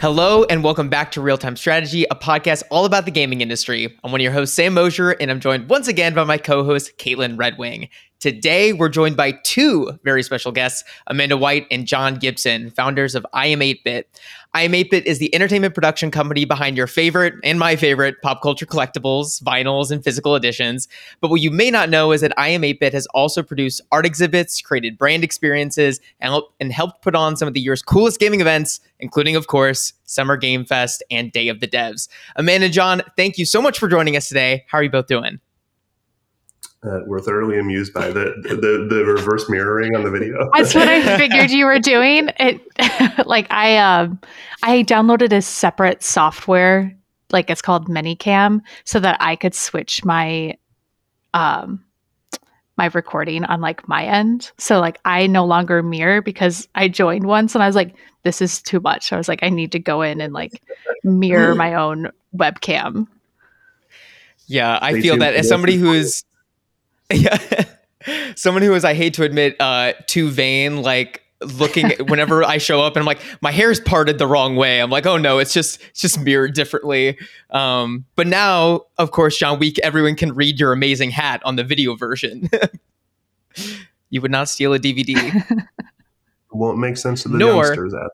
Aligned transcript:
Hello, 0.00 0.44
and 0.44 0.62
welcome 0.62 0.88
back 0.88 1.10
to 1.12 1.20
Real 1.20 1.38
Time 1.38 1.56
Strategy, 1.56 2.04
a 2.10 2.14
podcast 2.14 2.62
all 2.70 2.84
about 2.84 3.04
the 3.04 3.10
gaming 3.10 3.40
industry. 3.40 3.96
I'm 4.04 4.12
one 4.12 4.20
of 4.20 4.22
your 4.22 4.32
hosts, 4.32 4.54
Sam 4.54 4.74
Mosier, 4.74 5.10
and 5.10 5.30
I'm 5.30 5.40
joined 5.40 5.70
once 5.70 5.88
again 5.88 6.14
by 6.14 6.24
my 6.24 6.38
co 6.38 6.64
host, 6.64 6.98
Caitlin 6.98 7.36
Redwing. 7.36 7.88
Today, 8.20 8.72
we're 8.72 8.88
joined 8.88 9.16
by 9.16 9.30
two 9.44 9.96
very 10.02 10.24
special 10.24 10.50
guests, 10.50 10.82
Amanda 11.06 11.36
White 11.36 11.68
and 11.70 11.86
Jon 11.86 12.16
Gibson, 12.16 12.68
founders 12.72 13.14
of 13.14 13.24
I 13.32 13.46
Am 13.46 13.60
8-Bit. 13.60 14.20
I 14.54 14.62
Am 14.62 14.72
8-Bit 14.72 15.06
is 15.06 15.20
the 15.20 15.32
entertainment 15.32 15.72
production 15.72 16.10
company 16.10 16.44
behind 16.44 16.76
your 16.76 16.88
favorite 16.88 17.34
and 17.44 17.60
my 17.60 17.76
favorite 17.76 18.20
pop 18.20 18.42
culture 18.42 18.66
collectibles, 18.66 19.40
vinyls, 19.44 19.92
and 19.92 20.02
physical 20.02 20.34
editions. 20.34 20.88
But 21.20 21.30
what 21.30 21.42
you 21.42 21.52
may 21.52 21.70
not 21.70 21.90
know 21.90 22.10
is 22.10 22.20
that 22.22 22.36
I 22.36 22.48
Am 22.48 22.62
8-Bit 22.62 22.92
has 22.92 23.06
also 23.14 23.40
produced 23.40 23.82
art 23.92 24.04
exhibits, 24.04 24.60
created 24.60 24.98
brand 24.98 25.22
experiences, 25.22 26.00
and, 26.18 26.32
help, 26.32 26.52
and 26.58 26.72
helped 26.72 27.02
put 27.02 27.14
on 27.14 27.36
some 27.36 27.46
of 27.46 27.54
the 27.54 27.60
year's 27.60 27.82
coolest 27.82 28.18
gaming 28.18 28.40
events, 28.40 28.80
including, 28.98 29.36
of 29.36 29.46
course, 29.46 29.92
Summer 30.06 30.36
Game 30.36 30.64
Fest 30.64 31.04
and 31.08 31.30
Day 31.30 31.46
of 31.46 31.60
the 31.60 31.68
Devs. 31.68 32.08
Amanda 32.34 32.64
and 32.64 32.74
Jon, 32.74 33.02
thank 33.16 33.38
you 33.38 33.44
so 33.44 33.62
much 33.62 33.78
for 33.78 33.86
joining 33.86 34.16
us 34.16 34.26
today. 34.26 34.64
How 34.66 34.78
are 34.78 34.82
you 34.82 34.90
both 34.90 35.06
doing? 35.06 35.38
Uh, 36.82 37.00
we're 37.06 37.20
thoroughly 37.20 37.58
amused 37.58 37.92
by 37.92 38.06
the, 38.08 38.34
the 38.42 38.86
the 38.88 39.04
reverse 39.04 39.50
mirroring 39.50 39.96
on 39.96 40.04
the 40.04 40.10
video. 40.10 40.48
That's 40.56 40.76
what 40.76 40.86
I 40.86 41.16
figured 41.16 41.50
you 41.50 41.64
were 41.64 41.80
doing. 41.80 42.30
It 42.38 43.26
like 43.26 43.50
I 43.50 43.78
um 43.78 44.20
I 44.62 44.84
downloaded 44.84 45.32
a 45.32 45.42
separate 45.42 46.04
software, 46.04 46.96
like 47.32 47.50
it's 47.50 47.62
called 47.62 47.88
ManyCam, 47.88 48.60
so 48.84 49.00
that 49.00 49.16
I 49.20 49.34
could 49.34 49.56
switch 49.56 50.04
my 50.04 50.56
um 51.34 51.84
my 52.76 52.86
recording 52.94 53.44
on 53.44 53.60
like 53.60 53.88
my 53.88 54.04
end. 54.04 54.52
So 54.56 54.78
like 54.78 54.98
I 55.04 55.26
no 55.26 55.44
longer 55.44 55.82
mirror 55.82 56.22
because 56.22 56.68
I 56.76 56.86
joined 56.86 57.26
once 57.26 57.56
and 57.56 57.62
I 57.62 57.66
was 57.66 57.74
like, 57.74 57.96
this 58.22 58.40
is 58.40 58.62
too 58.62 58.78
much. 58.78 59.12
I 59.12 59.16
was 59.16 59.26
like, 59.26 59.42
I 59.42 59.48
need 59.48 59.72
to 59.72 59.80
go 59.80 60.00
in 60.00 60.20
and 60.20 60.32
like 60.32 60.62
mirror 61.02 61.56
my 61.56 61.74
own 61.74 62.12
webcam. 62.36 63.08
Yeah, 64.46 64.78
I 64.80 65.00
feel 65.00 65.18
that 65.18 65.34
as 65.34 65.48
somebody 65.48 65.76
who 65.76 65.92
is 65.92 66.24
yeah. 67.12 67.64
Someone 68.36 68.62
who 68.62 68.74
is, 68.74 68.84
I 68.84 68.94
hate 68.94 69.14
to 69.14 69.24
admit, 69.24 69.56
uh, 69.60 69.92
too 70.06 70.28
vain, 70.30 70.82
like 70.82 71.22
looking 71.40 71.90
whenever 72.08 72.44
I 72.44 72.58
show 72.58 72.80
up 72.80 72.94
and 72.94 73.00
I'm 73.00 73.06
like, 73.06 73.20
my 73.40 73.52
hair's 73.52 73.80
parted 73.80 74.18
the 74.18 74.26
wrong 74.26 74.56
way. 74.56 74.80
I'm 74.80 74.90
like, 74.90 75.06
oh 75.06 75.16
no, 75.16 75.38
it's 75.38 75.52
just 75.52 75.80
it's 75.90 76.00
just 76.00 76.20
mirrored 76.20 76.54
differently. 76.54 77.18
Um, 77.50 78.04
but 78.16 78.26
now, 78.26 78.82
of 78.98 79.10
course, 79.10 79.36
Jon 79.38 79.58
Week, 79.58 79.78
everyone 79.80 80.16
can 80.16 80.34
read 80.34 80.58
your 80.58 80.72
amazing 80.72 81.10
hat 81.10 81.40
on 81.44 81.56
the 81.56 81.64
video 81.64 81.94
version. 81.96 82.48
you 84.10 84.20
would 84.20 84.30
not 84.30 84.48
steal 84.48 84.74
a 84.74 84.78
DVD. 84.78 85.16
it 85.50 85.66
won't 86.52 86.78
make 86.78 86.96
sense 86.96 87.22
to 87.22 87.28
the 87.28 87.38
Nor, 87.38 87.64
youngsters. 87.64 87.94
At, 87.94 88.10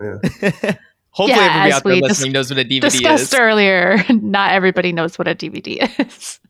yeah. 0.00 0.76
Hopefully, 1.10 1.38
yeah, 1.38 1.46
everybody 1.46 1.72
out 1.72 1.84
there 1.84 1.96
listening 1.96 2.32
knows 2.32 2.50
what 2.50 2.58
a 2.58 2.64
DVD 2.64 2.80
discussed 2.80 2.94
is. 2.94 3.00
Discussed 3.00 3.40
earlier, 3.40 4.04
not 4.08 4.50
everybody 4.52 4.92
knows 4.92 5.16
what 5.16 5.28
a 5.28 5.34
DVD 5.34 5.88
is. 6.00 6.40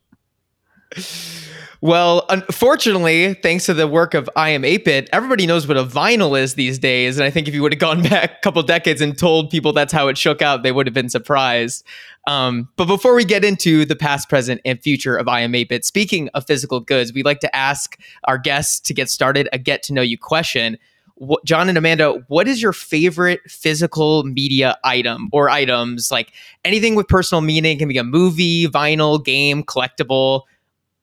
Well, 1.85 2.25
unfortunately, 2.31 3.35
thanks 3.35 3.67
to 3.67 3.75
the 3.75 3.87
work 3.87 4.15
of 4.15 4.31
I 4.37 4.49
Am 4.49 4.63
8-Bit, 4.63 5.11
everybody 5.13 5.47
knows 5.47 5.69
what 5.69 5.77
a 5.77 5.85
vinyl 5.85 6.41
is 6.41 6.55
these 6.55 6.79
days. 6.79 7.19
And 7.19 7.27
I 7.27 7.31
think 7.31 7.47
if 7.47 7.53
you 7.53 7.61
would 7.61 7.75
have 7.75 7.79
gone 7.79 8.03
back 8.09 8.39
a 8.39 8.41
couple 8.41 8.63
decades 8.63 9.03
and 9.03 9.19
told 9.19 9.51
people 9.51 9.75
that's 9.75 9.93
how 9.93 10.09
it 10.09 10.17
shook 10.17 10.41
out, 10.41 10.63
they 10.63 10.73
would 10.73 10.87
have 10.87 10.95
been 10.95 11.11
surprised. 11.11 11.85
Um, 12.27 12.71
but 12.77 12.87
before 12.87 13.15
we 13.15 13.27
get 13.27 13.45
into 13.45 13.85
the 13.85 13.97
past, 13.97 14.31
present, 14.31 14.63
and 14.65 14.81
future 14.81 15.15
of 15.15 15.29
I 15.29 15.41
Am 15.41 15.53
8-Bit, 15.53 15.85
speaking 15.85 16.31
of 16.33 16.47
physical 16.47 16.81
goods, 16.81 17.13
we 17.13 17.23
like 17.23 17.41
to 17.41 17.55
ask 17.55 18.01
our 18.25 18.39
guests 18.39 18.81
to 18.81 18.95
get 18.95 19.11
started 19.11 19.47
a 19.53 19.59
get 19.59 19.83
to 19.83 19.93
know 19.93 20.01
you 20.01 20.17
question. 20.17 20.79
What, 21.17 21.45
Jon 21.45 21.69
and 21.69 21.77
Amanda, 21.77 22.25
what 22.29 22.49
is 22.49 22.63
your 22.63 22.73
favorite 22.73 23.43
physical 23.47 24.25
media 24.25 24.79
item 24.85 25.29
or 25.33 25.51
items? 25.51 26.11
Like 26.11 26.33
anything 26.65 26.95
with 26.95 27.09
personal 27.09 27.43
meaning 27.43 27.79
can 27.79 27.89
be 27.89 27.99
a 27.99 28.05
movie, 28.05 28.69
vinyl, 28.69 29.23
game, 29.23 29.63
collectible 29.63 30.45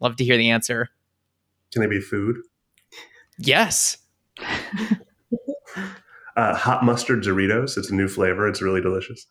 Love 0.01 0.16
to 0.17 0.25
hear 0.25 0.38
the 0.38 0.50
answer. 0.50 0.89
Can 1.72 1.81
they 1.81 1.88
be 1.88 2.01
food? 2.01 2.38
Yes. 3.38 3.97
uh, 6.35 6.56
hot 6.56 6.84
mustard 6.84 7.23
Doritos. 7.23 7.78
It's 7.78 7.91
a 7.91 7.95
new 7.95 8.07
flavor. 8.07 8.47
It's 8.47 8.61
really 8.61 8.81
delicious. 8.81 9.25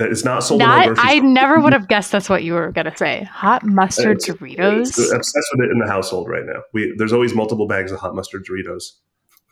It's 0.00 0.24
not 0.24 0.44
sold. 0.44 0.60
Not, 0.60 0.96
I 0.98 1.18
never 1.18 1.58
would 1.58 1.72
have 1.72 1.88
guessed 1.88 2.12
that's 2.12 2.28
what 2.28 2.44
you 2.44 2.52
were 2.54 2.70
gonna 2.70 2.96
say. 2.96 3.24
Hot 3.24 3.64
mustard 3.64 4.18
it's, 4.18 4.28
Doritos. 4.28 4.80
It's, 4.80 4.98
obsessed 4.98 5.48
with 5.54 5.66
it 5.66 5.72
in 5.72 5.78
the 5.78 5.88
household 5.88 6.28
right 6.28 6.44
now. 6.46 6.62
We 6.72 6.94
there's 6.96 7.12
always 7.12 7.34
multiple 7.34 7.66
bags 7.66 7.90
of 7.90 7.98
hot 7.98 8.14
mustard 8.14 8.46
Doritos. 8.46 8.92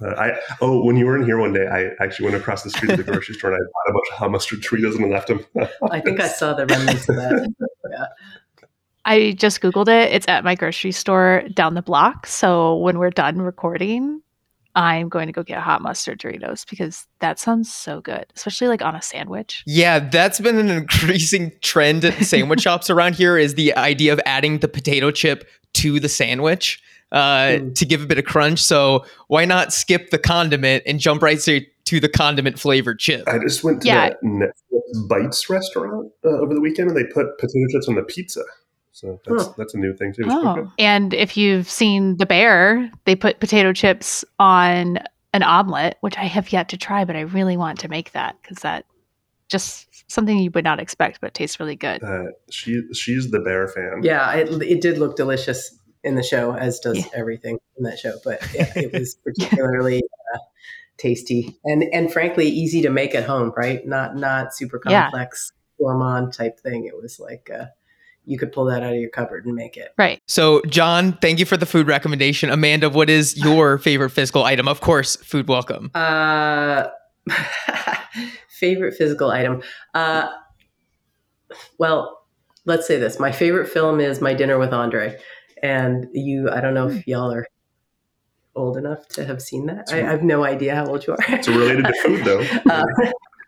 Uh, 0.00 0.14
I 0.14 0.38
oh 0.60 0.84
when 0.84 0.96
you 0.96 1.06
were 1.06 1.16
in 1.16 1.24
here 1.24 1.38
one 1.38 1.52
day, 1.52 1.66
I 1.66 1.90
actually 2.04 2.26
went 2.26 2.36
across 2.36 2.62
the 2.62 2.70
street 2.70 2.90
to 2.90 2.96
the 2.96 3.02
grocery 3.10 3.34
store 3.34 3.52
and 3.52 3.60
I 3.60 3.64
bought 3.64 3.90
a 3.90 3.92
bunch 3.92 4.06
of 4.12 4.18
hot 4.18 4.30
mustard 4.30 4.60
Doritos 4.60 4.94
and 4.96 5.10
left 5.10 5.28
them. 5.28 5.44
I 5.90 6.00
think 6.00 6.20
I 6.20 6.28
saw 6.28 6.54
the 6.54 6.66
remnants 6.66 7.08
of 7.08 7.16
that. 7.16 7.52
Yeah. 7.90 8.06
I 9.06 9.32
just 9.32 9.60
Googled 9.60 9.88
it. 9.88 10.12
It's 10.12 10.26
at 10.28 10.42
my 10.42 10.56
grocery 10.56 10.90
store 10.90 11.44
down 11.54 11.74
the 11.74 11.82
block. 11.82 12.26
So 12.26 12.76
when 12.76 12.98
we're 12.98 13.10
done 13.10 13.40
recording, 13.40 14.20
I'm 14.74 15.08
going 15.08 15.28
to 15.28 15.32
go 15.32 15.44
get 15.44 15.60
hot 15.60 15.80
mustard 15.80 16.20
Doritos 16.20 16.68
because 16.68 17.06
that 17.20 17.38
sounds 17.38 17.72
so 17.72 18.00
good, 18.00 18.26
especially 18.34 18.66
like 18.66 18.82
on 18.82 18.96
a 18.96 19.00
sandwich. 19.00 19.62
Yeah, 19.64 20.00
that's 20.00 20.40
been 20.40 20.58
an 20.58 20.68
increasing 20.68 21.52
trend 21.62 22.04
at 22.04 22.14
sandwich 22.24 22.60
shops 22.60 22.90
around 22.90 23.14
here 23.14 23.38
is 23.38 23.54
the 23.54 23.74
idea 23.76 24.12
of 24.12 24.20
adding 24.26 24.58
the 24.58 24.68
potato 24.68 25.12
chip 25.12 25.48
to 25.74 26.00
the 26.00 26.08
sandwich 26.08 26.82
uh, 27.12 27.18
mm. 27.18 27.74
to 27.76 27.86
give 27.86 28.02
a 28.02 28.06
bit 28.06 28.18
of 28.18 28.24
crunch. 28.24 28.60
So 28.62 29.06
why 29.28 29.44
not 29.44 29.72
skip 29.72 30.10
the 30.10 30.18
condiment 30.18 30.82
and 30.84 30.98
jump 30.98 31.22
right 31.22 31.38
to 31.40 32.00
the 32.00 32.08
condiment 32.08 32.58
flavored 32.58 32.98
chip? 32.98 33.26
I 33.28 33.38
just 33.38 33.62
went 33.62 33.82
to 33.82 33.88
yeah. 33.88 34.08
that 34.08 34.22
Netflix 34.24 35.08
Bites 35.08 35.48
restaurant 35.48 36.10
uh, 36.24 36.28
over 36.28 36.52
the 36.52 36.60
weekend 36.60 36.90
and 36.90 36.98
they 36.98 37.04
put 37.04 37.38
potato 37.38 37.66
chips 37.70 37.88
on 37.88 37.94
the 37.94 38.02
pizza. 38.02 38.42
So 38.96 39.20
that's 39.26 39.44
huh. 39.44 39.52
that's 39.58 39.74
a 39.74 39.78
new 39.78 39.94
thing 39.94 40.14
too. 40.14 40.22
Oh. 40.26 40.72
And 40.78 41.12
if 41.12 41.36
you've 41.36 41.68
seen 41.68 42.16
The 42.16 42.24
Bear, 42.24 42.90
they 43.04 43.14
put 43.14 43.40
potato 43.40 43.74
chips 43.74 44.24
on 44.38 45.00
an 45.34 45.42
omelet, 45.42 45.98
which 46.00 46.16
I 46.16 46.24
have 46.24 46.50
yet 46.50 46.70
to 46.70 46.78
try, 46.78 47.04
but 47.04 47.14
I 47.14 47.20
really 47.20 47.58
want 47.58 47.78
to 47.80 47.88
make 47.88 48.12
that 48.12 48.36
because 48.40 48.60
that 48.60 48.86
just 49.48 50.10
something 50.10 50.38
you 50.38 50.50
would 50.54 50.64
not 50.64 50.80
expect, 50.80 51.20
but 51.20 51.34
tastes 51.34 51.60
really 51.60 51.76
good. 51.76 52.02
Uh, 52.02 52.28
she 52.50 52.84
she's 52.94 53.30
the 53.30 53.40
bear 53.40 53.68
fan. 53.68 54.00
Yeah, 54.02 54.32
it, 54.32 54.62
it 54.62 54.80
did 54.80 54.96
look 54.96 55.14
delicious 55.14 55.78
in 56.02 56.14
the 56.14 56.22
show, 56.22 56.54
as 56.54 56.78
does 56.78 56.96
yeah. 56.96 57.04
everything 57.12 57.58
in 57.76 57.84
that 57.84 57.98
show. 57.98 58.14
But 58.24 58.40
yeah, 58.54 58.72
it 58.76 58.94
was 58.94 59.14
particularly 59.24 60.04
uh, 60.34 60.38
tasty 60.96 61.54
and 61.66 61.84
and 61.92 62.10
frankly 62.10 62.48
easy 62.48 62.80
to 62.80 62.88
make 62.88 63.14
at 63.14 63.24
home. 63.24 63.52
Right? 63.54 63.86
Not 63.86 64.16
not 64.16 64.54
super 64.54 64.78
complex 64.78 65.52
yeah. 65.52 65.84
gourmand 65.84 66.32
type 66.32 66.58
thing. 66.60 66.86
It 66.86 66.96
was 66.96 67.20
like. 67.20 67.50
Uh, 67.54 67.66
you 68.26 68.38
could 68.38 68.52
pull 68.52 68.64
that 68.66 68.82
out 68.82 68.92
of 68.92 68.98
your 68.98 69.08
cupboard 69.08 69.46
and 69.46 69.54
make 69.54 69.76
it. 69.76 69.94
Right. 69.96 70.20
So, 70.26 70.60
Jon, 70.62 71.14
thank 71.14 71.38
you 71.38 71.46
for 71.46 71.56
the 71.56 71.64
food 71.64 71.86
recommendation. 71.86 72.50
Amanda, 72.50 72.90
what 72.90 73.08
is 73.08 73.36
your 73.44 73.78
favorite 73.78 74.10
physical 74.10 74.44
item? 74.44 74.68
Of 74.68 74.80
course, 74.80 75.16
food 75.16 75.48
welcome. 75.48 75.90
Uh, 75.94 76.88
favorite 78.48 78.94
physical 78.94 79.30
item. 79.30 79.62
Uh, 79.94 80.28
well, 81.78 82.26
let's 82.64 82.86
say 82.86 82.98
this. 82.98 83.18
My 83.18 83.32
favorite 83.32 83.68
film 83.68 84.00
is 84.00 84.20
My 84.20 84.34
Dinner 84.34 84.58
with 84.58 84.72
Andre. 84.72 85.18
And 85.62 86.06
you, 86.12 86.50
I 86.50 86.60
don't 86.60 86.74
know 86.74 86.88
if 86.88 87.06
y'all 87.06 87.32
are 87.32 87.46
old 88.56 88.76
enough 88.76 89.06
to 89.08 89.24
have 89.24 89.40
seen 89.40 89.66
that. 89.66 89.88
I, 89.92 89.98
I 89.98 90.10
have 90.10 90.22
no 90.22 90.44
idea 90.44 90.74
how 90.74 90.86
old 90.86 91.06
you 91.06 91.12
are. 91.12 91.18
It's 91.28 91.48
related 91.48 91.84
to 91.86 91.94
food, 92.02 92.24
though. 92.24 92.40
uh, 92.70 92.84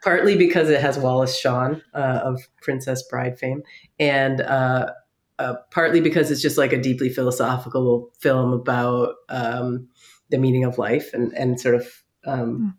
partly 0.02 0.36
because 0.36 0.70
it 0.70 0.80
has 0.80 0.98
Wallace 0.98 1.38
Shawn 1.38 1.82
uh, 1.94 2.20
of 2.22 2.40
Princess 2.62 3.02
Bride 3.02 3.38
fame, 3.38 3.62
and 3.98 4.40
uh, 4.40 4.92
uh, 5.38 5.54
partly 5.70 6.00
because 6.00 6.30
it's 6.30 6.42
just 6.42 6.58
like 6.58 6.72
a 6.72 6.80
deeply 6.80 7.08
philosophical 7.08 8.10
film 8.18 8.52
about 8.52 9.14
um, 9.28 9.88
the 10.30 10.38
meaning 10.38 10.64
of 10.64 10.78
life 10.78 11.12
and 11.12 11.32
and 11.34 11.60
sort 11.60 11.74
of 11.74 11.86
um, 12.24 12.76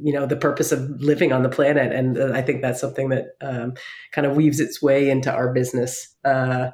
you 0.00 0.12
know 0.12 0.26
the 0.26 0.36
purpose 0.36 0.72
of 0.72 0.80
living 1.00 1.32
on 1.32 1.42
the 1.42 1.48
planet. 1.48 1.92
And 1.92 2.18
uh, 2.18 2.32
I 2.32 2.42
think 2.42 2.62
that's 2.62 2.80
something 2.80 3.08
that 3.10 3.36
um, 3.40 3.74
kind 4.12 4.26
of 4.26 4.36
weaves 4.36 4.60
its 4.60 4.82
way 4.82 5.10
into 5.10 5.32
our 5.32 5.52
business. 5.52 6.14
Uh, 6.24 6.70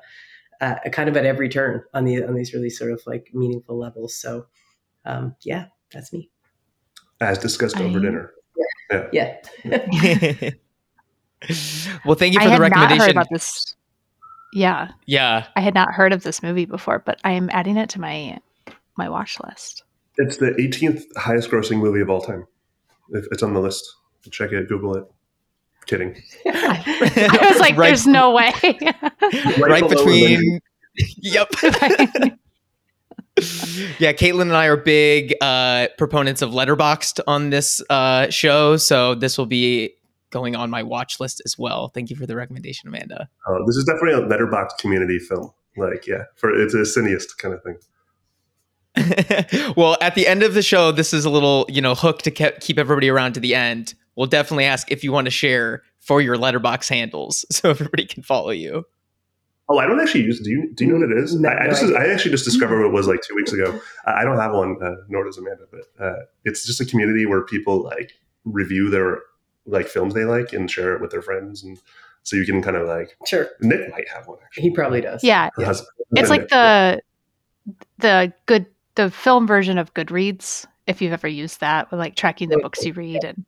kind 0.90 1.08
of 1.08 1.16
at 1.16 1.24
every 1.24 1.48
turn 1.48 1.82
on 1.94 2.04
the 2.04 2.24
on 2.24 2.34
these 2.34 2.52
really 2.52 2.70
sort 2.70 2.90
of 2.90 3.00
like 3.06 3.30
meaningful 3.32 3.78
levels. 3.78 4.14
So, 4.14 4.46
um, 5.04 5.36
yeah, 5.42 5.66
that's 5.92 6.12
me. 6.12 6.30
As 7.20 7.38
discussed 7.38 7.76
over 7.78 7.98
I, 7.98 8.02
dinner. 8.02 8.32
Yeah. 8.90 9.08
yeah. 9.12 9.36
well, 12.04 12.14
thank 12.14 12.34
you 12.34 12.40
for 12.40 12.48
I 12.48 12.56
the 12.56 12.60
recommendation. 12.60 13.10
about 13.10 13.28
this. 13.30 13.74
Yeah. 14.52 14.90
Yeah. 15.06 15.46
I 15.56 15.60
had 15.60 15.74
not 15.74 15.92
heard 15.92 16.12
of 16.12 16.22
this 16.22 16.42
movie 16.42 16.64
before, 16.64 16.98
but 17.00 17.20
I 17.24 17.32
am 17.32 17.50
adding 17.52 17.76
it 17.76 17.90
to 17.90 18.00
my 18.00 18.38
my 18.96 19.08
watch 19.08 19.38
list. 19.44 19.84
It's 20.16 20.38
the 20.38 20.50
18th 20.52 21.04
highest 21.16 21.50
grossing 21.50 21.78
movie 21.78 22.00
of 22.00 22.10
all 22.10 22.20
time. 22.20 22.46
If 23.10 23.26
it's 23.30 23.42
on 23.42 23.54
the 23.54 23.60
list. 23.60 23.84
Check 24.30 24.52
it, 24.52 24.68
Google 24.68 24.96
it. 24.96 25.04
Kidding. 25.86 26.20
I 26.46 27.48
was 27.50 27.60
like, 27.60 27.76
right, 27.76 27.86
there's 27.86 28.06
no 28.06 28.32
way. 28.32 28.52
right, 28.62 29.58
right 29.58 29.88
between. 29.88 30.60
Yep. 31.18 31.52
yeah, 33.98 34.12
Caitlin 34.12 34.42
and 34.42 34.56
I 34.56 34.66
are 34.66 34.76
big 34.76 35.34
uh, 35.40 35.88
proponents 35.96 36.42
of 36.42 36.50
Letterboxd 36.50 37.20
on 37.26 37.50
this 37.50 37.82
uh, 37.90 38.30
show, 38.30 38.76
so 38.76 39.14
this 39.14 39.38
will 39.38 39.46
be 39.46 39.94
going 40.30 40.56
on 40.56 40.70
my 40.70 40.82
watch 40.82 41.20
list 41.20 41.40
as 41.44 41.56
well. 41.58 41.88
Thank 41.88 42.10
you 42.10 42.16
for 42.16 42.26
the 42.26 42.36
recommendation, 42.36 42.88
Amanda. 42.88 43.28
Oh, 43.46 43.64
this 43.66 43.76
is 43.76 43.84
definitely 43.84 44.22
a 44.22 44.28
Letterboxd 44.28 44.78
community 44.78 45.18
film. 45.18 45.52
Like, 45.76 46.06
yeah, 46.06 46.24
for 46.36 46.50
it's 46.52 46.74
a 46.74 46.78
cineast 46.78 47.38
kind 47.38 47.54
of 47.54 47.62
thing. 47.62 47.78
well, 49.76 49.96
at 50.00 50.14
the 50.14 50.26
end 50.26 50.42
of 50.42 50.54
the 50.54 50.62
show, 50.62 50.92
this 50.92 51.12
is 51.12 51.24
a 51.24 51.30
little, 51.30 51.66
you 51.68 51.80
know, 51.80 51.94
hook 51.94 52.22
to 52.22 52.30
ke- 52.30 52.60
keep 52.60 52.78
everybody 52.78 53.08
around 53.08 53.34
to 53.34 53.40
the 53.40 53.54
end. 53.54 53.94
We'll 54.16 54.26
definitely 54.26 54.64
ask 54.64 54.90
if 54.90 55.04
you 55.04 55.12
want 55.12 55.26
to 55.26 55.30
share 55.30 55.82
for 56.00 56.20
your 56.20 56.36
Letterboxd 56.36 56.88
handles 56.88 57.44
so 57.50 57.70
everybody 57.70 58.06
can 58.06 58.22
follow 58.22 58.50
you. 58.50 58.84
Oh, 59.70 59.78
I 59.78 59.86
don't 59.86 60.00
actually 60.00 60.24
use. 60.24 60.40
Do 60.40 60.50
you 60.50 60.72
do 60.74 60.84
you 60.84 60.92
know 60.92 60.98
what 61.06 61.10
it 61.16 61.22
is? 61.22 61.34
No, 61.38 61.48
I, 61.48 61.52
I 61.52 61.64
no 61.64 61.70
just 61.70 61.82
idea. 61.84 61.98
I 61.98 62.06
actually 62.12 62.30
just 62.30 62.44
discovered 62.44 62.80
what 62.80 62.86
it 62.88 62.92
was 62.92 63.06
like 63.06 63.20
two 63.22 63.34
weeks 63.34 63.52
ago. 63.52 63.78
I 64.06 64.20
I 64.20 64.24
don't 64.24 64.38
have 64.38 64.52
one, 64.54 64.76
uh, 64.82 64.94
nor 65.08 65.24
does 65.24 65.36
Amanda. 65.38 65.64
But 65.70 66.04
uh, 66.04 66.16
it's 66.44 66.64
just 66.66 66.80
a 66.80 66.86
community 66.86 67.26
where 67.26 67.42
people 67.42 67.82
like 67.82 68.12
review 68.44 68.88
their 68.90 69.20
like 69.66 69.86
films 69.86 70.14
they 70.14 70.24
like 70.24 70.52
and 70.54 70.70
share 70.70 70.94
it 70.94 71.02
with 71.02 71.10
their 71.10 71.20
friends, 71.22 71.62
and 71.62 71.78
so 72.22 72.36
you 72.36 72.46
can 72.46 72.62
kind 72.62 72.76
of 72.76 72.86
like 72.88 73.16
Sure, 73.26 73.46
Nick 73.60 73.90
might 73.90 74.08
have 74.08 74.26
one 74.26 74.38
actually. 74.44 74.62
he 74.62 74.70
probably 74.70 75.00
does. 75.02 75.22
Yeah, 75.22 75.50
Or 75.58 75.64
has- 75.64 75.86
it's 76.12 76.30
like 76.30 76.42
Nick, 76.42 76.50
yeah. 76.50 76.96
the 76.96 77.76
the 77.98 78.32
good 78.46 78.66
the 78.94 79.10
film 79.10 79.46
version 79.46 79.76
of 79.76 79.92
Goodreads. 79.94 80.64
If 80.86 81.02
you've 81.02 81.12
ever 81.12 81.28
used 81.28 81.60
that, 81.60 81.90
with 81.90 82.00
like 82.00 82.16
tracking 82.16 82.48
the 82.48 82.56
books 82.58 82.82
you 82.86 82.94
read, 82.94 83.22
and 83.22 83.44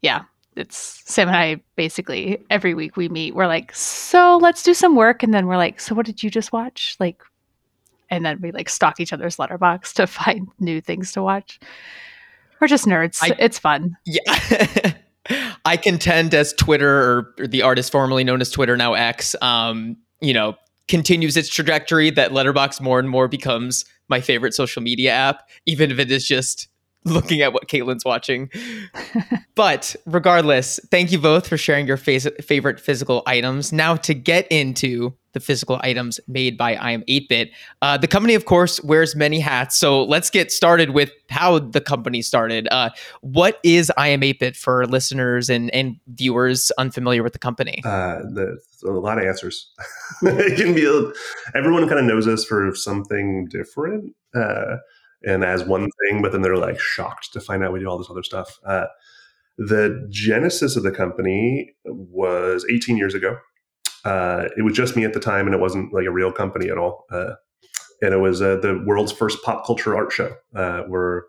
yeah, 0.00 0.22
it's 0.56 1.02
Sam 1.04 1.28
and 1.28 1.36
I 1.36 1.60
basically 1.76 2.44
every 2.50 2.74
week 2.74 2.96
we 2.96 3.08
meet. 3.08 3.34
We're 3.34 3.46
like, 3.46 3.74
so 3.74 4.38
let's 4.38 4.62
do 4.62 4.74
some 4.74 4.96
work, 4.96 5.22
and 5.22 5.32
then 5.32 5.46
we're 5.46 5.56
like, 5.56 5.80
so 5.80 5.94
what 5.94 6.06
did 6.06 6.22
you 6.22 6.30
just 6.30 6.52
watch? 6.52 6.96
Like, 6.98 7.22
and 8.10 8.24
then 8.24 8.40
we 8.40 8.52
like 8.52 8.68
stalk 8.68 9.00
each 9.00 9.12
other's 9.12 9.36
Letterboxd 9.36 9.92
to 9.94 10.06
find 10.06 10.48
new 10.58 10.80
things 10.80 11.12
to 11.12 11.22
watch. 11.22 11.58
We're 12.60 12.68
just 12.68 12.86
nerds. 12.86 13.18
I- 13.22 13.36
it's 13.38 13.58
fun. 13.58 13.96
Yeah. 14.06 14.92
I 15.64 15.76
contend 15.76 16.34
as 16.34 16.52
Twitter 16.52 16.88
or, 16.88 17.34
or 17.40 17.46
the 17.48 17.62
artist 17.62 17.90
formerly 17.90 18.22
known 18.22 18.40
as 18.40 18.50
Twitter, 18.50 18.76
now 18.76 18.94
X, 18.94 19.34
um, 19.42 19.96
you 20.20 20.32
know, 20.32 20.54
continues 20.86 21.36
its 21.36 21.48
trajectory 21.48 22.10
that 22.10 22.30
Letterboxd 22.30 22.80
more 22.80 23.00
and 23.00 23.10
more 23.10 23.26
becomes 23.26 23.84
my 24.08 24.20
favorite 24.20 24.54
social 24.54 24.82
media 24.82 25.10
app, 25.10 25.48
even 25.66 25.90
if 25.90 25.98
it 25.98 26.10
is 26.12 26.26
just 26.26 26.68
looking 27.10 27.40
at 27.40 27.52
what 27.52 27.68
Caitlin's 27.68 28.04
watching. 28.04 28.50
but 29.54 29.94
regardless, 30.06 30.80
thank 30.90 31.12
you 31.12 31.18
both 31.18 31.46
for 31.46 31.56
sharing 31.56 31.86
your 31.86 31.96
favorite 31.96 32.80
physical 32.80 33.22
items. 33.26 33.72
Now 33.72 33.96
to 33.96 34.14
get 34.14 34.46
into 34.48 35.14
the 35.32 35.40
physical 35.40 35.78
items 35.82 36.18
made 36.26 36.56
by 36.56 36.76
I 36.76 36.92
am 36.92 37.02
8-Bit. 37.02 37.50
Uh, 37.82 37.98
the 37.98 38.08
company, 38.08 38.34
of 38.34 38.46
course, 38.46 38.82
wears 38.82 39.14
many 39.14 39.38
hats. 39.38 39.76
So 39.76 40.02
let's 40.02 40.30
get 40.30 40.50
started 40.50 40.90
with 40.90 41.10
how 41.28 41.58
the 41.58 41.80
company 41.82 42.22
started. 42.22 42.66
Uh, 42.70 42.88
what 43.20 43.60
is 43.62 43.92
I 43.98 44.08
am 44.08 44.22
8-Bit 44.22 44.56
for 44.56 44.86
listeners 44.86 45.50
and, 45.50 45.72
and 45.74 45.96
viewers 46.08 46.70
unfamiliar 46.78 47.22
with 47.22 47.34
the 47.34 47.38
company? 47.38 47.82
Uh, 47.84 48.20
a 48.86 48.90
lot 48.90 49.18
of 49.18 49.24
answers. 49.24 49.70
it 50.22 50.56
can 50.56 50.74
be 50.74 50.86
a, 50.86 51.12
everyone 51.56 51.86
kind 51.86 52.00
of 52.00 52.06
knows 52.06 52.26
us 52.26 52.42
for 52.42 52.74
something 52.74 53.46
different 53.50 54.14
uh, 54.34 54.76
and 55.24 55.44
as 55.44 55.64
one 55.64 55.88
thing, 56.08 56.22
but 56.22 56.32
then 56.32 56.42
they're 56.42 56.56
like 56.56 56.80
shocked 56.80 57.32
to 57.32 57.40
find 57.40 57.64
out 57.64 57.72
we 57.72 57.80
do 57.80 57.86
all 57.86 57.98
this 57.98 58.10
other 58.10 58.22
stuff. 58.22 58.58
Uh, 58.64 58.86
the 59.58 60.06
genesis 60.10 60.76
of 60.76 60.82
the 60.82 60.90
company 60.90 61.74
was 61.84 62.66
18 62.70 62.96
years 62.96 63.14
ago. 63.14 63.38
Uh, 64.04 64.48
it 64.56 64.62
was 64.62 64.74
just 64.74 64.96
me 64.96 65.04
at 65.04 65.14
the 65.14 65.20
time, 65.20 65.46
and 65.46 65.54
it 65.54 65.60
wasn't 65.60 65.92
like 65.92 66.06
a 66.06 66.10
real 66.10 66.30
company 66.30 66.68
at 66.68 66.78
all. 66.78 67.06
Uh, 67.10 67.32
and 68.02 68.12
it 68.12 68.18
was 68.18 68.42
uh, 68.42 68.56
the 68.56 68.82
world's 68.86 69.12
first 69.12 69.42
pop 69.42 69.66
culture 69.66 69.96
art 69.96 70.12
show, 70.12 70.34
uh, 70.54 70.82
where 70.82 71.24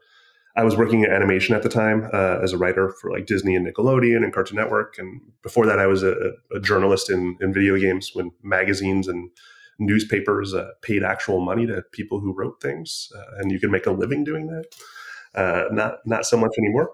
I 0.58 0.64
was 0.64 0.76
working 0.76 1.04
in 1.04 1.12
animation 1.12 1.56
at 1.56 1.64
the 1.64 1.70
time 1.70 2.10
uh, 2.14 2.40
as 2.42 2.52
a 2.52 2.58
writer 2.58 2.94
for 3.00 3.12
like 3.12 3.26
Disney 3.26 3.56
and 3.56 3.66
Nickelodeon 3.66 4.24
and 4.24 4.34
Cartoon 4.34 4.58
Network. 4.58 4.96
And 4.98 5.22
before 5.44 5.66
that, 5.68 5.80
I 5.80 5.88
was 5.88 6.04
a, 6.04 6.34
a 6.54 6.60
journalist 6.60 7.10
in, 7.10 7.38
in 7.40 7.54
video 7.54 7.78
games 7.78 8.12
when 8.14 8.32
magazines 8.44 9.08
and 9.08 9.30
newspapers 9.80 10.54
uh, 10.54 10.72
paid 10.82 11.04
actual 11.04 11.40
money 11.40 11.66
to 11.68 11.84
people 11.92 12.20
who 12.20 12.34
wrote 12.34 12.62
things, 12.62 13.10
uh, 13.16 13.38
and 13.38 13.52
you 13.52 13.60
could 13.60 13.72
make 13.72 13.86
a 13.86 13.92
living 13.92 14.24
doing 14.24 14.48
that. 14.48 14.66
Uh, 15.36 15.66
not 15.72 16.00
not 16.06 16.26
so 16.26 16.38
much 16.38 16.52
anymore. 16.58 16.92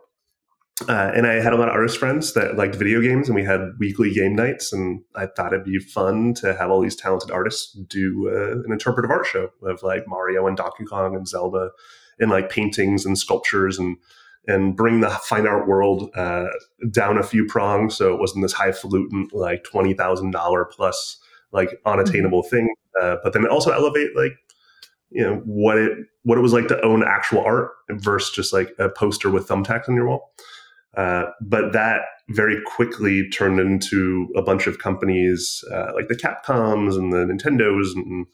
Uh, 0.89 1.11
and 1.15 1.27
I 1.27 1.33
had 1.33 1.53
a 1.53 1.55
lot 1.55 1.69
of 1.69 1.75
artist 1.75 1.99
friends 1.99 2.33
that 2.33 2.57
liked 2.57 2.75
video 2.75 2.99
games, 2.99 3.29
and 3.29 3.35
we 3.35 3.43
had 3.45 3.73
weekly 3.79 4.11
game 4.11 4.35
nights. 4.35 4.73
And 4.73 5.01
I 5.15 5.27
thought 5.27 5.53
it'd 5.53 5.65
be 5.65 5.77
fun 5.79 6.33
to 6.35 6.55
have 6.55 6.71
all 6.71 6.81
these 6.81 6.95
talented 6.95 7.31
artists 7.31 7.71
do 7.73 8.29
uh, 8.29 8.57
an 8.65 8.71
interpretive 8.71 9.11
art 9.11 9.25
show 9.25 9.49
of 9.61 9.83
like 9.83 10.07
Mario 10.07 10.47
and 10.47 10.57
Donkey 10.57 10.85
Kong 10.85 11.15
and 11.15 11.27
Zelda, 11.27 11.69
and 12.19 12.31
like 12.31 12.49
paintings 12.49 13.05
and 13.05 13.17
sculptures, 13.17 13.77
and 13.77 13.97
and 14.47 14.75
bring 14.75 14.99
the 14.99 15.09
fine 15.09 15.47
art 15.47 15.67
world 15.67 16.09
uh, 16.15 16.47
down 16.91 17.17
a 17.17 17.23
few 17.23 17.45
prongs, 17.45 17.95
so 17.95 18.13
it 18.13 18.19
wasn't 18.19 18.41
this 18.41 18.53
highfalutin 18.53 19.29
like 19.31 19.63
twenty 19.63 19.93
thousand 19.93 20.31
dollar 20.31 20.65
plus 20.65 21.17
like 21.53 21.69
unattainable 21.85 22.43
thing. 22.43 22.73
Uh, 23.01 23.17
but 23.23 23.33
then 23.33 23.47
also 23.47 23.71
elevate 23.71 24.15
like 24.15 24.33
you 25.13 25.23
know 25.23 25.41
what 25.45 25.77
it 25.77 25.97
what 26.23 26.37
it 26.37 26.41
was 26.41 26.53
like 26.53 26.67
to 26.67 26.83
own 26.83 27.03
actual 27.03 27.43
art 27.43 27.71
versus 27.89 28.35
just 28.35 28.51
like 28.53 28.69
a 28.79 28.89
poster 28.89 29.29
with 29.29 29.47
thumbtacks 29.47 29.87
on 29.87 29.95
your 29.95 30.07
wall. 30.07 30.33
Uh, 30.97 31.25
but 31.41 31.73
that 31.73 32.01
very 32.29 32.61
quickly 32.65 33.29
turned 33.29 33.59
into 33.59 34.27
a 34.35 34.41
bunch 34.41 34.67
of 34.67 34.79
companies 34.79 35.63
uh, 35.71 35.91
like 35.93 36.07
the 36.07 36.15
Capcoms 36.15 36.95
and 36.95 37.11
the 37.11 37.25
Nintendos 37.25 37.95
and 37.95 38.25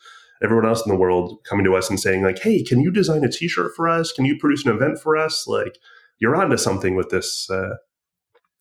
everyone 0.43 0.65
else 0.65 0.85
in 0.85 0.91
the 0.91 0.97
world 0.97 1.37
coming 1.47 1.65
to 1.65 1.75
us 1.75 1.89
and 1.89 1.99
saying 1.99 2.23
like, 2.23 2.39
"Hey, 2.39 2.63
can 2.63 2.79
you 2.79 2.91
design 2.91 3.23
a 3.23 3.29
T-shirt 3.29 3.73
for 3.75 3.87
us? 3.87 4.11
Can 4.11 4.25
you 4.25 4.37
produce 4.37 4.65
an 4.65 4.73
event 4.73 4.99
for 4.99 5.17
us? 5.17 5.45
Like, 5.47 5.77
you're 6.19 6.35
onto 6.35 6.57
something 6.57 6.95
with 6.95 7.09
this 7.09 7.49
uh, 7.49 7.75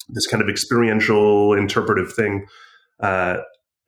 this 0.08 0.26
kind 0.26 0.42
of 0.42 0.48
experiential 0.48 1.52
interpretive 1.54 2.12
thing." 2.12 2.46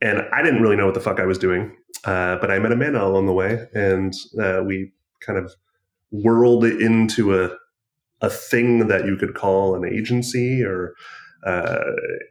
And 0.03 0.23
I 0.33 0.43
didn't 0.43 0.63
really 0.63 0.77
know 0.77 0.87
what 0.87 0.95
the 0.95 1.01
fuck 1.01 1.21
I 1.21 1.27
was 1.27 1.39
doing, 1.39 1.77
uh, 2.05 2.37
but 2.37 2.51
I 2.51 2.59
met 2.59 2.73
Amanda 2.73 3.05
along 3.05 3.27
the 3.27 3.33
way, 3.33 3.67
and 3.75 4.15
uh, 4.41 4.63
we 4.65 4.93
kind 5.21 5.39
of 5.39 5.55
whirled 6.11 6.65
it 6.65 6.81
into 6.81 7.39
a 7.43 7.51
a 8.23 8.31
thing 8.31 8.89
that 8.89 9.07
you 9.07 9.17
could 9.17 9.35
call 9.35 9.75
an 9.75 9.85
agency 9.85 10.63
or 10.63 10.95
uh, 11.47 11.81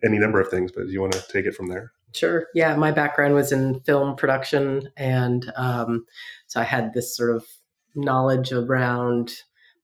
any 0.06 0.20
number 0.20 0.40
of 0.40 0.48
things. 0.50 0.72
But 0.72 0.86
do 0.86 0.92
you 0.92 1.02
want 1.02 1.14
to 1.14 1.24
take 1.32 1.46
it 1.46 1.56
from 1.56 1.68
there? 1.68 1.92
Sure. 2.14 2.48
Yeah, 2.54 2.76
my 2.76 2.92
background 2.92 3.36
was 3.36 3.52
in 3.52 3.80
film 3.82 4.16
production, 4.16 4.90
and 4.98 5.52
um, 5.56 6.06
so 6.48 6.60
I 6.60 6.64
had 6.64 6.94
this 6.94 7.16
sort 7.16 7.36
of 7.36 7.46
knowledge 7.96 8.52
around 8.52 9.34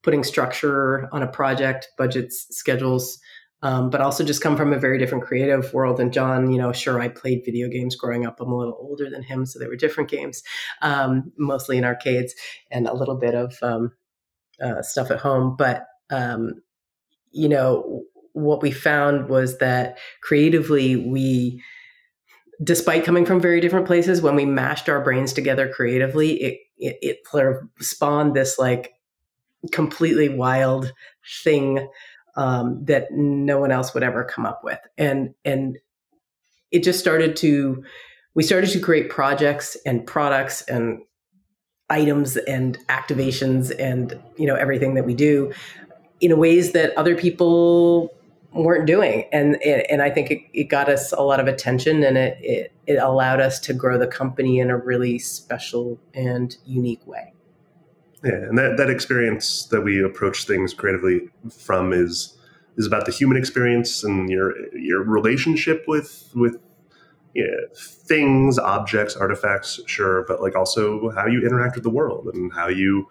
putting 0.04 0.24
structure 0.24 1.08
on 1.12 1.24
a 1.24 1.27
project, 1.27 1.89
budgets, 1.98 2.48
schedules, 2.51 3.20
um, 3.65 3.89
but 3.89 4.00
also 4.00 4.24
just 4.24 4.43
come 4.43 4.55
from 4.55 4.72
a 4.74 4.77
very 4.77 5.00
different 5.00 5.24
creative 5.24 5.74
world. 5.74 6.00
And 6.00 6.13
Jon, 6.13 6.51
you 6.51 6.60
know, 6.60 6.72
sure, 6.72 7.01
I 7.01 7.07
played 7.07 7.41
video 7.43 7.67
games 7.67 7.95
growing 7.95 8.24
up. 8.24 8.39
I'm 8.39 8.51
a 8.51 8.55
little 8.55 8.77
older 8.79 9.10
than 9.10 9.24
him, 9.24 9.48
so 9.48 9.57
they 9.57 9.65
were 9.65 9.75
different 9.75 10.07
games, 10.07 10.43
um, 10.84 11.31
mostly 11.39 11.79
in 11.79 11.84
arcades, 11.84 12.36
and 12.69 12.88
a 12.88 12.93
little 12.93 13.17
bit 13.17 13.34
of 13.34 13.57
um, 13.63 13.91
uh, 14.63 14.84
stuff 14.84 15.10
at 15.10 15.17
home. 15.17 15.55
But 15.57 15.88
um, 16.12 16.62
you 17.31 17.50
know, 17.50 18.03
what 18.34 18.62
we 18.62 18.69
found 18.69 19.29
was 19.29 19.57
that 19.57 19.98
creatively 20.22 20.95
we 20.95 21.60
despite 22.63 23.03
coming 23.03 23.25
from 23.25 23.41
very 23.41 23.60
different 23.60 23.88
places, 23.88 24.22
when 24.22 24.36
we 24.36 24.45
mashed 24.45 24.88
our 24.89 25.03
brains 25.03 25.34
together 25.34 25.67
creatively, 25.67 26.41
it, 26.41 26.60
it, 26.77 26.98
it 27.01 27.17
sort 27.29 27.51
of 27.53 27.84
spawned 27.84 28.36
this 28.36 28.60
like 28.60 28.93
completely 29.72 30.29
wild 30.29 30.93
thing 31.43 31.88
um, 32.36 32.84
that 32.86 33.12
no 33.12 33.60
one 33.60 33.72
else 33.72 33.94
would 33.94 34.04
ever 34.04 34.24
come 34.24 34.46
up 34.46 34.63
with. 34.63 34.80
And, 34.98 35.34
and 35.44 35.77
it 36.72 36.84
just 36.84 37.00
started 37.00 37.36
to, 37.38 37.84
we 38.34 38.44
started 38.44 38.70
to 38.72 38.80
create 38.80 39.10
projects 39.10 39.77
and 39.86 40.06
products 40.06 40.62
and 40.63 41.01
items 41.89 42.36
and 42.38 42.77
activations 42.88 43.74
and, 43.80 44.20
you 44.38 44.48
know, 44.48 44.56
everything 44.56 44.96
that 44.96 45.06
we 45.06 45.13
do 45.13 45.54
in 46.22 46.38
ways 46.38 46.72
that 46.72 46.98
other 46.98 47.15
people 47.15 48.12
weren't 48.56 48.86
doing 48.86 49.25
and 49.34 49.62
and 49.63 50.01
I 50.01 50.10
think 50.10 50.32
it, 50.32 50.39
it 50.54 50.63
got 50.65 50.88
us 50.88 51.12
a 51.12 51.22
lot 51.22 51.42
of 51.42 51.48
attention 51.48 52.04
and 52.04 52.18
it, 52.18 52.38
it 52.42 52.72
it 52.88 52.96
allowed 52.96 53.42
us 53.42 53.60
to 53.62 53.74
grow 53.74 53.98
the 53.98 54.08
company 54.08 54.60
in 54.60 54.70
a 54.70 54.77
really 54.77 55.20
special 55.20 56.00
and 56.13 56.56
unique 56.65 57.06
way 57.06 57.34
Yeah, 58.25 58.34
and 58.34 58.58
that, 58.58 58.77
that 58.77 58.89
experience 58.89 59.65
that 59.67 59.82
we 59.82 60.03
approach 60.03 60.46
things 60.46 60.74
creatively 60.74 61.29
from 61.55 61.94
is 61.94 62.38
is 62.77 62.86
about 62.86 63.05
the 63.05 63.12
human 63.12 63.38
experience 63.38 64.03
and 64.03 64.29
your 64.29 64.53
your 64.75 65.03
relationship 65.03 65.86
with 65.88 66.32
with 66.36 66.58
yeah, 67.36 67.46
things, 67.75 68.58
objects, 68.58 69.15
artifacts, 69.15 69.82
sure, 69.88 70.24
but 70.25 70.41
like 70.41 70.55
also 70.55 71.12
how 71.12 71.27
you 71.27 71.46
interact 71.46 71.75
with 71.75 71.84
the 71.84 71.89
world 71.89 72.29
and 72.34 72.51
how 72.53 72.67
you 72.67 73.08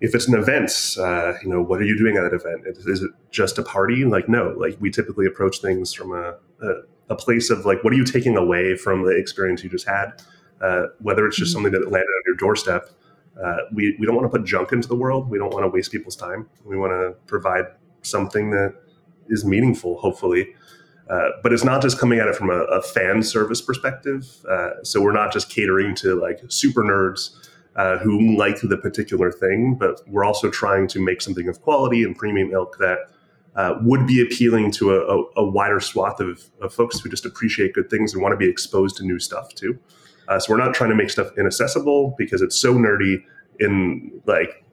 if 0.00 0.14
it's 0.14 0.28
an 0.28 0.34
event, 0.38 0.70
uh, 0.98 1.32
you 1.42 1.48
know, 1.48 1.62
what 1.62 1.80
are 1.80 1.84
you 1.84 1.96
doing 1.96 2.18
at 2.18 2.30
that 2.30 2.34
event? 2.34 2.66
Is, 2.66 2.86
is, 2.86 3.02
it 3.02 3.10
just 3.30 3.56
a 3.56 3.62
party? 3.62 4.04
Like, 4.04 4.28
no, 4.28 4.54
like 4.58 4.76
we 4.78 4.90
typically 4.90 5.26
approach 5.26 5.60
things 5.60 5.94
from 5.94 6.12
a, 6.12 6.34
a, 6.62 6.72
a, 7.08 7.16
place 7.16 7.48
of 7.48 7.64
like, 7.64 7.82
what 7.82 7.94
are 7.94 7.96
you 7.96 8.04
taking 8.04 8.36
away 8.36 8.76
from 8.76 9.04
the 9.04 9.16
experience 9.16 9.64
you 9.64 9.70
just 9.70 9.88
had? 9.88 10.12
Uh, 10.60 10.88
whether 11.00 11.26
it's 11.26 11.38
just 11.38 11.56
Mm-hmm. 11.56 11.64
something 11.64 11.80
that 11.80 11.90
landed 11.90 12.08
on 12.08 12.22
your 12.26 12.36
doorstep, 12.36 12.90
uh, 13.42 13.56
we, 13.72 13.96
we 13.98 14.06
don't 14.06 14.16
want 14.16 14.30
to 14.30 14.38
put 14.38 14.46
junk 14.46 14.72
into 14.72 14.88
the 14.88 14.96
world. 14.96 15.28
We 15.28 15.38
don't 15.38 15.52
want 15.52 15.64
to 15.64 15.68
waste 15.68 15.92
people's 15.92 16.16
time. 16.16 16.48
We 16.64 16.76
want 16.76 16.92
to 16.92 17.14
provide 17.26 17.66
something 18.02 18.50
that 18.50 18.74
is 19.28 19.44
meaningful, 19.44 19.98
hopefully. 19.98 20.54
Uh, 21.08 21.28
but 21.42 21.52
it's 21.52 21.64
not 21.64 21.82
just 21.82 21.98
coming 21.98 22.18
at 22.18 22.26
it 22.26 22.34
from 22.34 22.50
a, 22.50 22.62
a 22.64 22.82
fan 22.82 23.22
service 23.22 23.60
perspective. 23.60 24.44
Uh, 24.48 24.70
so 24.82 25.00
we're 25.00 25.12
not 25.12 25.32
just 25.32 25.50
catering 25.50 25.94
to 25.96 26.20
like 26.20 26.40
super 26.48 26.82
nerds 26.82 27.30
uh, 27.76 27.98
who 27.98 28.36
like 28.36 28.60
the 28.62 28.76
particular 28.76 29.30
thing, 29.30 29.74
but 29.74 30.00
we're 30.08 30.24
also 30.24 30.50
trying 30.50 30.88
to 30.88 30.98
make 30.98 31.20
something 31.20 31.46
of 31.46 31.60
quality 31.60 32.02
and 32.02 32.16
premium 32.16 32.50
ilk 32.52 32.78
that 32.78 32.98
uh, 33.54 33.78
would 33.82 34.06
be 34.06 34.20
appealing 34.20 34.70
to 34.70 34.94
a, 34.94 34.98
a, 34.98 35.24
a 35.36 35.50
wider 35.50 35.80
swath 35.80 36.20
of, 36.20 36.44
of, 36.60 36.74
folks 36.74 37.00
who 37.00 37.08
just 37.08 37.24
appreciate 37.24 37.72
good 37.72 37.88
things 37.88 38.12
and 38.12 38.22
want 38.22 38.32
to 38.32 38.36
be 38.36 38.48
exposed 38.48 38.96
to 38.96 39.02
new 39.02 39.18
stuff 39.18 39.54
too. 39.54 39.78
Uh, 40.28 40.38
so 40.38 40.52
we're 40.52 40.58
not 40.58 40.74
trying 40.74 40.90
to 40.90 40.96
make 40.96 41.10
stuff 41.10 41.30
inaccessible 41.38 42.14
because 42.18 42.42
it's 42.42 42.58
so 42.58 42.74
nerdy. 42.74 43.22
In 43.58 44.20
like, 44.26 44.64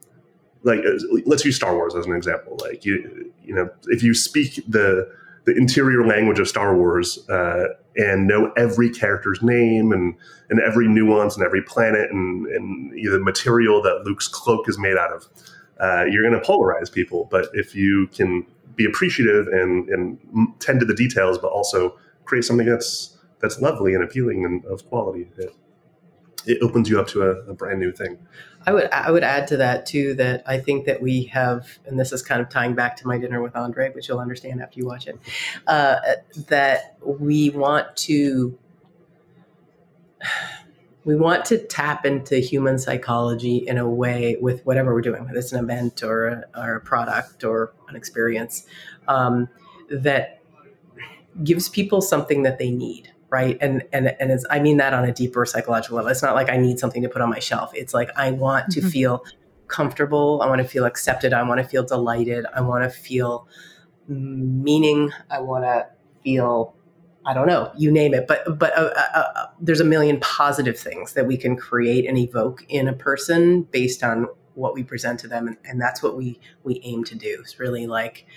like 0.63 0.79
uh, 0.79 1.00
let's 1.25 1.45
use 1.45 1.55
Star 1.55 1.74
Wars 1.75 1.95
as 1.95 2.05
an 2.05 2.13
example. 2.13 2.57
Like 2.62 2.83
you, 2.83 3.31
you 3.43 3.55
know, 3.55 3.69
if 3.88 4.03
you 4.03 4.13
speak 4.13 4.62
the 4.67 5.10
the 5.45 5.55
interior 5.55 6.05
language 6.05 6.39
of 6.39 6.48
Star 6.48 6.75
Wars 6.75 7.27
uh, 7.29 7.65
and 7.95 8.27
know 8.27 8.51
every 8.57 8.89
character's 8.89 9.41
name 9.41 9.91
and 9.91 10.15
and 10.50 10.60
every 10.60 10.88
nuance 10.88 11.36
and 11.36 11.45
every 11.45 11.62
planet 11.62 12.12
and 12.12 12.48
and 12.48 12.91
the 12.91 13.19
material 13.19 13.81
that 13.81 14.03
Luke's 14.05 14.27
cloak 14.27 14.67
is 14.67 14.77
made 14.77 14.98
out 14.98 15.13
of, 15.13 15.27
uh, 15.79 16.05
you're 16.05 16.27
going 16.27 16.39
to 16.39 16.45
polarize 16.45 16.91
people. 16.91 17.27
But 17.31 17.48
if 17.53 17.75
you 17.75 18.07
can 18.07 18.45
be 18.75 18.86
appreciative 18.86 19.48
and, 19.48 19.88
and 19.89 20.17
tend 20.60 20.79
to 20.79 20.86
the 20.86 20.95
details, 20.95 21.38
but 21.38 21.51
also 21.51 21.98
create 22.25 22.43
something 22.43 22.65
that's 22.65 23.12
that's 23.44 23.60
lovely 23.60 23.94
and 23.94 24.04
appealing 24.04 24.46
and 24.46 24.66
of 24.66 24.88
quality. 24.88 25.28
It, 25.38 25.54
it 26.46 26.62
opens 26.62 26.90
you 26.90 27.00
up 27.00 27.08
to 27.10 27.24
a, 27.24 27.32
a, 27.50 27.54
brand 27.54 27.80
new 27.80 27.92
thing. 27.92 28.18
I 28.66 28.72
would 28.72 28.90
I 28.92 29.12
would 29.12 29.24
add 29.24 29.48
to 29.50 29.58
that 29.58 29.86
too 29.86 30.14
that 30.16 30.44
I 30.48 30.58
think 30.60 30.86
that 30.86 31.02
we 31.02 31.26
have, 31.26 31.68
and 31.86 32.00
this 32.00 32.14
is 32.14 32.22
kind 32.22 32.42
of 32.42 32.50
tying 32.50 32.74
back 32.74 32.96
to 32.98 33.08
my 33.08 33.18
dinner 33.18 33.42
with 33.42 33.56
Andre, 33.56 33.92
which 33.92 34.08
you'll 34.08 34.20
understand 34.20 34.62
after 34.62 34.80
you 34.80 34.88
watch 34.88 35.08
it, 35.08 35.20
uh, 35.68 35.98
that 36.48 36.98
we 37.06 37.50
want 37.50 37.96
to 37.98 38.58
we 41.04 41.18
want 41.18 41.44
to 41.46 41.58
tap 41.58 42.06
into 42.06 42.38
human 42.38 42.80
psychology 42.80 43.58
in 43.58 43.78
a 43.78 43.90
way 43.90 44.38
with 44.40 44.66
whatever 44.66 44.94
we're 44.94 45.02
doing, 45.02 45.26
whether 45.26 45.38
it's 45.38 45.52
an 45.52 45.62
event 45.62 46.02
or 46.02 46.28
a, 46.28 46.44
or 46.56 46.76
a 46.76 46.82
product 46.82 47.44
or 47.44 47.74
an 47.90 47.98
experience, 47.98 48.66
um, 49.10 49.50
that 49.90 50.40
gives 51.44 51.68
people 51.70 52.02
something 52.02 52.44
that 52.44 52.60
they 52.60 52.70
need, 52.70 53.12
right? 53.34 53.58
And 53.62 53.84
and 53.92 54.16
and 54.20 54.32
it's, 54.32 54.46
I 54.52 54.60
mean 54.60 54.78
that 54.78 54.94
on 54.94 55.06
a 55.06 55.12
deeper 55.12 55.44
psychological 55.44 55.98
level. 55.98 56.12
It's 56.12 56.22
not 56.22 56.36
like 56.36 56.52
I 56.52 56.58
need 56.58 56.78
something 56.78 57.02
to 57.02 57.10
put 57.10 57.20
on 57.20 57.32
my 57.32 57.40
shelf. 57.40 57.72
It's 57.74 57.92
like 57.92 58.12
I 58.16 58.30
want 58.30 58.70
to 58.74 58.80
mm-hmm. 58.80 58.90
feel 58.90 59.25
comfortable. 59.68 60.40
I 60.44 60.48
want 60.48 60.62
to 60.62 60.68
feel 60.68 60.86
accepted. 60.86 61.34
I 61.34 61.42
want 61.42 61.60
to 61.60 61.68
feel 61.68 61.84
delighted. 61.84 62.46
I 62.56 62.62
want 62.62 62.84
to 62.84 62.92
feel 62.92 63.48
meaning. 64.08 65.12
I 65.32 65.42
want 65.42 65.63
to 65.63 65.88
feel 66.24 66.75
I 67.25 67.34
don't 67.34 67.48
know, 67.48 67.72
you 67.75 67.92
name 67.92 68.13
it. 68.13 68.28
But 68.28 68.60
but 68.60 68.78
uh, 68.78 68.94
uh, 68.96 69.18
uh, 69.18 69.48
there's 69.60 69.80
a 69.80 69.86
million 69.86 70.20
positive 70.20 70.78
things 70.78 71.13
that 71.13 71.25
we 71.25 71.36
can 71.36 71.56
create 71.56 72.08
and 72.08 72.20
evoke 72.20 72.63
in 72.70 72.88
a 72.88 72.94
person 72.94 73.63
based 73.63 74.04
on 74.04 74.28
what 74.54 74.75
we 74.75 74.84
present 74.84 75.20
to 75.22 75.28
them, 75.28 75.48
and, 75.48 75.58
and 75.66 75.82
that's 75.82 76.04
what 76.04 76.16
we 76.16 76.40
we 76.63 76.80
aim 76.84 77.04
to 77.06 77.16
do. 77.16 77.40
It's 77.40 77.60
really 77.60 77.88
like 77.88 78.28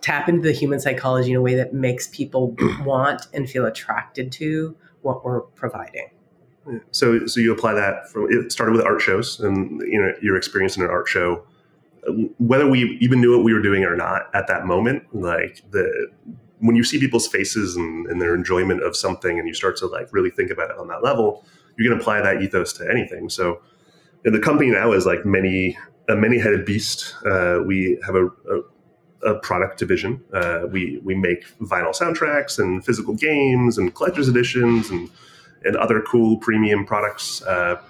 tap 0.00 0.28
into 0.28 0.42
the 0.42 0.52
human 0.52 0.80
psychology 0.80 1.30
in 1.30 1.36
a 1.36 1.40
way 1.40 1.54
that 1.54 1.74
makes 1.74 2.08
people 2.08 2.56
want 2.84 3.26
and 3.34 3.48
feel 3.48 3.66
attracted 3.66 4.32
to 4.32 4.76
what 5.02 5.24
we're 5.24 5.40
providing. 5.40 6.10
So, 6.90 7.26
so 7.26 7.40
you 7.40 7.52
apply 7.52 7.74
that 7.74 8.08
from 8.10 8.26
it 8.30 8.52
started 8.52 8.76
with 8.76 8.84
art 8.84 9.00
shows 9.00 9.40
and 9.40 9.80
you 9.80 10.00
know 10.00 10.12
your 10.22 10.36
experience 10.36 10.76
in 10.76 10.82
an 10.82 10.90
art 10.90 11.08
show. 11.08 11.42
Whether 12.38 12.68
we 12.68 12.98
even 13.00 13.20
knew 13.20 13.34
what 13.36 13.44
we 13.44 13.52
were 13.52 13.62
doing 13.62 13.84
or 13.84 13.96
not 13.96 14.34
at 14.34 14.46
that 14.48 14.66
moment, 14.66 15.04
like 15.14 15.62
the 15.70 16.10
when 16.60 16.76
you 16.76 16.84
see 16.84 17.00
people's 17.00 17.26
faces 17.26 17.76
and, 17.76 18.06
and, 18.06 18.20
their 18.20 18.34
enjoyment 18.34 18.82
of 18.82 18.94
something 18.94 19.38
and 19.38 19.48
you 19.48 19.54
start 19.54 19.78
to 19.78 19.86
like 19.86 20.12
really 20.12 20.30
think 20.30 20.50
about 20.50 20.70
it 20.70 20.76
on 20.76 20.88
that 20.88 21.02
level 21.02 21.42
you 21.78 21.88
can 21.88 21.98
apply 21.98 22.20
that 22.20 22.42
ethos 22.42 22.72
to 22.72 22.88
anything 22.90 23.28
so 23.28 23.60
the 24.24 24.38
company 24.38 24.70
now 24.70 24.92
is 24.92 25.06
like 25.06 25.24
many 25.24 25.76
a 26.08 26.16
many-headed 26.16 26.64
beast 26.64 27.14
uh, 27.24 27.60
we 27.64 27.98
have 28.04 28.14
a, 28.14 28.26
a, 28.26 28.62
a 29.22 29.34
product 29.34 29.78
division 29.78 30.22
uh, 30.32 30.62
we 30.70 30.98
we 31.04 31.14
make 31.14 31.44
vinyl 31.58 31.94
soundtracks 31.96 32.58
and 32.58 32.84
physical 32.84 33.14
games 33.14 33.78
and 33.78 33.94
collector's 33.94 34.28
editions 34.28 34.90
and 34.90 35.10
and 35.64 35.76
other 35.76 36.00
cool 36.00 36.38
premium 36.38 36.84
products 36.86 37.42
uh, 37.42 37.80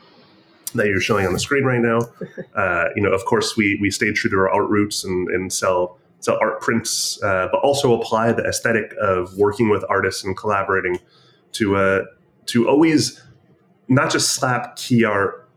that 0.75 0.87
you're 0.87 1.01
showing 1.01 1.27
on 1.27 1.33
the 1.33 1.39
screen 1.39 1.65
right 1.65 1.81
now 1.81 2.01
uh, 2.55 2.89
you 2.97 3.03
know 3.03 3.13
of 3.13 3.25
course 3.25 3.57
we 3.57 3.79
we 3.81 3.91
stayed 3.91 4.15
true 4.15 4.31
to 4.31 4.37
our 4.37 4.51
art 4.51 4.69
roots 4.69 5.05
and, 5.05 5.29
and 5.29 5.53
sell 5.53 5.99
so 6.21 6.39
art 6.41 6.61
prints, 6.61 7.21
uh, 7.23 7.49
but 7.51 7.59
also 7.61 7.99
apply 7.99 8.33
the 8.33 8.45
aesthetic 8.45 8.95
of 9.01 9.37
working 9.37 9.71
with 9.71 9.85
artists 9.89 10.23
and 10.23 10.37
collaborating 10.37 10.99
to 11.53 11.77
uh, 11.77 12.05
to 12.47 12.69
always 12.69 13.21
not 13.89 14.13
just 14.13 14.35
slap 14.35 14.77
key 14.77 15.05
art 15.05 15.49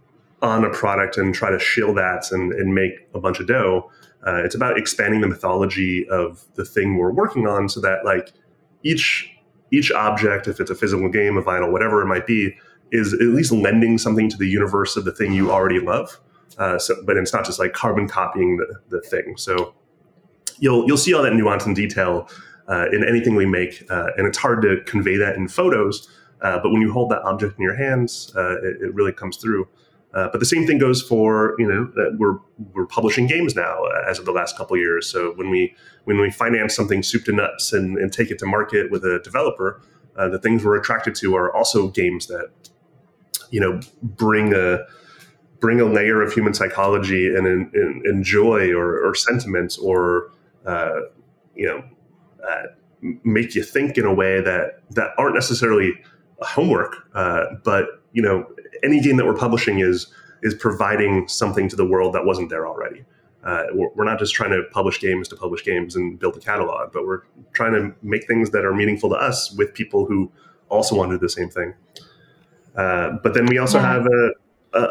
on 0.41 0.65
a 0.65 0.69
product 0.69 1.17
and 1.17 1.35
try 1.35 1.51
to 1.51 1.59
shill 1.59 1.93
that 1.93 2.31
and, 2.31 2.51
and 2.53 2.73
make 2.73 3.07
a 3.13 3.19
bunch 3.19 3.39
of 3.39 3.47
dough. 3.47 3.89
Uh, 4.25 4.43
it's 4.43 4.55
about 4.55 4.77
expanding 4.77 5.21
the 5.21 5.27
mythology 5.27 6.07
of 6.09 6.45
the 6.55 6.63
thing 6.65 6.97
we're 6.97 7.11
working 7.11 7.47
on, 7.47 7.67
so 7.67 7.81
that 7.81 8.05
like 8.05 8.31
each 8.83 9.29
each 9.71 9.91
object, 9.91 10.47
if 10.47 10.59
it's 10.59 10.69
a 10.69 10.75
physical 10.75 11.09
game, 11.09 11.37
a 11.37 11.41
vinyl, 11.41 11.71
whatever 11.71 12.01
it 12.01 12.05
might 12.05 12.27
be, 12.27 12.55
is 12.91 13.13
at 13.13 13.21
least 13.21 13.51
lending 13.51 13.97
something 13.97 14.29
to 14.29 14.37
the 14.37 14.47
universe 14.47 14.95
of 14.95 15.03
the 15.03 15.11
thing 15.11 15.33
you 15.33 15.51
already 15.51 15.79
love. 15.79 16.19
Uh, 16.59 16.77
so, 16.77 16.95
but 17.05 17.17
it's 17.17 17.33
not 17.33 17.43
just 17.43 17.57
like 17.57 17.73
carbon 17.73 18.07
copying 18.07 18.57
the, 18.57 18.75
the 18.89 19.01
thing. 19.01 19.35
So 19.35 19.73
you'll 20.59 20.85
you'll 20.87 20.97
see 20.97 21.13
all 21.13 21.23
that 21.23 21.33
nuance 21.33 21.65
and 21.65 21.75
detail 21.75 22.29
uh, 22.67 22.85
in 22.91 23.03
anything 23.03 23.35
we 23.35 23.45
make, 23.45 23.83
uh, 23.89 24.11
and 24.15 24.27
it's 24.27 24.37
hard 24.37 24.61
to 24.61 24.81
convey 24.85 25.17
that 25.17 25.35
in 25.35 25.47
photos. 25.47 26.07
Uh, 26.41 26.59
but 26.61 26.71
when 26.71 26.81
you 26.81 26.91
hold 26.91 27.09
that 27.09 27.21
object 27.23 27.57
in 27.57 27.63
your 27.63 27.75
hands, 27.75 28.31
uh, 28.35 28.57
it, 28.61 28.81
it, 28.81 28.93
really 28.93 29.13
comes 29.13 29.37
through. 29.37 29.67
Uh, 30.13 30.29
but 30.31 30.39
the 30.39 30.45
same 30.45 30.67
thing 30.67 30.77
goes 30.77 31.01
for 31.01 31.55
you 31.57 31.67
know 31.67 31.91
we're 32.17 32.37
we're 32.73 32.85
publishing 32.85 33.25
games 33.27 33.55
now 33.55 33.83
uh, 33.83 34.03
as 34.07 34.19
of 34.19 34.25
the 34.25 34.31
last 34.31 34.55
couple 34.57 34.77
years. 34.77 35.07
So 35.07 35.33
when 35.35 35.49
we 35.49 35.75
when 36.05 36.19
we 36.19 36.29
finance 36.29 36.75
something 36.75 37.01
soup 37.03 37.25
to 37.25 37.31
nuts 37.31 37.73
and, 37.73 37.97
and 37.97 38.11
take 38.11 38.29
it 38.29 38.39
to 38.39 38.45
market 38.45 38.91
with 38.91 39.03
a 39.03 39.19
developer, 39.23 39.81
the 40.15 40.39
things 40.39 40.63
we're 40.63 40.77
attracted 40.77 41.15
to 41.15 41.35
are 41.35 41.53
also 41.55 41.87
games 41.87 42.27
that 42.27 42.51
you 43.49 43.59
know 43.59 43.79
bring 44.01 44.53
a 44.53 44.85
bring 45.59 45.79
a 45.79 45.85
layer 45.85 46.21
of 46.21 46.33
human 46.33 46.53
psychology 46.53 47.33
and, 47.33 47.47
and, 47.47 48.05
and 48.05 48.23
joy 48.25 48.69
or, 48.71 49.01
or 49.01 49.15
sentiment 49.15 49.77
or 49.81 50.29
uh, 50.65 50.99
you 51.55 51.67
know, 51.67 51.83
uh, 52.47 52.63
make 53.23 53.55
you 53.55 53.63
think 53.63 53.97
in 53.97 54.05
a 54.05 54.13
way 54.13 54.41
that 54.41 54.81
that 54.91 55.11
aren't 55.17 55.35
necessarily 55.35 55.93
homework, 56.41 57.07
uh, 57.13 57.45
but 57.63 57.85
you 58.11 58.21
know, 58.21 58.45
any 58.83 58.99
game 58.99 59.17
that 59.17 59.25
we're 59.25 59.35
publishing 59.35 59.79
is 59.79 60.07
is 60.41 60.53
providing 60.53 61.27
something 61.27 61.69
to 61.69 61.75
the 61.75 61.85
world 61.85 62.13
that 62.13 62.25
wasn't 62.25 62.49
there 62.49 62.67
already. 62.67 63.05
Uh, 63.43 63.63
we're, 63.73 63.89
we're, 63.95 64.03
not 64.05 64.19
just 64.19 64.33
trying 64.33 64.51
to 64.51 64.63
publish 64.71 64.99
games 65.01 65.27
to 65.27 65.35
publish 65.35 65.63
games 65.65 65.95
and 65.95 66.17
build 66.17 66.35
a 66.37 66.39
catalog, 66.39 66.93
but 66.93 67.05
we're 67.05 67.23
trying 67.51 67.73
to 67.73 67.93
make 68.01 68.25
things 68.25 68.51
that 68.51 68.63
are 68.63 68.73
meaningful 68.73 69.09
to 69.09 69.15
us 69.15 69.51
with 69.57 69.73
people 69.73 70.05
who 70.05 70.31
also 70.69 70.95
want 70.95 71.11
to 71.11 71.17
do 71.17 71.19
the 71.19 71.29
same 71.29 71.49
thing. 71.49 71.73
Uh, 72.75 73.11
but 73.21 73.33
then 73.33 73.45
we 73.45 73.57
also 73.57 73.79
yeah. 73.79 73.93
have 73.93 74.05
a, 74.05 74.31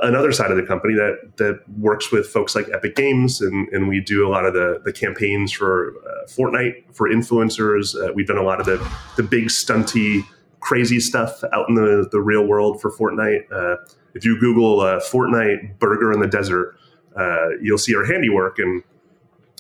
another 0.03 0.33
side 0.33 0.51
of 0.51 0.57
the 0.57 0.63
company 0.63 0.95
that 0.95 1.37
that 1.37 1.61
works 1.79 2.13
with 2.13 2.27
folks 2.27 2.55
like 2.55 2.69
Epic 2.73 2.95
Games, 2.95 3.41
and, 3.41 3.69
and 3.69 3.89
we 3.89 4.01
do 4.01 4.27
a 4.27 4.31
lot 4.31 4.45
of 4.45 4.55
the, 4.55 4.81
the 4.85 4.93
campaigns 4.93 5.51
for 5.53 5.95
uh, 6.07 6.27
Fortnite 6.27 6.95
for 6.95 7.09
influencers. 7.09 7.97
Uh, 7.97 8.13
we've 8.13 8.27
done 8.27 8.39
a 8.39 8.43
lot 8.43 8.61
of 8.61 8.67
the 8.67 8.79
the 9.17 9.23
big 9.23 9.47
stunty, 9.47 10.25
crazy 10.63 11.01
stuff 11.01 11.43
out 11.53 11.69
in 11.69 11.75
the, 11.75 12.09
the 12.11 12.21
real 12.21 12.47
world 12.47 12.81
for 12.81 12.91
Fortnite. 12.91 13.53
Uh, 13.53 13.77
if 14.15 14.25
you 14.25 14.41
Google 14.41 14.81
uh, 14.81 15.01
Fortnite 15.01 15.79
burger 15.79 16.13
in 16.13 16.21
the 16.21 16.27
desert, 16.27 16.77
uh, 17.17 17.51
you'll 17.61 17.79
see 17.79 17.95
our 17.95 18.05
handiwork. 18.05 18.59
And 18.59 18.83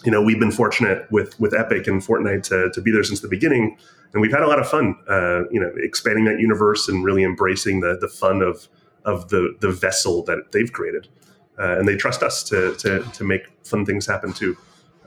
you 0.05 0.11
know 0.11 0.23
we've 0.23 0.41
been 0.41 0.51
fortunate 0.51 1.11
with 1.11 1.39
with 1.39 1.55
Epic 1.55 1.87
and 1.87 2.01
Fortnite 2.01 2.43
to, 2.45 2.71
to 2.73 2.81
be 2.81 2.91
there 2.91 3.05
since 3.05 3.21
the 3.21 3.29
beginning, 3.29 3.77
and 4.13 4.23
we've 4.23 4.33
had 4.33 4.43
a 4.43 4.47
lot 4.47 4.59
of 4.59 4.69
fun. 4.69 4.97
Uh, 5.09 5.49
you 5.51 5.61
know, 5.61 5.71
expanding 5.77 6.25
that 6.25 6.41
universe 6.41 6.89
and 6.89 7.05
really 7.05 7.25
embracing 7.25 7.81
the 7.81 7.99
the 8.01 8.09
fun 8.09 8.41
of 8.41 8.69
of 9.05 9.29
the 9.29 9.55
the 9.61 9.71
vessel 9.71 10.25
that 10.25 10.53
they've 10.53 10.73
created, 10.73 11.09
uh, 11.59 11.79
and 11.79 11.87
they 11.87 11.97
trust 11.97 12.23
us 12.23 12.43
to 12.45 12.75
to 12.77 13.03
to 13.13 13.25
make 13.25 13.43
fun 13.65 13.85
things 13.85 14.07
happen 14.07 14.33
too. 14.33 14.57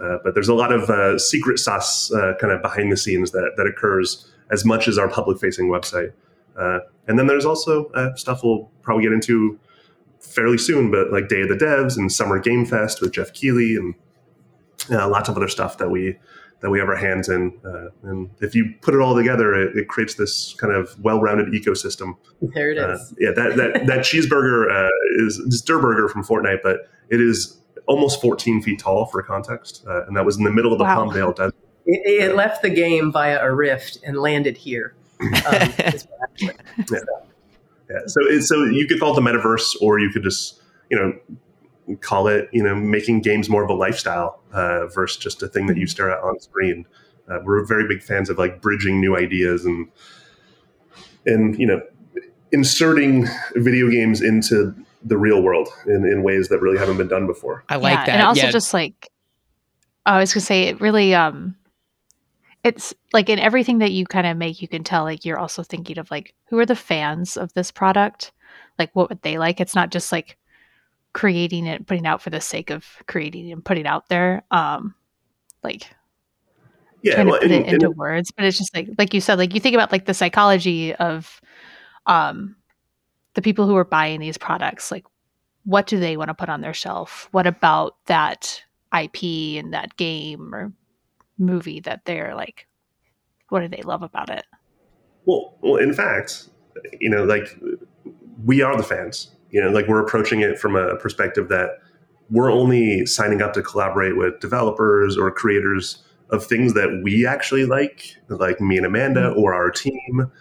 Uh, 0.02 0.18
but 0.26 0.34
there's 0.34 0.50
a 0.50 0.54
lot 0.54 0.74
of 0.74 1.22
secret 1.22 1.58
sauce 1.58 2.10
kind 2.42 2.52
of 2.52 2.62
behind 2.62 2.92
the 2.92 2.98
scenes 2.98 3.32
that 3.32 3.52
that 3.56 3.66
occurs 3.66 4.30
as 4.52 4.66
much 4.66 4.88
as 4.88 4.98
our 4.98 5.08
public 5.10 5.40
facing 5.40 5.68
website. 5.70 6.12
Uh, 6.58 6.80
and 7.08 7.20
then 7.20 7.28
there's 7.28 7.46
also 7.46 7.86
uh, 7.92 8.14
stuff 8.16 8.42
we'll 8.44 8.70
probably 8.82 9.04
get 9.04 9.12
into 9.14 9.60
fairly 10.20 10.58
soon, 10.58 10.90
but 10.92 11.12
like 11.12 11.28
Day 11.28 11.42
of 11.42 11.50
the 11.50 11.56
Devs 11.56 11.98
and 11.98 12.12
Summer 12.12 12.40
Game 12.40 12.66
Fest 12.66 13.02
with 13.02 13.12
Geoff 13.14 13.34
Keighley 13.34 13.76
and 13.76 13.94
lots 14.90 15.30
of 15.30 15.36
other 15.38 15.48
stuff 15.48 15.78
that 15.78 15.90
we 15.90 16.18
that 16.62 16.70
we 16.70 16.80
have 16.80 16.88
our 16.88 16.96
hands 16.96 17.28
in. 17.30 17.54
Uh, 17.66 17.90
and 18.10 18.30
if 18.40 18.56
you 18.56 18.74
put 18.82 18.94
it 18.96 19.02
all 19.02 19.14
together, 19.16 19.54
it, 19.54 19.76
it 19.78 19.88
creates 19.90 20.16
this 20.16 20.56
kind 20.58 20.74
of 20.74 20.98
well-rounded 21.04 21.48
ecosystem. 21.54 22.16
There 22.42 22.72
it 22.72 22.78
is. 22.78 22.84
uh. 22.84 22.94
Uh, 22.94 23.16
yeah, 23.20 23.32
that 23.36 23.58
that, 23.58 23.86
that 23.88 24.00
cheeseburger 24.06 24.72
uh, 24.72 24.90
is 25.26 25.40
it's 25.46 25.62
Durrr 25.62 25.82
Burger 25.82 26.08
from 26.08 26.24
Fortnite, 26.24 26.60
but 26.64 26.90
it 27.10 27.20
is 27.22 27.60
almost 27.88 28.20
14 28.22 28.62
feet 28.64 28.80
tall 28.80 29.06
for 29.06 29.22
context, 29.22 29.84
uh, 29.88 30.06
and 30.08 30.16
that 30.16 30.26
was 30.26 30.38
in 30.38 30.44
the 30.44 30.52
middle 30.52 30.72
of 30.72 30.80
the 30.80 30.86
Wow. 30.86 31.06
Palmdale 31.06 31.36
Desert. 31.36 31.56
It, 31.86 32.24
it 32.24 32.36
left 32.36 32.62
the 32.62 32.70
game 32.70 33.12
via 33.12 33.40
a 33.42 33.54
rift 33.54 34.00
and 34.04 34.18
landed 34.18 34.58
here. 34.58 34.96
Um, 35.22 35.30
is 35.80 36.08
what. 36.08 37.04
Yeah, 37.90 38.00
so 38.08 38.22
it's, 38.24 38.48
so 38.48 38.64
you 38.64 38.88
could 38.88 39.00
call 39.00 39.16
it 39.16 39.22
the 39.22 39.30
metaverse, 39.30 39.76
or 39.82 40.00
you 40.00 40.10
could 40.10 40.24
just 40.24 40.62
you 40.90 40.98
know 40.98 41.98
call 42.02 42.28
it 42.28 42.50
you 42.52 42.64
know 42.64 42.76
making 42.76 43.22
games 43.22 43.50
more 43.50 43.64
of 43.64 43.70
a 43.70 43.74
lifestyle 43.74 44.42
uh, 44.54 44.88
versus 44.88 45.18
just 45.18 45.44
a 45.44 45.48
thing 45.48 45.68
that 45.68 45.78
you 45.78 45.88
stare 45.88 46.10
at 46.10 46.24
on 46.24 46.40
screen. 46.40 46.86
Uh, 47.30 47.40
we're 47.44 47.64
very 47.66 47.88
big 47.88 48.02
fans 48.02 48.30
of 48.30 48.38
like 48.38 48.62
bridging 48.62 49.00
new 49.00 49.16
ideas 49.16 49.66
and 49.66 49.88
and 51.26 51.60
you 51.60 51.68
know 51.68 51.82
inserting 52.52 53.28
video 53.56 53.90
games 53.90 54.22
into 54.22 54.74
the 55.04 55.18
real 55.18 55.42
world 55.42 55.70
in, 55.86 56.06
in 56.06 56.24
ways 56.24 56.50
that 56.50 56.60
really 56.60 56.78
haven't 56.78 56.98
been 56.98 57.08
done 57.08 57.28
before. 57.28 57.64
I 57.70 57.76
like 57.76 57.94
yeah, 57.94 58.06
that. 58.06 58.12
And 58.12 58.22
also 58.24 58.46
yeah. 58.46 58.52
just 58.52 58.74
like 58.74 59.12
I 60.06 60.20
was 60.20 60.34
gonna 60.34 60.42
say 60.42 60.64
it 60.64 60.82
really 60.82 61.14
um 61.14 61.56
it's 62.66 62.94
like 63.14 63.30
in 63.30 63.40
everything 63.40 63.78
that 63.80 63.92
you 63.92 64.06
kind 64.06 64.26
of 64.28 64.36
make 64.38 64.62
you 64.62 64.68
can 64.68 64.84
tell 64.84 65.04
like 65.04 65.24
you're 65.24 65.38
also 65.40 65.64
thinking 65.64 65.98
of 66.00 66.10
like 66.12 66.34
who 66.50 66.58
are 66.60 66.66
the 66.66 66.76
fans 66.76 67.38
of 67.38 67.54
this 67.54 67.72
product? 67.72 68.32
Like 68.80 68.90
what 68.96 69.10
would 69.10 69.22
they 69.22 69.38
like? 69.38 69.62
It's 69.62 69.76
not 69.76 69.92
just 69.92 70.12
like 70.12 70.38
creating 71.14 71.66
it, 71.68 71.86
putting 71.88 72.06
out 72.08 72.22
for 72.22 72.30
the 72.32 72.42
sake 72.42 72.70
of 72.72 72.86
creating 73.08 73.52
and 73.52 73.64
putting 73.64 73.86
out 73.88 74.10
there. 74.10 74.44
Um 74.52 74.96
like 75.64 75.90
Yeah, 77.04 77.14
trying 77.16 77.28
well, 77.28 77.40
to 77.40 77.48
put 77.48 77.52
and- 77.56 77.66
it 77.68 77.74
into 77.74 77.86
and- 77.88 77.96
words, 77.98 78.32
but 78.32 78.46
it's 78.46 78.58
just 78.58 78.76
like 78.76 78.90
like 78.98 79.14
you 79.14 79.22
said, 79.22 79.38
like 79.38 79.54
you 79.54 79.60
think 79.60 79.76
about 79.76 79.92
like 79.92 80.06
the 80.06 80.14
psychology 80.14 80.94
of 80.96 81.40
um 82.08 82.56
the 83.36 83.42
people 83.42 83.68
who 83.68 83.76
are 83.78 83.86
buying 83.86 84.20
these 84.20 84.38
products, 84.38 84.92
like 84.92 85.06
what 85.66 85.88
do 85.88 86.00
they 86.00 86.18
want 86.18 86.30
to 86.30 86.34
put 86.34 86.50
on 86.50 86.62
their 86.62 86.74
shelf? 86.74 87.28
What 87.32 87.48
about 87.48 87.96
that 88.06 88.64
IP 88.94 89.58
and 89.64 89.74
that 89.74 89.96
game 89.98 90.54
or 90.54 90.72
movie 91.38 91.80
that 91.82 92.06
they're 92.06 92.36
like 92.36 92.68
what 93.50 93.62
do 93.62 93.68
they 93.68 93.82
love 93.84 94.04
about 94.04 94.30
it? 94.30 94.46
Well, 95.26 95.56
well, 95.62 95.76
in 95.76 95.94
fact, 95.94 96.50
you 97.00 97.10
know, 97.10 97.24
like 97.24 97.58
we 98.44 98.62
are 98.62 98.76
the 98.76 98.84
fans. 98.84 99.32
You 99.52 99.62
know, 99.62 99.70
like 99.70 99.88
we're 99.88 100.02
approaching 100.02 100.42
it 100.42 100.60
from 100.60 100.76
a 100.76 100.96
perspective 100.98 101.50
that 101.50 101.80
we're 102.30 102.52
only 102.52 103.06
signing 103.06 103.42
up 103.42 103.54
to 103.54 103.62
collaborate 103.62 104.18
with 104.18 104.40
developers 104.40 105.18
or 105.18 105.32
creators 105.32 106.04
of 106.32 106.46
things 106.46 106.74
that 106.74 107.02
we 107.04 107.26
actually 107.26 107.66
like, 107.66 108.16
like 108.28 108.60
me 108.60 108.78
and 108.78 108.86
Amanda 108.86 109.30
or 109.30 109.54
our 109.54 109.70
team. 109.70 110.32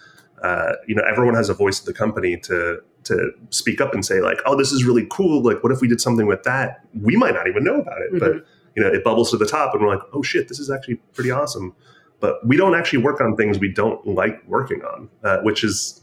Uh, 0.42 0.72
you 0.86 0.94
know, 0.94 1.02
everyone 1.08 1.34
has 1.34 1.48
a 1.48 1.54
voice 1.54 1.80
at 1.80 1.86
the 1.86 1.94
company 1.94 2.36
to 2.38 2.80
to 3.04 3.30
speak 3.50 3.82
up 3.82 3.92
and 3.92 4.04
say 4.04 4.20
like, 4.20 4.38
"Oh, 4.46 4.56
this 4.56 4.72
is 4.72 4.84
really 4.84 5.06
cool. 5.10 5.42
Like, 5.42 5.62
what 5.62 5.72
if 5.72 5.80
we 5.80 5.88
did 5.88 6.00
something 6.00 6.26
with 6.26 6.42
that? 6.44 6.80
We 7.00 7.16
might 7.16 7.34
not 7.34 7.46
even 7.46 7.62
know 7.62 7.80
about 7.80 8.00
it, 8.00 8.18
but 8.18 8.46
you 8.76 8.82
know, 8.82 8.88
it 8.88 9.04
bubbles 9.04 9.30
to 9.30 9.36
the 9.36 9.46
top, 9.46 9.74
and 9.74 9.82
we're 9.82 9.94
like, 9.94 10.04
"Oh 10.12 10.22
shit, 10.22 10.48
this 10.48 10.58
is 10.58 10.70
actually 10.70 10.96
pretty 11.14 11.30
awesome." 11.30 11.74
But 12.20 12.46
we 12.46 12.56
don't 12.56 12.74
actually 12.74 13.00
work 13.02 13.20
on 13.20 13.36
things 13.36 13.58
we 13.58 13.72
don't 13.72 14.04
like 14.06 14.42
working 14.46 14.82
on, 14.82 15.08
uh, 15.22 15.38
which 15.42 15.62
is 15.64 16.00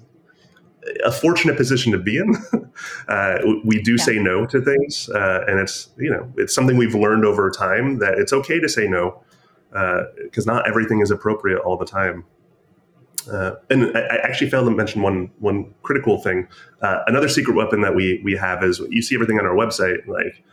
a 1.05 1.11
fortunate 1.11 1.57
position 1.57 1.91
to 1.91 1.97
be 1.97 2.17
in. 2.17 2.35
uh, 3.07 3.37
we 3.63 3.81
do 3.81 3.93
Yeah. 3.93 4.03
say 4.03 4.19
no 4.19 4.45
to 4.47 4.61
things, 4.61 5.09
uh, 5.09 5.45
and 5.47 5.59
it's 5.59 5.89
you 5.97 6.09
know 6.09 6.31
it's 6.37 6.53
something 6.53 6.77
we've 6.77 6.95
learned 6.95 7.25
over 7.25 7.49
time 7.49 7.99
that 7.99 8.17
it's 8.17 8.33
okay 8.33 8.59
to 8.59 8.69
say 8.69 8.87
no 8.87 9.21
because 10.23 10.45
not 10.45 10.67
everything 10.67 10.99
is 11.01 11.11
appropriate 11.11 11.59
all 11.59 11.77
the 11.77 11.85
time. 11.85 12.25
Uh, 13.31 13.53
and 13.69 13.95
I, 13.95 14.01
I 14.01 14.15
actually 14.23 14.49
failed 14.49 14.65
to 14.65 14.71
mention 14.75 15.01
one 15.01 15.31
one 15.39 15.73
critical 15.83 16.19
thing. 16.19 16.47
Uh, 16.81 16.99
another 17.07 17.29
secret 17.29 17.55
weapon 17.55 17.81
that 17.81 17.95
we 17.95 18.19
we 18.23 18.35
have 18.35 18.63
is 18.63 18.79
you 18.89 19.01
see 19.01 19.15
everything 19.15 19.39
on 19.39 19.45
our 19.45 19.53
website, 19.55 20.07
like 20.07 20.43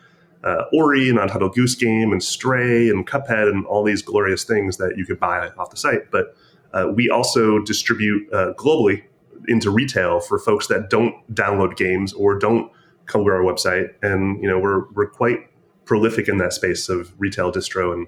uh, 0.45 0.64
Ori 0.73 1.09
and 1.09 1.18
Untitled 1.18 1.54
Goose 1.54 1.75
Game 1.75 2.12
and 2.12 2.23
Stray 2.23 2.88
and 2.88 3.07
Cuphead 3.07 3.49
and 3.49 3.66
all 3.66 3.83
these 3.83 4.02
glorious 4.02 4.45
things 4.45 4.76
that 4.76 4.96
you 4.96 5.05
could 5.05 5.18
buy 5.18 5.48
off 5.59 5.70
the 5.70 5.77
site. 5.77 6.11
But 6.11 6.37
uh, 6.72 6.92
we 6.94 7.09
also 7.09 7.59
distribute 7.61 8.33
uh, 8.33 8.53
globally 8.55 9.03
into 9.48 9.70
retail 9.70 10.20
for 10.20 10.38
folks 10.38 10.66
that 10.68 10.90
don't 10.90 11.14
download 11.35 11.77
games 11.77 12.12
or 12.12 12.38
don't 12.38 12.70
come 13.07 13.24
to 13.24 13.31
our 13.31 13.40
website. 13.40 13.94
And 14.03 14.42
you 14.42 14.48
know 14.48 14.59
we're 14.59 14.88
we're 14.92 15.09
quite 15.09 15.40
prolific 15.85 16.29
in 16.29 16.37
that 16.37 16.53
space 16.53 16.88
of 16.88 17.12
retail 17.18 17.51
distro 17.51 17.94
and 17.94 18.07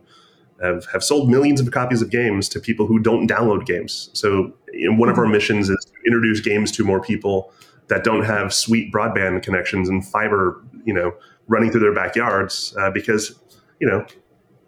have, 0.60 0.84
have 0.92 1.02
sold 1.02 1.30
millions 1.30 1.60
of 1.60 1.70
copies 1.70 2.02
of 2.02 2.10
games 2.10 2.48
to 2.50 2.60
people 2.60 2.86
who 2.86 2.98
don't 2.98 3.26
download 3.26 3.64
games. 3.64 4.10
So 4.12 4.52
you 4.72 4.90
know, 4.90 4.98
one 4.98 5.08
of 5.08 5.18
our 5.18 5.26
missions 5.26 5.70
is 5.70 5.86
to 5.86 5.92
introduce 6.06 6.40
games 6.40 6.70
to 6.72 6.84
more 6.84 7.00
people 7.00 7.52
that 7.88 8.04
don't 8.04 8.24
have 8.24 8.54
sweet 8.54 8.92
broadband 8.92 9.42
connections 9.42 9.88
and 9.88 10.06
fiber, 10.06 10.62
you 10.84 10.94
know, 10.94 11.12
running 11.50 11.70
through 11.70 11.80
their 11.80 11.94
backyards 11.94 12.74
uh, 12.78 12.90
because, 12.90 13.38
you 13.80 13.86
know, 13.86 14.06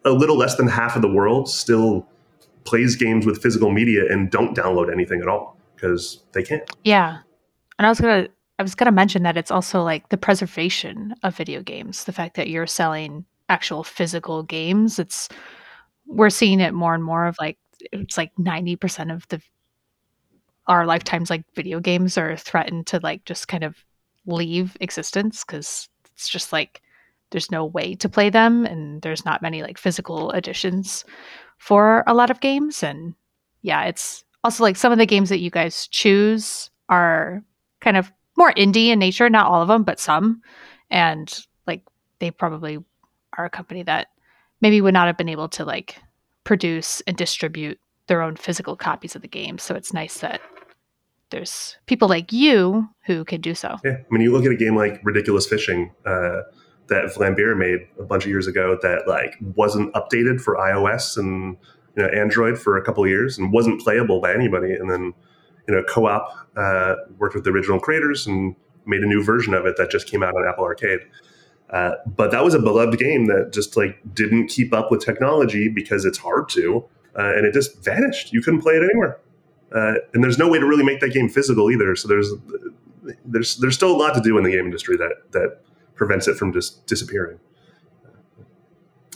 a 0.05 0.11
little 0.11 0.37
less 0.37 0.57
than 0.57 0.67
half 0.67 0.97
of 0.97 1.03
the 1.03 1.11
world 1.11 1.49
still 1.49 2.07
plays 2.65 2.97
games 2.97 3.25
with 3.25 3.41
physical 3.41 3.71
media 3.71 4.03
and 4.11 4.31
don't 4.31 4.57
download 4.57 4.93
anything 4.93 5.23
at 5.23 5.29
all 5.29 5.57
because 5.75 6.23
they 6.33 6.43
can't. 6.43 6.69
Yeah. 6.85 7.19
And 7.79 7.87
I 7.87 7.89
was 7.89 8.01
gonna 8.01 8.29
I 8.59 8.63
was 8.63 8.75
gonna 8.75 8.93
mention 8.93 9.23
that 9.23 9.37
it's 9.37 9.51
also 9.51 9.83
like 9.83 10.09
the 10.11 10.17
preservation 10.17 11.15
of 11.23 11.37
video 11.37 11.63
games. 11.63 12.05
The 12.05 12.13
fact 12.13 12.37
that 12.37 12.49
you're 12.49 12.67
selling 12.67 13.25
actual 13.49 13.85
physical 13.85 14.43
games. 14.43 14.99
It's 14.99 15.29
we're 16.07 16.31
seeing 16.31 16.61
it 16.61 16.75
more 16.75 16.95
and 16.95 17.05
more 17.05 17.27
of 17.27 17.37
like 17.41 17.59
it's 17.93 18.17
like 18.19 18.33
ninety 18.39 18.77
percent 18.77 19.11
of 19.11 19.27
the 19.29 19.41
our 20.67 20.87
lifetimes 20.87 21.31
like 21.31 21.45
video 21.55 21.81
games 21.81 22.17
are 22.17 22.37
threatened 22.37 22.87
to 22.89 23.01
like 23.03 23.25
just 23.25 23.49
kind 23.49 23.65
of 23.65 23.77
leave 24.27 24.77
existence 24.81 25.45
because 25.45 25.89
it's 26.15 26.29
just 26.29 26.53
like 26.53 26.83
there's 27.31 27.51
no 27.51 27.65
way 27.65 27.95
to 27.97 28.09
play 28.09 28.31
them 28.31 28.65
and 28.65 29.03
there's 29.03 29.25
not 29.25 29.43
many 29.43 29.63
like 29.63 29.79
physical 29.79 30.31
editions 30.33 31.05
for 31.59 32.05
a 32.07 32.15
lot 32.15 32.31
of 32.31 32.41
games 32.41 32.83
and 32.83 33.15
yeah 33.63 33.85
it's 33.85 34.25
also 34.45 34.63
like 34.63 34.77
some 34.77 34.93
of 34.93 34.99
the 34.99 35.07
games 35.07 35.29
that 35.29 35.41
you 35.41 35.51
guys 35.51 35.89
choose 35.89 36.71
are 36.89 37.43
kind 37.81 37.97
of 37.97 38.13
more 38.37 38.53
indie 38.53 38.89
in 38.89 38.99
nature 38.99 39.29
not 39.29 39.47
all 39.47 39.63
of 39.63 39.69
them 39.69 39.83
but 39.83 39.99
some 39.99 40.41
and 40.91 41.47
like 41.67 41.83
they 42.19 42.31
probably 42.31 42.79
are 43.39 43.47
a 43.47 43.51
company 43.51 43.83
that 43.83 44.09
maybe 44.61 44.81
would 44.81 44.95
not 44.95 45.07
have 45.07 45.17
been 45.17 45.29
able 45.29 45.49
to 45.49 45.65
like 45.65 45.97
produce 46.45 47.01
and 47.07 47.17
distribute 47.17 47.79
their 48.09 48.23
own 48.23 48.37
physical 48.37 48.77
copies 48.77 49.17
of 49.17 49.23
the 49.23 49.29
game 49.29 49.59
so 49.59 49.75
it's 49.75 49.93
nice 49.93 50.19
that 50.19 50.41
there's 51.33 51.77
people 51.87 52.09
like 52.09 52.33
you 52.33 52.89
who 53.07 53.25
can 53.25 53.41
do 53.41 53.55
so 53.55 53.77
Yeah, 53.85 53.97
I 53.99 54.05
mean, 54.11 54.23
you 54.23 54.33
look 54.33 54.45
at 54.45 54.53
a 54.53 54.57
game 54.57 54.77
like 54.77 55.01
Ridiculous 55.03 55.47
Fishing 55.47 55.91
uh, 56.07 56.43
that 56.89 57.07
Vlambeer 57.07 57.57
made 57.57 57.81
a 57.99 58.05
bunch 58.05 58.25
of 58.25 58.31
years 58.31 58.47
ago 58.47 58.79
that 58.83 59.09
like 59.09 59.37
wasn't 59.57 59.93
updated 59.95 60.41
for 60.41 60.57
iOS 60.57 61.17
and 61.17 61.57
you 61.97 62.03
know 62.03 62.09
Android 62.09 62.59
for 62.59 62.77
a 62.77 62.85
couple 62.85 63.07
years 63.07 63.39
and 63.39 63.53
wasn't 63.53 63.81
playable 63.81 64.21
by 64.21 64.33
anybody, 64.33 64.73
and 64.73 64.91
then 64.91 65.15
you 65.67 65.75
know 65.75 65.83
Co-op 65.89 66.29
uh, 66.57 66.95
worked 67.19 67.35
with 67.35 67.45
the 67.45 67.51
original 67.51 67.81
creators 67.81 68.27
and 68.27 68.55
made 68.87 69.01
a 69.01 69.07
new 69.07 69.23
version 69.25 69.55
of 69.55 69.65
it 69.67 69.77
that 69.77 69.91
just 69.91 70.07
came 70.07 70.23
out 70.23 70.35
on 70.35 70.47
Apple 70.47 70.65
Arcade. 70.65 71.01
Uh, 71.71 71.93
but 72.07 72.31
that 72.31 72.45
was 72.45 72.53
a 72.53 72.59
beloved 72.59 72.99
game 72.99 73.27
that 73.27 73.51
just 73.53 73.77
like 73.77 73.99
didn't 74.13 74.49
keep 74.49 74.75
up 74.75 74.91
with 74.91 75.03
technology 75.03 75.69
because 75.69 76.05
it's 76.05 76.19
hard 76.19 76.49
to, 76.51 76.85
uh, 77.19 77.33
and 77.35 77.47
it 77.47 77.55
just 77.55 77.83
vanished. 77.83 78.33
You 78.33 78.43
couldn't 78.43 78.61
play 78.61 78.75
it 78.75 78.83
anywhere, 78.83 79.19
uh, 79.75 79.95
and 80.15 80.23
there's 80.23 80.39
no 80.39 80.49
way 80.49 80.59
to 80.59 80.67
really 80.67 80.85
make 80.85 81.01
that 81.01 81.13
game 81.13 81.29
physical 81.29 81.71
either. 81.71 81.97
So 81.97 82.09
there's 82.09 82.33
there's 83.25 83.57
there's 83.57 83.75
still 83.75 83.91
a 83.91 83.97
lot 83.97 84.15
to 84.15 84.21
do 84.21 84.37
in 84.39 84.45
the 84.45 84.51
game 84.51 84.65
industry 84.65 84.97
that 84.97 85.33
that 85.33 85.61
prevents 85.95 86.29
it 86.29 86.37
from 86.37 86.53
just 86.53 86.87
disappearing. 86.87 87.39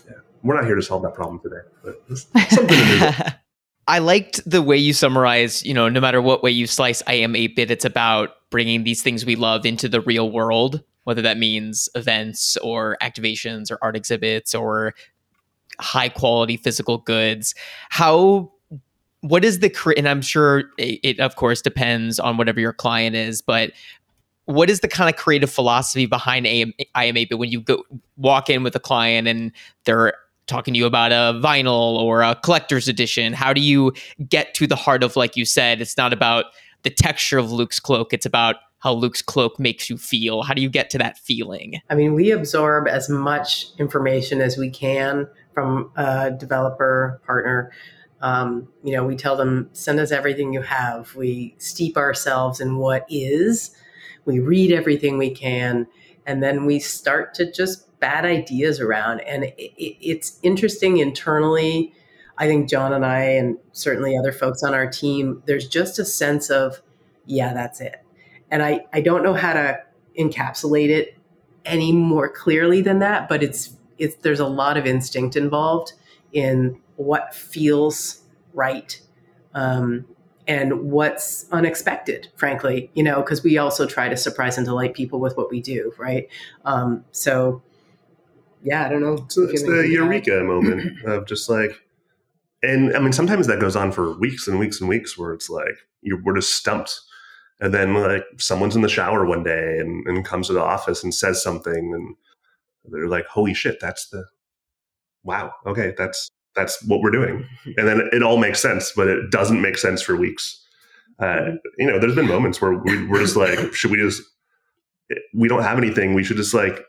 Yeah, 0.07 0.17
we're 0.43 0.55
not 0.55 0.65
here 0.65 0.77
to 0.77 0.83
solve 0.83 1.03
that 1.03 1.15
problem 1.15 1.41
today, 1.41 1.63
but 1.83 2.49
something 2.51 2.69
to 2.69 2.99
do. 2.99 3.31
I 3.89 4.01
liked 4.01 4.41
the 4.49 4.63
way 4.63 4.77
you 4.77 4.93
summarize, 4.93 5.65
you 5.65 5.73
know, 5.73 5.89
no 5.89 6.01
matter 6.01 6.21
what 6.21 6.43
way 6.43 6.51
you 6.51 6.67
slice 6.67 7.03
I 7.07 7.15
am 7.15 7.37
8 7.37 7.55
bit, 7.55 7.71
it's 7.71 7.85
about 7.85 8.31
bringing 8.51 8.83
these 8.83 9.01
things 9.01 9.25
we 9.25 9.37
love 9.37 9.65
into 9.65 9.89
the 9.89 10.01
real 10.01 10.31
world, 10.31 10.83
whether 11.05 11.23
that 11.23 11.39
means 11.39 11.89
events 11.95 12.57
or 12.59 12.97
activations 13.01 13.71
or 13.71 13.79
art 13.83 13.95
exhibits 13.95 14.57
or 14.57 14.95
high 15.79 16.09
quality 16.09 16.57
physical 16.57 16.99
goods. 16.99 17.55
How, 17.91 18.51
what 19.29 19.45
is 19.45 19.61
the, 19.61 19.95
and 19.97 20.09
I'm 20.09 20.23
sure 20.23 20.65
it, 20.79 21.19
of 21.21 21.37
course 21.37 21.63
depends 21.63 22.19
on 22.19 22.37
whatever 22.37 22.61
your 22.61 22.73
client 22.73 23.17
is, 23.17 23.43
but 23.43 23.73
what 24.45 24.71
is 24.71 24.81
the 24.81 24.89
kind 24.89 25.11
of 25.11 25.17
creative 25.17 25.51
philosophy 25.51 26.07
behind 26.07 26.47
AM, 26.47 26.73
I 26.95 27.05
am 27.05 27.17
8 27.17 27.31
bit 27.31 27.39
when 27.39 27.51
you 27.51 27.61
go 27.61 27.83
walk 28.17 28.49
in 28.49 28.63
with 28.63 28.77
a 28.77 28.81
client 28.81 29.27
and 29.27 29.53
they're 29.85 30.15
talking 30.47 30.75
to 30.75 30.79
you 30.79 30.87
about 30.87 31.11
a 31.11 31.39
vinyl 31.43 31.99
or 31.99 32.23
a 32.23 32.37
collector's 32.37 32.87
edition 32.87 33.33
how 33.33 33.53
do 33.53 33.61
you 33.61 33.93
get 34.29 34.55
to 34.55 34.69
the 34.69 34.77
heart 34.77 35.03
of 35.03 35.17
like 35.17 35.37
you 35.37 35.45
said 35.45 35.81
it's 35.81 35.97
not 35.97 36.13
about 36.13 36.45
the 36.85 36.91
texture 36.91 37.37
of 37.37 37.51
luke's 37.51 37.81
cloak 37.81 38.13
it's 38.13 38.25
about 38.25 38.55
how 38.79 38.93
luke's 38.93 39.21
cloak 39.21 39.59
makes 39.59 39.91
you 39.91 39.99
feel 39.99 40.43
how 40.43 40.55
do 40.55 40.63
you 40.63 40.69
get 40.69 40.89
to 40.89 40.99
that 40.99 41.19
feeling 41.19 41.81
I 41.91 41.97
mean, 41.97 42.15
we 42.15 42.31
absorb 42.31 42.87
as 42.87 43.09
much 43.09 43.67
information 43.79 44.41
as 44.41 44.57
we 44.57 44.71
can 44.71 45.27
from 45.57 45.91
a 45.97 46.31
developer 46.31 47.21
partner. 47.25 47.73
Um, 48.21 48.69
you 48.83 48.93
know, 48.93 49.05
we 49.05 49.17
tell 49.17 49.37
them, 49.37 49.69
send 49.73 50.01
us 50.01 50.11
everything 50.11 50.53
you 50.53 50.63
have. 50.63 51.15
We 51.15 51.55
steep 51.59 51.97
ourselves 51.97 52.61
in 52.61 52.77
what 52.77 53.05
is. 53.11 53.71
We 54.25 54.41
read 54.41 54.73
everything 54.73 55.19
we 55.19 55.31
can. 55.31 55.87
and 56.27 56.43
then 56.43 56.67
we 56.67 56.81
start 56.81 57.35
to 57.35 57.51
just 57.51 57.99
bad 58.01 58.25
ideas 58.25 58.81
around. 58.81 59.21
And 59.21 59.45
it, 59.45 59.55
it, 59.59 59.97
it's 60.01 60.39
interesting 60.43 60.99
internally. 60.99 61.93
I 62.37 62.47
think 62.47 62.69
Jon 62.69 62.93
and 62.93 63.07
I, 63.07 63.21
and 63.21 63.57
certainly 63.73 64.19
other 64.19 64.33
folks 64.33 64.63
on 64.63 64.75
our 64.75 64.91
team, 64.91 65.43
there's 65.47 65.69
just 65.69 65.99
a 65.99 66.05
sense 66.05 66.51
of, 66.51 66.83
yeah, 67.25 67.55
that's 67.55 67.81
it. 67.81 67.97
And 68.51 68.63
I, 68.63 68.87
I 68.93 69.01
don't 69.01 69.23
know 69.23 69.35
how 69.35 69.55
to 69.55 69.79
encapsulate 70.19 70.91
it 70.91 71.17
any 71.65 71.93
more 71.93 72.29
clearly 72.29 72.81
than 72.83 72.99
that, 73.01 73.29
but 73.29 73.43
it's 73.43 73.77
it's 73.99 74.17
there's 74.17 74.41
a 74.41 74.47
lot 74.47 74.77
of 74.77 74.87
instinct 74.87 75.37
involved 75.37 75.95
in 76.33 76.81
what 76.97 77.35
feels 77.35 78.23
right 78.53 79.01
um, 79.55 80.05
and 80.49 80.91
what's 80.91 81.47
unexpected, 81.51 82.29
frankly, 82.37 82.91
you 82.95 83.03
know, 83.03 83.17
because 83.17 83.43
we 83.43 83.59
also 83.59 83.87
try 83.87 84.09
to 84.09 84.17
surprise 84.17 84.57
and 84.57 84.67
delight 84.67 84.95
people 84.95 85.19
with 85.19 85.37
what 85.37 85.51
we 85.51 85.61
do, 85.61 85.93
right? 85.99 86.29
Um, 86.65 87.05
so, 87.11 87.63
yeah, 88.63 88.85
I 88.85 88.89
don't 88.89 89.01
know. 89.01 89.27
So 89.29 89.43
it's 89.43 89.63
the 89.63 89.89
eureka 89.89 90.43
moment 90.45 90.93
of 91.05 91.27
just 91.27 91.49
like, 91.49 91.83
and 92.63 92.95
I 92.97 93.01
mean, 93.01 93.13
sometimes 93.13 93.47
that 93.49 93.61
goes 93.61 93.77
on 93.77 93.93
for 93.93 94.17
weeks 94.19 94.47
and 94.47 94.59
weeks 94.59 94.81
and 94.81 94.89
weeks 94.89 95.19
where 95.19 95.33
it's 95.33 95.51
like, 95.51 95.77
you're, 96.03 96.23
we're 96.23 96.37
just 96.37 96.55
stumped. 96.55 97.01
And 97.61 97.73
then 97.73 97.95
like 97.95 98.25
someone's 98.39 98.77
in 98.77 98.83
the 98.83 98.89
shower 98.89 99.25
one 99.25 99.43
day 99.43 99.79
and, 99.79 100.07
and 100.07 100.25
comes 100.25 100.49
to 100.49 100.53
the 100.53 100.63
office 100.63 101.03
and 101.03 101.15
says 101.15 101.43
something 101.43 101.93
and 101.95 102.15
they're 102.85 103.09
like, 103.09 103.27
holy 103.27 103.55
shit, 103.55 103.79
that's 103.81 104.09
the, 104.11 104.25
wow. 105.25 105.53
Okay. 105.67 105.95
That's, 105.97 106.31
that's 106.57 106.83
what 106.85 107.01
we're 107.01 107.11
doing. 107.11 107.47
And 107.79 107.87
then 107.87 108.09
it 108.13 108.23
all 108.23 108.39
makes 108.39 108.61
sense, 108.61 108.93
but 108.97 109.09
it 109.09 109.31
doesn't 109.31 109.61
make 109.61 109.77
sense 109.77 110.01
for 110.01 110.17
weeks. 110.17 110.65
Uh, 111.19 111.53
you 111.79 111.87
know, 111.87 111.99
there's 111.99 112.15
been 112.15 112.27
moments 112.27 112.61
where 112.61 112.73
we, 112.73 113.07
we're 113.07 113.21
just 113.21 113.37
like, 113.37 113.59
should 113.75 113.91
we 113.91 113.99
just, 113.99 114.23
we 115.35 115.49
don't 115.49 115.63
have 115.63 115.79
anything. 115.79 116.15
We 116.15 116.25
should 116.25 116.37
just 116.37 116.55
like, 116.55 116.85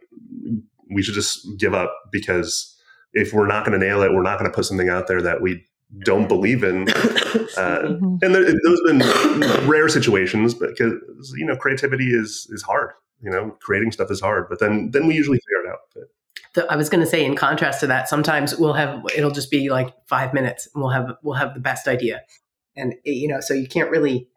we 0.89 1.01
should 1.01 1.15
just 1.15 1.45
give 1.57 1.73
up 1.73 1.93
because 2.11 2.75
if 3.13 3.33
we're 3.33 3.47
not 3.47 3.65
going 3.65 3.77
to 3.79 3.85
nail 3.85 4.01
it, 4.01 4.11
we're 4.11 4.23
not 4.23 4.39
going 4.39 4.49
to 4.49 4.55
put 4.55 4.65
something 4.65 4.89
out 4.89 5.07
there 5.07 5.21
that 5.21 5.41
we 5.41 5.65
don't 6.05 6.27
believe 6.27 6.63
in. 6.63 6.87
Uh, 7.57 7.79
mm-hmm. 7.81 8.15
and 8.21 8.35
there, 8.35 8.43
those 8.43 8.79
have 8.87 8.99
been 8.99 9.67
rare 9.67 9.89
situations 9.89 10.53
because, 10.53 10.93
you 11.35 11.45
know, 11.45 11.55
creativity 11.55 12.13
is, 12.13 12.47
is 12.51 12.61
hard, 12.61 12.91
you 13.21 13.31
know, 13.31 13.55
creating 13.61 13.91
stuff 13.91 14.11
is 14.11 14.21
hard, 14.21 14.47
but 14.47 14.59
then, 14.59 14.91
then 14.91 15.07
we 15.07 15.15
usually 15.15 15.37
figure 15.37 15.65
it 15.65 15.69
out. 15.71 15.79
But, 15.95 16.03
the, 16.57 16.71
I 16.71 16.75
was 16.75 16.89
going 16.89 16.99
to 17.01 17.07
say, 17.07 17.23
in 17.23 17.35
contrast 17.35 17.79
to 17.81 17.87
that, 17.87 18.09
sometimes 18.09 18.57
we'll 18.57 18.73
have 18.73 19.01
it'll 19.15 19.31
just 19.31 19.49
be 19.49 19.69
like 19.69 19.93
five 20.07 20.33
minutes, 20.33 20.67
and 20.73 20.83
we'll 20.83 20.91
have 20.91 21.15
we'll 21.23 21.35
have 21.35 21.53
the 21.53 21.59
best 21.59 21.87
idea, 21.87 22.21
and 22.75 22.95
you 23.05 23.27
know, 23.27 23.39
so 23.39 23.53
you 23.53 23.67
can't 23.67 23.89
really 23.89 24.27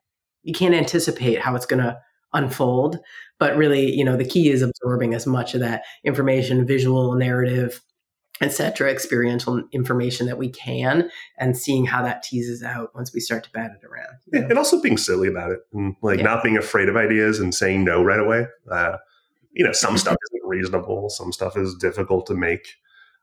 you 0.42 0.54
can't 0.54 0.74
anticipate 0.74 1.40
how 1.40 1.56
it's 1.56 1.66
going 1.66 1.82
to 1.82 1.98
unfold, 2.32 2.98
but 3.38 3.56
really, 3.56 3.90
you 3.90 4.04
know, 4.04 4.16
the 4.16 4.24
key 4.24 4.50
is 4.50 4.62
absorbing 4.62 5.14
as 5.14 5.26
much 5.26 5.54
of 5.54 5.60
that 5.60 5.82
information, 6.04 6.66
visual, 6.66 7.14
narrative, 7.14 7.80
etc., 8.40 8.90
experiential 8.90 9.62
information 9.72 10.26
that 10.26 10.38
we 10.38 10.48
can, 10.48 11.10
and 11.38 11.56
seeing 11.56 11.86
how 11.86 12.02
that 12.02 12.22
teases 12.22 12.62
out 12.62 12.94
once 12.94 13.12
we 13.12 13.20
start 13.20 13.44
to 13.44 13.50
bat 13.50 13.72
it 13.80 13.86
around. 13.86 14.18
You 14.32 14.40
know? 14.40 14.48
And 14.48 14.58
also 14.58 14.80
being 14.80 14.98
silly 14.98 15.28
about 15.28 15.52
it, 15.52 15.60
and 15.72 15.96
like 16.02 16.18
yeah. 16.18 16.24
not 16.24 16.42
being 16.42 16.58
afraid 16.58 16.90
of 16.90 16.96
ideas 16.96 17.40
and 17.40 17.54
saying 17.54 17.82
no 17.82 18.02
right 18.02 18.20
away. 18.20 18.46
Uh, 18.70 18.98
you 19.52 19.64
know, 19.64 19.72
some 19.72 19.98
stuff 19.98 20.16
isn't 20.30 20.48
reasonable, 20.48 21.10
some 21.10 21.32
stuff 21.32 21.56
is 21.56 21.74
difficult 21.74 22.26
to 22.26 22.34
make, 22.34 22.76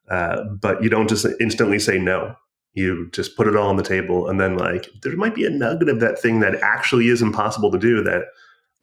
uh, 0.09 0.43
but 0.61 0.83
you 0.83 0.89
don't 0.89 1.09
just 1.09 1.25
instantly 1.39 1.79
say 1.79 1.97
no. 1.97 2.35
You 2.73 3.09
just 3.11 3.35
put 3.35 3.47
it 3.47 3.55
all 3.55 3.69
on 3.69 3.77
the 3.77 3.83
table, 3.83 4.29
and 4.29 4.39
then 4.39 4.57
like 4.57 4.87
there 5.01 5.15
might 5.15 5.35
be 5.35 5.45
a 5.45 5.49
nugget 5.49 5.89
of 5.89 5.99
that 5.99 6.19
thing 6.19 6.41
that 6.41 6.55
actually 6.61 7.07
is 7.07 7.21
impossible 7.21 7.71
to 7.71 7.79
do 7.79 8.03
that 8.03 8.25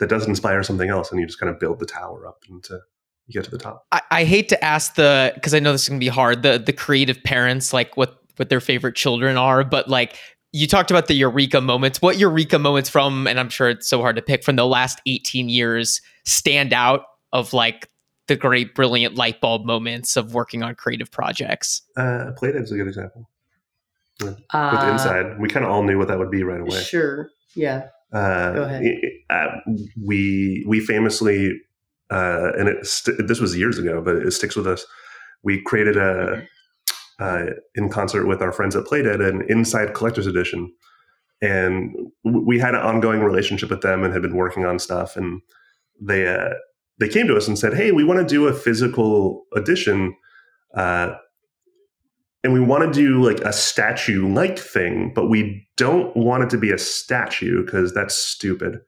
that 0.01 0.09
does 0.09 0.27
inspire 0.27 0.63
something 0.63 0.91
else, 0.91 1.11
and 1.11 1.21
you 1.21 1.27
just 1.27 1.39
kind 1.39 1.51
of 1.51 1.61
build 1.61 1.79
the 1.79 1.87
tower 1.87 2.27
up 2.27 2.43
into 2.49 2.81
you 3.27 3.33
get 3.33 3.45
to 3.45 3.51
the 3.51 3.59
top. 3.59 3.87
I, 3.93 4.03
I 4.11 4.25
hate 4.25 4.49
to 4.51 4.65
ask 4.65 4.97
the 4.97 5.33
because 5.35 5.55
I 5.55 5.61
know 5.61 5.73
this 5.73 5.83
is 5.83 5.89
gonna 5.89 6.01
be 6.01 6.09
hard. 6.09 6.43
The 6.43 6.59
the 6.59 6.73
creative 6.73 7.23
parents 7.23 7.73
like 7.73 7.97
what 7.97 8.19
what 8.37 8.49
their 8.49 8.61
favorite 8.61 8.97
children 8.97 9.37
are, 9.37 9.63
but 9.63 9.89
like 9.89 10.17
you 10.53 10.67
talked 10.67 10.91
about 10.91 11.07
the 11.09 11.15
eureka 11.15 11.61
moments. 11.61 12.01
What 12.01 12.19
eureka 12.19 12.59
moments 12.59 12.89
from, 12.89 13.27
and 13.27 13.41
I'm 13.41 13.49
sure 13.49 13.71
it's 13.71 13.89
so 13.89 14.01
hard 14.01 14.17
to 14.17 14.23
pick 14.23 14.45
from 14.45 14.57
the 14.57 14.67
last 14.67 15.01
18 15.07 15.49
years 15.49 16.01
stand 16.25 16.73
out 16.73 17.03
of 17.35 17.53
like 17.53 17.91
the 18.29 18.37
great 18.37 18.75
brilliant 18.75 19.17
light 19.17 19.41
bulb 19.43 19.67
moments 19.67 20.17
of 20.17 20.33
working 20.33 20.63
on 20.63 20.75
creative 20.75 21.11
projects? 21.11 21.83
Uh, 21.97 22.31
is 22.43 22.73
a 22.73 22.77
good 22.77 22.89
example. 22.89 23.29
Yeah. 24.23 24.31
Uh, 24.53 24.71
With 24.73 24.93
Inside, 24.93 25.39
we 25.39 25.49
kind 25.49 25.67
of 25.67 25.73
all 25.73 25.83
knew 25.83 25.99
what 25.99 26.09
that 26.09 26.19
would 26.19 26.31
be 26.31 26.45
right 26.45 26.61
away. 26.61 26.81
Sure. 26.81 27.29
Yeah. 27.55 27.89
Uh, 28.13 28.53
Go 28.53 28.63
ahead. 28.63 28.85
Uh, 29.29 29.47
we 30.03 30.65
we 30.69 30.79
famously, 30.81 31.61
uh, 32.11 32.53
and 32.57 32.69
it 32.69 32.87
st- 32.87 33.27
this 33.27 33.41
was 33.41 33.57
years 33.57 33.77
ago, 33.79 34.01
but 34.01 34.17
it 34.17 34.31
sticks 34.31 34.55
with 34.55 34.69
us. 34.69 34.87
We 35.43 35.61
created 35.63 35.97
a 35.97 36.47
uh, 37.19 37.47
in 37.75 37.89
concert 37.89 38.27
with 38.27 38.41
our 38.41 38.53
friends 38.53 38.77
at 38.77 38.85
Playdead 38.85 39.27
an 39.27 39.43
Inside 39.49 39.95
Collector's 39.95 40.29
Edition, 40.29 40.73
and 41.43 41.95
we 42.23 42.59
had 42.59 42.75
an 42.75 42.81
ongoing 42.81 43.21
relationship 43.21 43.71
with 43.71 43.83
them 43.83 44.05
and 44.05 44.13
had 44.13 44.23
been 44.23 44.37
working 44.37 44.65
on 44.65 44.79
stuff. 44.79 45.17
And 45.17 45.43
they 46.01 46.29
uh, 46.29 46.51
they 46.99 47.09
came 47.09 47.27
to 47.29 47.37
us 47.37 47.49
and 47.49 47.59
said, 47.59 47.75
"Hey, 47.75 47.93
we 47.93 48.05
want 48.05 48.21
to 48.21 48.27
do 48.35 48.47
a 48.47 48.53
physical 48.53 49.45
edition, 49.55 50.15
uh, 50.77 51.15
and 52.43 52.53
we 52.53 52.61
want 52.61 52.85
to 52.85 52.93
do 52.93 53.23
like 53.23 53.41
a 53.41 53.53
statue-like 53.53 54.59
thing, 54.59 55.13
but 55.15 55.29
we 55.29 55.67
don't 55.77 56.15
want 56.17 56.43
it 56.45 56.51
to 56.51 56.59
be 56.59 56.71
a 56.71 56.79
statue 56.79 57.65
because 57.65 57.93
that's 57.95 58.15
stupid. 58.15 58.79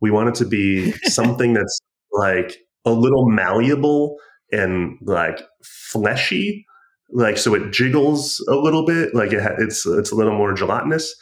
We 0.00 0.10
want 0.10 0.28
it 0.30 0.34
to 0.36 0.44
be 0.44 0.92
something 1.04 1.52
that's 1.54 1.78
like 2.12 2.58
a 2.84 2.90
little 2.92 3.28
malleable 3.30 4.16
and 4.52 4.98
like 5.02 5.42
fleshy, 5.62 6.66
like 7.10 7.38
so 7.38 7.54
it 7.54 7.70
jiggles 7.72 8.44
a 8.48 8.56
little 8.56 8.84
bit, 8.84 9.14
like 9.14 9.32
it 9.32 9.42
ha- 9.42 9.56
it's 9.58 9.86
it's 9.86 10.10
a 10.10 10.16
little 10.16 10.36
more 10.36 10.52
gelatinous." 10.54 11.14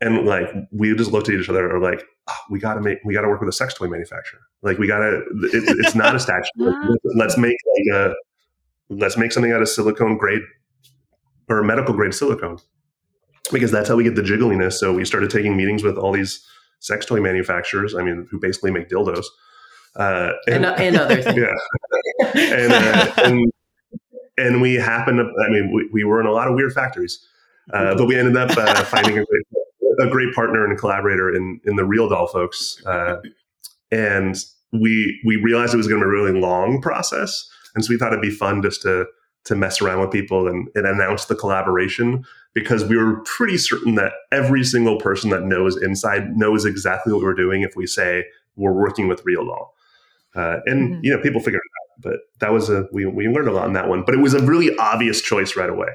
And 0.00 0.26
like 0.26 0.48
we 0.72 0.94
just 0.96 1.12
looked 1.12 1.28
at 1.28 1.36
each 1.36 1.48
other, 1.48 1.70
or 1.74 1.80
like, 1.80 2.02
oh, 2.28 2.36
we 2.50 2.58
got 2.58 2.74
to 2.74 2.80
make, 2.80 2.98
we 3.04 3.14
got 3.14 3.22
to 3.22 3.28
work 3.28 3.40
with 3.40 3.48
a 3.48 3.52
sex 3.52 3.74
toy 3.74 3.88
manufacturer 3.88 4.40
like 4.62 4.78
we 4.78 4.86
gotta. 4.86 5.18
It, 5.52 5.78
it's 5.80 5.94
not 5.94 6.14
a 6.14 6.20
statue. 6.20 6.48
let's 7.16 7.36
make 7.36 7.56
like 7.76 7.96
a. 7.96 8.14
Let's 8.88 9.16
make 9.16 9.32
something 9.32 9.52
out 9.52 9.62
of 9.62 9.68
silicone 9.68 10.18
grade 10.18 10.42
or 11.48 11.62
medical 11.62 11.94
grade 11.94 12.14
silicone, 12.14 12.58
because 13.50 13.70
that's 13.70 13.88
how 13.88 13.96
we 13.96 14.04
get 14.04 14.14
the 14.14 14.22
jiggliness. 14.22 14.74
So 14.74 14.92
we 14.92 15.04
started 15.04 15.30
taking 15.30 15.56
meetings 15.56 15.82
with 15.82 15.96
all 15.96 16.12
these 16.12 16.46
sex 16.80 17.06
toy 17.06 17.20
manufacturers. 17.20 17.94
I 17.94 18.02
mean, 18.02 18.26
who 18.30 18.38
basically 18.38 18.70
make 18.70 18.88
dildos. 18.88 19.24
Uh, 19.96 20.32
and, 20.46 20.64
and, 20.64 20.80
and 20.80 20.96
other 20.96 21.22
things. 21.22 21.36
Yeah. 21.36 22.32
and, 22.34 22.72
uh, 22.72 23.12
and, 23.24 23.52
and 24.38 24.62
we 24.62 24.74
happened 24.74 25.18
to, 25.18 25.30
I 25.44 25.50
mean, 25.50 25.70
we, 25.74 25.90
we 25.92 26.04
were 26.04 26.18
in 26.18 26.26
a 26.26 26.32
lot 26.32 26.48
of 26.48 26.54
weird 26.54 26.72
factories, 26.72 27.26
uh, 27.74 27.94
but 27.94 28.06
we 28.06 28.18
ended 28.18 28.34
up 28.36 28.56
uh, 28.56 28.84
finding 28.84 29.18
a 29.18 29.24
great, 29.24 29.42
a 30.02 30.10
great 30.10 30.34
partner 30.34 30.66
and 30.66 30.78
collaborator 30.78 31.34
in, 31.34 31.60
in 31.64 31.76
the 31.76 31.84
Real 31.84 32.08
Doll 32.08 32.26
folks. 32.26 32.82
Uh, 32.84 33.16
and 33.90 34.36
we 34.72 35.20
we 35.24 35.36
realized 35.36 35.74
it 35.74 35.76
was 35.76 35.88
going 35.88 36.00
to 36.00 36.06
be 36.06 36.08
a 36.08 36.12
really 36.12 36.38
long 36.38 36.80
process, 36.80 37.48
and 37.74 37.84
so 37.84 37.90
we 37.90 37.98
thought 37.98 38.12
it'd 38.12 38.22
be 38.22 38.30
fun 38.30 38.62
just 38.62 38.82
to 38.82 39.06
to 39.44 39.56
mess 39.56 39.82
around 39.82 40.00
with 40.00 40.10
people 40.10 40.46
and, 40.46 40.68
and 40.74 40.86
announce 40.86 41.24
the 41.24 41.34
collaboration 41.34 42.24
because 42.54 42.84
we 42.84 42.96
were 42.96 43.20
pretty 43.24 43.58
certain 43.58 43.96
that 43.96 44.12
every 44.30 44.62
single 44.62 44.98
person 44.98 45.30
that 45.30 45.42
knows 45.42 45.80
inside 45.82 46.36
knows 46.36 46.64
exactly 46.64 47.12
what 47.12 47.22
we're 47.22 47.34
doing 47.34 47.62
if 47.62 47.74
we 47.74 47.86
say 47.86 48.24
we're 48.56 48.72
working 48.72 49.08
with 49.08 49.24
real 49.24 49.44
doll 49.44 49.74
uh, 50.36 50.58
and 50.66 50.90
mm-hmm. 50.90 51.00
you 51.04 51.10
know 51.14 51.20
people 51.22 51.40
figured 51.40 51.60
it 51.62 51.80
out 51.80 52.12
but 52.12 52.20
that 52.40 52.52
was 52.52 52.70
a 52.70 52.86
we, 52.92 53.04
we 53.06 53.26
learned 53.26 53.48
a 53.48 53.52
lot 53.52 53.64
on 53.64 53.72
that 53.72 53.88
one 53.88 54.02
but 54.04 54.14
it 54.14 54.20
was 54.20 54.34
a 54.34 54.42
really 54.44 54.76
obvious 54.76 55.20
choice 55.20 55.56
right 55.56 55.70
away 55.70 55.88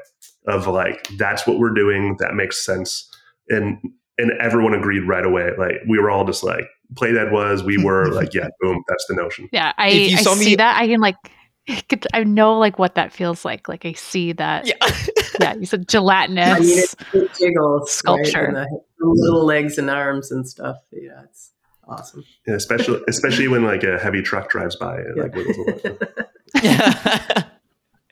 of 0.47 0.67
like 0.67 1.07
that's 1.17 1.47
what 1.47 1.59
we're 1.59 1.73
doing 1.73 2.17
that 2.19 2.33
makes 2.33 2.63
sense 2.63 3.06
and 3.49 3.79
and 4.17 4.31
everyone 4.39 4.73
agreed 4.73 5.01
right 5.01 5.25
away 5.25 5.51
like 5.57 5.75
we 5.87 5.99
were 5.99 6.09
all 6.09 6.25
just 6.25 6.43
like 6.43 6.67
Playdead 6.93 7.31
was, 7.31 7.63
we 7.63 7.77
were 7.77 8.07
like, 8.13 8.33
yeah, 8.33 8.47
boom, 8.59 8.83
that's 8.87 9.05
the 9.07 9.15
notion. 9.15 9.49
Yeah, 9.51 9.73
I, 9.77 10.15
I 10.17 10.21
see 10.21 10.45
me- 10.45 10.55
that. 10.55 10.79
I 10.79 10.87
can 10.87 10.99
like, 10.99 11.15
I 12.13 12.23
know 12.23 12.57
like 12.57 12.79
what 12.79 12.95
that 12.95 13.11
feels 13.11 13.43
like. 13.43 13.67
Like 13.67 13.85
I 13.85 13.93
see 13.93 14.31
that. 14.33 14.67
Yeah, 14.67 14.75
yeah. 15.39 15.55
You 15.55 15.65
said 15.65 15.87
gelatinous 15.87 16.95
I 17.13 17.17
mean, 17.17 17.25
it, 17.25 17.33
jiggles, 17.37 17.91
sculpture, 17.91 18.51
right? 18.53 18.67
the 18.99 19.05
little 19.05 19.45
legs 19.45 19.77
and 19.77 19.89
arms 19.89 20.31
and 20.31 20.47
stuff. 20.47 20.77
Yeah, 20.91 21.23
it's 21.25 21.51
awesome. 21.87 22.23
Yeah, 22.47 22.55
especially 22.55 23.01
especially 23.09 23.47
when 23.47 23.63
like 23.63 23.83
a 23.83 23.99
heavy 23.99 24.21
truck 24.21 24.49
drives 24.49 24.75
by. 24.77 24.97
It, 24.97 25.07
yeah. 25.15 25.23
like 25.23 25.35
wiggles 25.35 25.57
a 25.57 25.61
little. 25.61 25.97
yeah. 26.63 27.43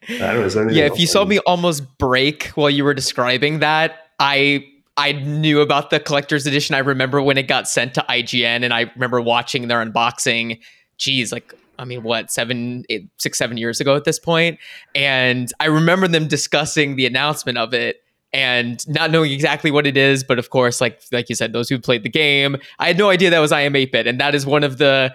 Know, 0.08 0.70
yeah, 0.70 0.86
if 0.86 1.00
you 1.00 1.08
saw 1.08 1.26
me 1.26 1.40
almost 1.48 1.98
break 1.98 2.50
while 2.50 2.70
you 2.70 2.84
were 2.84 2.94
describing 2.94 3.58
that, 3.60 4.12
I 4.20 4.64
I 4.98 5.12
knew 5.12 5.60
about 5.60 5.90
the 5.90 6.00
collector's 6.00 6.48
edition. 6.48 6.76
I 6.76 6.80
remember 6.80 7.22
when 7.22 7.38
it 7.38 7.48
got 7.48 7.68
sent 7.68 7.94
to 7.96 8.06
IGN, 8.08 8.64
and 8.64 8.74
I 8.74 8.92
remember 8.96 9.22
watching 9.22 9.68
their 9.68 9.84
unboxing. 9.84 10.60
Geez, 10.98 11.32
like 11.32 11.54
I 11.78 11.86
mean, 11.86 12.04
what 12.04 12.32
seven, 12.32 12.86
eight, 12.90 13.10
six, 13.18 13.38
seven 13.38 13.58
years 13.58 13.82
ago 13.82 13.96
at 13.96 14.06
this 14.06 14.20
point. 14.20 14.60
and 14.94 15.52
I 15.60 15.66
remember 15.66 16.08
them 16.08 16.28
discussing 16.28 16.96
the 16.96 17.06
announcement 17.06 17.58
of 17.58 17.74
it 17.74 17.98
and 18.32 18.86
not 18.90 19.12
knowing 19.12 19.32
exactly 19.32 19.72
what 19.72 19.88
it 19.88 19.98
is. 19.98 20.24
But 20.24 20.40
of 20.40 20.50
course, 20.50 20.80
like 20.82 21.02
like 21.12 21.30
you 21.30 21.36
said, 21.36 21.54
those 21.54 21.70
who 21.70 21.80
played 21.80 22.04
the 22.04 22.10
game, 22.10 22.58
I 22.80 22.88
had 22.88 22.98
no 22.98 23.10
idea 23.10 23.30
that 23.30 23.40
was 23.40 23.52
I 23.52 23.62
am 23.62 23.74
8-bit, 23.74 24.08
and 24.08 24.20
that 24.20 24.36
is 24.36 24.46
one 24.46 24.64
of 24.64 24.78
the 24.78 25.14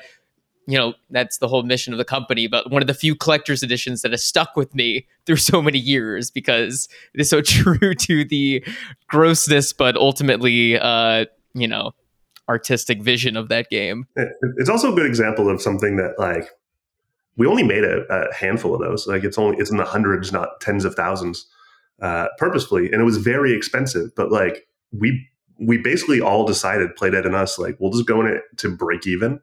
you 0.70 0.78
know 0.78 0.94
that's 1.10 1.38
the 1.38 1.48
whole 1.48 1.62
mission 1.62 1.92
of 1.92 1.98
the 1.98 2.04
company 2.04 2.46
but 2.46 2.70
one 2.70 2.82
of 2.82 2.86
the 2.86 2.94
few 2.94 3.14
collector's 3.14 3.62
editions 3.62 4.02
that 4.02 4.10
has 4.12 4.24
stuck 4.24 4.56
with 4.56 4.74
me 4.74 5.06
through 5.26 5.36
so 5.36 5.60
many 5.60 5.78
years 5.78 6.30
because 6.30 6.88
it 7.14 7.20
is 7.20 7.28
so 7.28 7.40
true 7.42 7.94
to 7.94 8.24
the 8.24 8.64
grossness 9.08 9.72
but 9.72 9.96
ultimately 9.96 10.78
uh 10.78 11.24
you 11.54 11.66
know 11.66 11.92
artistic 12.50 13.00
vision 13.00 13.36
of 13.36 13.48
that 13.48 13.70
game. 13.70 14.08
It's 14.58 14.68
also 14.68 14.92
a 14.92 14.94
good 14.94 15.06
example 15.06 15.48
of 15.48 15.62
something 15.62 15.96
that 15.96 16.18
like 16.18 16.50
we 17.36 17.46
only 17.46 17.62
made 17.62 17.84
a, 17.84 18.00
a 18.12 18.34
handful 18.34 18.74
of 18.74 18.80
those. 18.80 19.06
Like 19.06 19.22
it's 19.22 19.38
only 19.38 19.56
it's 19.58 19.70
in 19.70 19.76
the 19.76 19.84
hundreds 19.84 20.32
not 20.32 20.60
tens 20.60 20.84
of 20.84 20.94
thousands 20.94 21.46
uh 22.02 22.26
purposefully 22.38 22.90
and 22.90 23.02
it 23.02 23.04
was 23.04 23.18
very 23.18 23.52
expensive 23.52 24.10
but 24.16 24.32
like 24.32 24.66
we 24.90 25.28
we 25.58 25.76
basically 25.76 26.18
all 26.18 26.46
decided 26.46 26.88
playdead 26.98 27.26
and 27.26 27.34
us 27.34 27.58
like 27.58 27.76
we'll 27.78 27.90
just 27.90 28.06
go 28.06 28.22
in 28.22 28.26
it 28.26 28.42
to 28.56 28.74
break 28.74 29.06
even 29.06 29.38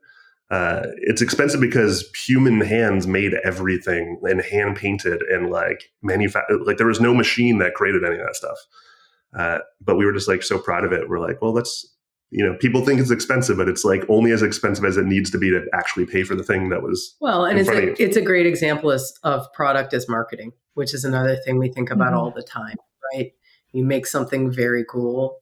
uh, 0.50 0.84
it's 0.98 1.22
expensive 1.22 1.60
because 1.60 2.10
human 2.26 2.62
hands 2.62 3.06
made 3.06 3.34
everything 3.44 4.20
and 4.24 4.42
hand 4.42 4.78
painted 4.78 5.22
and 5.24 5.50
like 5.50 5.92
manufactured. 6.02 6.62
Like 6.66 6.78
there 6.78 6.88
was 6.88 7.02
no 7.02 7.14
machine 7.14 7.58
that 7.60 7.74
created 7.74 8.04
any 8.06 8.16
of 8.16 8.26
that 8.26 8.36
stuff. 8.36 8.58
Uh, 9.38 9.60
but 9.82 9.98
we 9.98 10.06
were 10.06 10.14
just 10.14 10.28
like 10.28 10.42
so 10.44 10.58
proud 10.58 10.86
of 10.86 10.94
it. 10.94 11.10
We're 11.10 11.20
like, 11.20 11.42
well, 11.42 11.52
let's 11.54 11.86
you 12.30 12.46
know, 12.46 12.56
people 12.58 12.84
think 12.84 13.00
it's 13.00 13.12
expensive, 13.12 13.56
but 13.58 13.70
it's 13.70 13.86
like 13.86 14.04
only 14.10 14.32
as 14.32 14.42
expensive 14.42 14.84
as 14.84 14.98
it 14.98 15.06
needs 15.06 15.32
to 15.32 15.38
be 15.38 15.50
to 15.50 15.66
actually 15.74 16.06
pay 16.06 16.24
for 16.24 16.36
the 16.36 16.44
thing 16.44 16.70
that 16.70 16.82
was. 16.82 17.16
Well, 17.22 17.46
and 17.46 17.54
in 17.54 17.60
it's 17.60 17.70
front 17.70 17.84
of 17.86 17.90
a, 17.98 18.04
it's 18.04 18.18
a 18.18 18.22
great 18.22 18.46
example 18.46 18.92
as, 18.92 19.14
of 19.24 19.52
product 19.54 19.94
as 19.94 20.10
marketing, 20.10 20.52
which 20.74 20.94
is 20.94 21.06
another 21.06 21.38
thing 21.38 21.58
we 21.58 21.70
think 21.70 21.90
about 21.90 22.12
Mhm. 22.12 22.18
all 22.18 22.32
the 22.32 22.44
time, 22.44 22.76
right? 23.14 23.32
You 23.72 23.86
make 23.86 24.06
something 24.06 24.52
very 24.52 24.84
cool, 24.84 25.42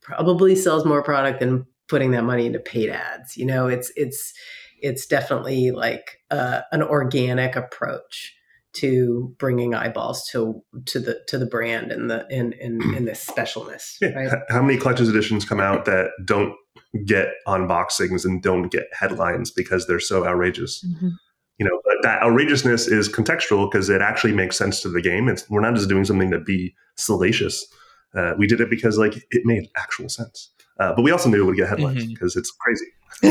probably 0.00 0.54
sells 0.54 0.84
more 0.84 1.02
product 1.02 1.40
than 1.40 1.66
putting 1.88 2.10
that 2.12 2.24
money 2.24 2.46
into 2.46 2.58
paid 2.58 2.90
ads. 2.90 3.36
You 3.36 3.46
know, 3.46 3.66
it's 3.68 3.92
it's 3.96 4.32
it's 4.80 5.06
definitely 5.06 5.70
like 5.70 6.18
uh, 6.30 6.60
an 6.72 6.82
organic 6.82 7.56
approach 7.56 8.34
to 8.74 9.34
bringing 9.38 9.74
eyeballs 9.74 10.26
to 10.32 10.62
to 10.84 10.98
the 11.00 11.18
to 11.28 11.38
the 11.38 11.46
brand 11.46 11.90
and 11.92 12.10
the 12.10 12.26
in 12.30 12.52
in, 12.54 12.82
in 12.94 13.04
this 13.06 13.24
specialness, 13.26 13.96
Yeah. 14.00 14.08
right? 14.10 14.26
H- 14.32 14.38
How 14.50 14.62
many 14.62 14.78
collector's 14.78 15.08
editions 15.08 15.44
come 15.44 15.60
out 15.60 15.86
that 15.86 16.10
don't 16.24 16.54
get 17.06 17.28
unboxings 17.46 18.24
and 18.24 18.42
don't 18.42 18.70
get 18.70 18.84
headlines 18.92 19.50
because 19.50 19.86
they're 19.86 20.00
so 20.00 20.26
outrageous? 20.26 20.84
Mhm. 20.84 21.12
you 21.58 21.64
know 21.66 21.80
but 21.86 21.94
that 22.02 22.22
outrageousness 22.22 22.86
is 22.86 23.08
contextual 23.08 23.70
because 23.70 23.88
it 23.88 24.02
actually 24.02 24.32
makes 24.34 24.58
sense 24.58 24.82
to 24.82 24.90
the 24.90 25.00
game 25.00 25.26
it's 25.26 25.48
we're 25.48 25.62
not 25.62 25.74
just 25.74 25.88
doing 25.88 26.04
something 26.04 26.30
to 26.30 26.38
be 26.38 26.74
salacious 26.98 27.66
uh, 28.14 28.32
we 28.38 28.46
did 28.46 28.60
it 28.60 28.68
because 28.68 28.98
like 28.98 29.14
it 29.30 29.42
made 29.46 29.66
actual 29.74 30.06
sense 30.10 30.50
uh, 30.80 30.92
but 30.94 31.02
we 31.02 31.10
also 31.10 31.28
knew 31.28 31.42
it 31.42 31.46
would 31.46 31.56
get 31.56 31.68
headlines 31.68 32.06
because 32.06 32.36
it's 32.36 32.50
crazy 32.50 32.86
so 33.22 33.30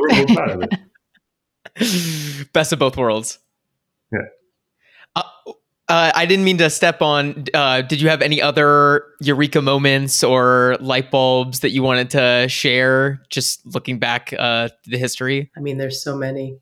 we're, 0.00 0.08
we're 0.18 0.34
proud 0.34 0.50
of 0.50 0.62
it 0.62 2.52
best 2.52 2.72
of 2.72 2.78
both 2.78 2.96
worlds 2.96 3.38
Yeah. 4.12 4.18
uh, 5.16 5.22
uh, 5.88 6.12
I 6.14 6.24
didn't 6.24 6.46
mean 6.46 6.56
to 6.58 6.70
step 6.70 7.02
on. 7.02 7.44
Uh, 7.52 7.82
did 7.82 8.00
you 8.00 8.08
have 8.08 8.22
any 8.22 8.40
other 8.40 9.04
eureka 9.20 9.60
moments 9.60 10.24
or 10.24 10.78
light 10.80 11.10
bulbs 11.10 11.60
that 11.60 11.72
you 11.72 11.82
wanted 11.82 12.08
to 12.10 12.46
share? 12.48 13.20
Just 13.28 13.66
looking 13.66 13.98
back 13.98 14.32
uh, 14.38 14.70
the 14.86 14.96
history. 14.96 15.50
I 15.54 15.60
mean, 15.60 15.76
there's 15.76 16.02
so 16.02 16.16
many. 16.16 16.56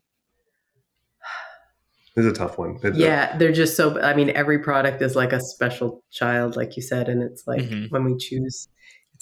it's 2.17 2.27
a 2.27 2.33
tough 2.33 2.57
one 2.57 2.77
It- 2.83 2.95
Yeah, 2.95 3.37
they're 3.37 3.53
just 3.53 3.77
so. 3.77 3.97
I 4.01 4.13
mean, 4.13 4.29
every 4.31 4.59
product 4.59 5.01
is 5.01 5.15
like 5.15 5.31
a 5.31 5.39
special 5.39 6.03
child, 6.11 6.57
like 6.57 6.75
you 6.75 6.81
said, 6.83 7.07
and 7.07 7.23
it's 7.23 7.47
like 7.47 7.61
Mhm. 7.61 7.91
when 7.91 8.03
we 8.03 8.17
choose, 8.17 8.67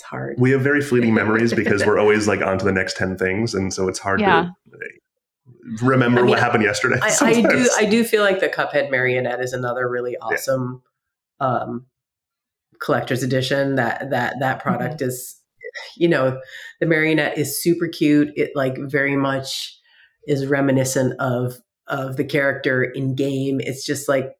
it's 0.01 0.09
hard. 0.09 0.35
we 0.39 0.49
have 0.51 0.61
very 0.61 0.81
fleeting 0.81 1.13
memories 1.13 1.53
because 1.53 1.85
we're 1.85 1.99
always 2.03 2.27
like 2.27 2.41
on 2.41 2.57
to 2.57 2.65
the 2.65 2.71
next 2.71 2.97
10 2.97 3.17
things 3.17 3.53
and 3.53 3.71
so 3.73 3.87
it's 3.87 3.99
hard 3.99 4.19
Yeah. 4.19 4.49
to 4.71 5.85
remember 5.85 6.19
I 6.19 6.23
mean, 6.23 6.29
what 6.31 6.39
happened 6.39 6.63
yesterday 6.63 6.97
I, 7.01 7.15
I 7.21 7.41
do. 7.41 7.69
I 7.77 7.85
do 7.85 8.03
feel 8.03 8.23
like 8.23 8.39
the 8.39 8.49
Cuphead 8.49 8.89
marionette 8.89 9.39
is 9.41 9.53
another 9.53 9.87
really 9.87 10.17
awesome 10.17 10.81
um, 11.39 11.85
collector's 12.79 13.21
edition. 13.23 13.75
That 13.75 14.09
that 14.09 14.35
that 14.39 14.59
product 14.59 15.01
is, 15.01 15.39
you 15.95 16.07
know, 16.07 16.39
the 16.79 16.85
marionette 16.87 17.37
is 17.37 17.61
super 17.61 17.87
cute. 17.87 18.29
It 18.35 18.51
like 18.55 18.77
very 18.77 19.15
much 19.15 19.77
is 20.27 20.47
reminiscent 20.47 21.13
of 21.19 21.53
of 21.87 22.17
the 22.17 22.23
character 22.25 22.83
in 22.83 23.13
game. 23.15 23.59
It's 23.61 23.85
just 23.85 24.07
like 24.09 24.31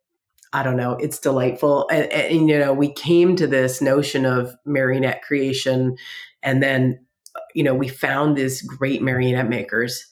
I 0.54 0.64
don't 0.64 0.78
know. 0.78 0.94
It's 0.94 1.20
delightful, 1.20 1.88
and, 1.90 2.12
and, 2.12 2.50
you 2.50 2.60
know, 2.60 2.74
we 2.74 2.92
came 2.92 3.36
to 3.38 3.48
this 3.48 3.82
notion 3.82 4.26
of 4.26 4.54
marionette 4.66 5.22
creation, 5.22 5.96
and 6.44 6.62
then 6.62 7.06
you 7.56 7.64
know 7.64 7.74
we 7.74 7.88
found 7.88 8.36
these 8.36 8.62
great 8.62 9.02
marionette 9.02 9.50
makers 9.50 10.12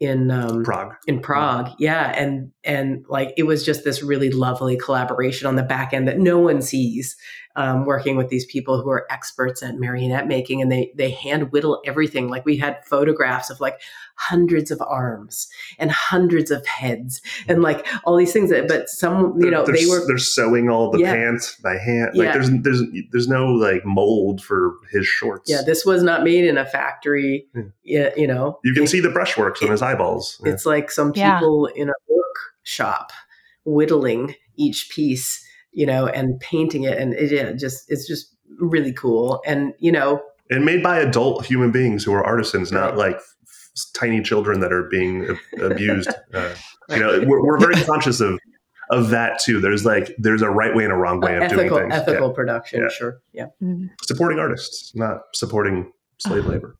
in 0.00 0.30
um, 0.30 0.64
prague 0.64 0.94
in 1.06 1.20
Prague. 1.20 1.70
Yeah, 1.78 2.10
and 2.16 2.50
and 2.64 3.04
like 3.08 3.34
it 3.36 3.42
was 3.44 3.64
just 3.64 3.84
this 3.84 4.02
really 4.02 4.30
lovely 4.30 4.76
collaboration 4.76 5.46
on 5.46 5.56
the 5.56 5.62
back 5.62 5.92
end 5.92 6.08
that 6.08 6.18
no 6.18 6.38
one 6.38 6.62
sees. 6.62 7.16
Um, 7.56 7.84
working 7.84 8.16
with 8.16 8.28
these 8.28 8.46
people 8.46 8.80
who 8.80 8.90
are 8.90 9.06
experts 9.10 9.60
at 9.60 9.74
marionette 9.74 10.28
making, 10.28 10.62
and 10.62 10.70
they 10.70 10.92
they 10.94 11.10
hand 11.10 11.50
whittle 11.50 11.82
everything. 11.84 12.28
Like 12.28 12.44
we 12.46 12.56
had 12.56 12.78
photographs 12.86 13.50
of 13.50 13.60
like 13.60 13.80
hundreds 14.14 14.70
of 14.70 14.80
arms 14.80 15.48
and 15.76 15.90
hundreds 15.90 16.52
of 16.52 16.64
heads, 16.64 17.20
and 17.48 17.60
like 17.60 17.84
all 18.04 18.16
these 18.16 18.32
things. 18.32 18.50
That, 18.50 18.68
but 18.68 18.88
some, 18.88 19.34
you 19.40 19.50
know, 19.50 19.66
they're, 19.66 19.74
they 19.74 19.86
were 19.86 20.06
they're 20.06 20.16
sewing 20.16 20.70
all 20.70 20.92
the 20.92 21.00
Yeah. 21.00 21.12
pants 21.12 21.56
by 21.60 21.76
hand 21.76 22.10
like 22.14 22.26
Yeah. 22.26 22.32
there's 22.34 22.50
there's 22.62 22.82
there's 23.10 23.28
no 23.28 23.46
like 23.48 23.84
mold 23.84 24.40
for 24.44 24.74
his 24.92 25.04
shorts 25.06 25.50
yeah. 25.50 25.62
This 25.66 25.84
was 25.84 26.04
not 26.04 26.22
made 26.22 26.44
in 26.44 26.56
a 26.56 26.64
factory. 26.64 27.46
Hmm. 27.52 27.70
Yeah, 27.82 28.10
you 28.16 28.28
know, 28.28 28.60
you 28.62 28.74
can 28.74 28.84
It- 28.84 28.90
see 28.90 29.00
the 29.00 29.08
brushworks 29.08 29.60
on 29.60 29.72
his 29.72 29.82
eyeballs 29.82 30.40
Yeah. 30.44 30.52
It's 30.52 30.66
like 30.66 30.92
some 30.92 31.12
Yeah. 31.16 31.40
people 31.40 31.66
in 31.66 31.88
a 31.88 31.94
workshop 32.08 33.10
whittling 33.64 34.34
each 34.56 34.90
piece, 34.94 35.44
you 35.72 35.86
know, 35.86 36.06
and 36.06 36.38
painting 36.40 36.84
it, 36.84 36.98
and 36.98 37.14
it 37.14 37.30
yeah, 37.30 37.52
just 37.52 37.90
it's 37.90 38.06
just 38.06 38.34
really 38.58 38.92
cool. 38.92 39.40
And 39.46 39.74
you 39.78 39.92
know, 39.92 40.20
and 40.50 40.64
made 40.64 40.82
by 40.82 40.98
adult 40.98 41.44
human 41.46 41.70
beings 41.70 42.04
who 42.04 42.12
are 42.12 42.24
artisans, 42.24 42.72
not 42.72 42.96
like 42.96 43.18
tiny 43.94 44.20
children 44.22 44.60
that 44.60 44.72
are 44.72 44.84
being 44.90 45.38
abused. 45.60 46.10
Uh, 46.34 46.54
you 46.90 46.98
know, 46.98 47.22
we're, 47.26 47.42
we're 47.44 47.58
very 47.58 47.80
conscious 47.84 48.20
of 48.20 48.38
of 48.90 49.10
that 49.10 49.38
too. 49.38 49.60
There's 49.60 49.84
like 49.84 50.14
there's 50.18 50.42
a 50.42 50.50
right 50.50 50.74
way 50.74 50.84
and 50.84 50.92
a 50.92 50.96
wrong 50.96 51.20
way 51.20 51.36
of 51.36 51.44
ethical 51.44 51.78
doing 51.78 51.90
things. 51.90 52.02
ethical 52.02 52.30
production, 52.32 52.82
Yeah. 52.82 52.88
sure, 52.88 53.20
yeah. 53.32 53.46
Mm. 53.62 53.82
Yeah. 53.82 53.88
Supporting 54.02 54.38
artists, 54.40 54.92
not 54.96 55.20
supporting 55.34 55.92
slave 56.18 56.46
labor. 56.46 56.76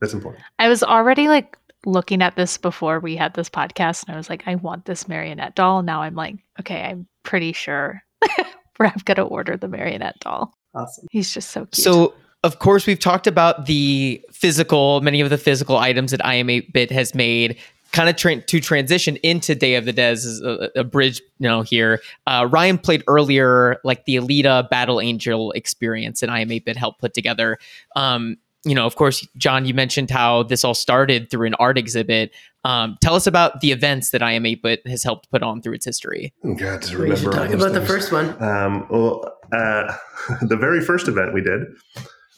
That's 0.00 0.12
important. 0.14 0.44
I 0.58 0.68
was 0.68 0.82
already 0.82 1.28
like 1.28 1.56
looking 1.86 2.22
at 2.22 2.36
this 2.36 2.56
before 2.58 3.00
we 3.00 3.16
had 3.16 3.34
this 3.34 3.48
podcast, 3.50 4.04
and 4.06 4.14
I 4.14 4.18
was 4.18 4.30
like, 4.30 4.44
I 4.46 4.54
want 4.56 4.84
this 4.84 5.08
marionette 5.08 5.54
doll. 5.54 5.82
Now 5.82 6.02
I'm 6.02 6.14
like, 6.14 6.36
okay, 6.60 6.82
I'm 6.82 7.06
pretty 7.22 7.52
sure 7.52 8.02
where 8.76 8.88
I'm 8.88 9.00
gonna 9.04 9.24
order 9.24 9.56
the 9.56 9.68
marionette 9.68 10.20
doll. 10.20 10.54
Awesome. 10.74 11.06
He's 11.10 11.32
just 11.32 11.50
so 11.50 11.66
cute. 11.66 11.76
So, 11.76 12.14
of 12.42 12.58
course, 12.58 12.86
we've 12.86 12.98
talked 12.98 13.26
about 13.26 13.66
the 13.66 14.20
physical, 14.32 15.00
many 15.00 15.20
of 15.20 15.30
the 15.30 15.38
physical 15.38 15.76
items 15.78 16.10
that 16.10 16.20
IM8-bit 16.20 16.90
has 16.90 17.14
made. 17.14 17.58
Kind 17.92 18.08
of 18.08 18.16
tra- 18.16 18.40
to 18.40 18.60
transition 18.60 19.16
into 19.22 19.54
Day 19.54 19.76
of 19.76 19.84
the 19.84 19.92
Devs 19.92 20.26
is 20.26 20.42
a, 20.42 20.70
a 20.74 20.84
bridge, 20.84 21.22
you 21.38 21.48
know. 21.48 21.62
Here, 21.62 22.02
uh, 22.26 22.48
Ryan 22.50 22.76
played 22.76 23.04
earlier, 23.06 23.76
like 23.84 24.04
the 24.04 24.16
Alita 24.16 24.68
Battle 24.68 25.00
Angel 25.00 25.52
experience, 25.52 26.20
and 26.20 26.30
IM8-bit 26.30 26.76
helped 26.76 27.00
put 27.00 27.14
together. 27.14 27.56
Um, 27.94 28.36
you 28.64 28.74
know, 28.74 28.86
of 28.86 28.96
course, 28.96 29.26
Jon, 29.36 29.66
you 29.66 29.74
mentioned 29.74 30.10
how 30.10 30.42
this 30.42 30.64
all 30.64 30.74
started 30.74 31.30
through 31.30 31.46
an 31.46 31.54
art 31.54 31.76
exhibit. 31.76 32.34
Um, 32.64 32.96
tell 33.02 33.14
us 33.14 33.26
about 33.26 33.60
the 33.60 33.72
events 33.72 34.10
that 34.10 34.22
IM8-bit 34.22 34.86
has 34.86 35.02
helped 35.02 35.30
put 35.30 35.42
on 35.42 35.60
through 35.60 35.74
its 35.74 35.84
history. 35.84 36.32
God, 36.56 36.82
to 36.82 36.96
remember. 36.96 37.14
We 37.14 37.16
should 37.16 37.32
talk 37.32 37.50
those 37.50 37.62
about 37.62 37.74
the 37.74 37.86
first 37.86 38.10
one. 38.10 38.42
Um, 38.42 38.86
well, 38.88 39.30
uh, 39.52 39.94
the 40.42 40.56
very 40.56 40.80
first 40.80 41.08
event 41.08 41.34
we 41.34 41.42
did 41.42 41.62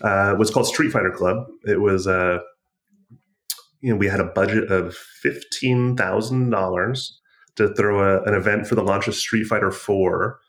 uh, 0.03 0.35
was 0.39 0.51
called 0.51 0.67
Street 0.67 0.91
Fighter 0.91 1.12
Club. 1.12 1.47
It 1.65 1.81
was, 1.81 2.07
uh, 2.07 2.39
you 3.81 3.91
know, 3.91 3.97
we 3.97 4.09
had 4.09 4.21
a 4.21 4.25
budget 4.25 4.71
of 4.71 4.97
fifteen 4.97 5.97
thousand 5.97 6.51
dollars 6.51 7.21
to 7.55 7.73
throw 7.75 8.01
a, 8.01 8.23
an 8.25 8.35
event 8.35 8.67
for 8.67 8.75
the 8.75 8.83
launch 8.83 9.07
of 9.07 9.15
Street 9.15 9.45
Fighter 9.45 9.71
Four. 9.71 10.41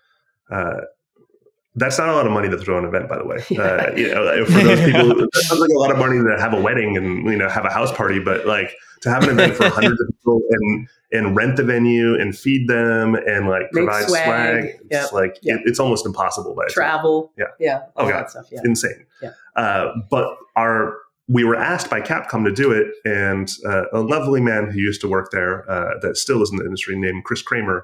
That's 1.79 1.97
not 1.99 2.09
a 2.09 2.13
lot 2.13 2.25
of 2.25 2.31
money 2.33 2.49
to 2.49 2.57
throw 2.57 2.77
an 2.79 2.85
event, 2.85 3.07
by 3.07 3.17
the 3.17 3.25
way. 3.25 3.37
Uh, 3.57 3.91
you 3.95 4.09
know, 4.13 4.45
for 4.45 4.51
those 4.63 4.79
people, 4.83 5.07
that 5.15 5.29
sounds 5.33 5.61
like 5.61 5.69
a 5.69 5.79
lot 5.79 5.91
of 5.91 5.97
money 5.97 6.17
to 6.17 6.35
have 6.39 6.53
a 6.53 6.59
wedding 6.61 6.97
and 6.97 7.25
you 7.25 7.37
know 7.37 7.47
have 7.47 7.65
a 7.65 7.69
house 7.69 7.91
party, 7.95 8.19
but 8.19 8.45
like 8.47 8.73
to 9.01 9.09
have 9.09 9.23
an 9.23 9.29
event 9.29 9.53
for 9.55 9.69
hundreds 9.69 9.99
of 10.01 10.07
people 10.07 10.41
and 10.49 10.87
and 11.13 11.35
rent 11.37 11.55
the 11.55 11.63
venue 11.63 12.19
and 12.19 12.37
feed 12.37 12.67
them 12.67 13.15
and 13.15 13.47
like 13.47 13.63
Make 13.71 13.85
provide 13.85 14.07
swag. 14.09 14.25
swag, 14.25 14.79
it's 14.89 15.13
like 15.13 15.37
Yep. 15.43 15.59
it- 15.59 15.61
it's 15.69 15.79
almost 15.79 16.05
impossible. 16.05 16.53
By 16.55 16.65
Travel, 16.69 17.31
Yeah. 17.37 17.45
yeah, 17.59 17.77
all 17.95 18.05
Oh, 18.05 18.07
that 18.07 18.13
God. 18.23 18.29
stuff. 18.31 18.45
Yeah, 18.51 18.59
insane. 18.65 19.05
Yeah. 19.21 19.31
Uh, 19.55 19.93
but 20.09 20.35
our 20.55 20.97
we 21.29 21.43
were 21.43 21.55
asked 21.57 21.89
by 21.89 21.99
Capcom 22.01 22.45
to 22.45 22.51
do 22.51 22.71
it, 22.71 22.87
and 23.05 23.51
uh, 23.65 23.83
a 23.93 23.99
lovely 23.99 24.39
man 24.41 24.69
who 24.71 24.79
used 24.79 25.01
to 25.01 25.07
work 25.09 25.29
there, 25.31 25.69
uh, 25.69 25.99
that 26.01 26.15
still 26.17 26.41
is 26.41 26.49
in 26.51 26.57
the 26.57 26.63
industry, 26.65 26.97
named 26.97 27.23
Chris 27.25 27.41
Kramer, 27.41 27.83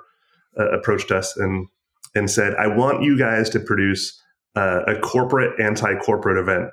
uh, 0.57 0.69
approached 0.71 1.11
us 1.11 1.35
and 1.37 1.67
and 2.15 2.29
said, 2.29 2.55
"I 2.55 2.67
want 2.67 3.03
you 3.03 3.17
guys 3.17 3.49
to 3.51 3.59
produce 3.59 4.19
uh, 4.55 4.83
a 4.87 4.99
corporate 4.99 5.59
anti-corporate 5.59 6.37
event 6.37 6.69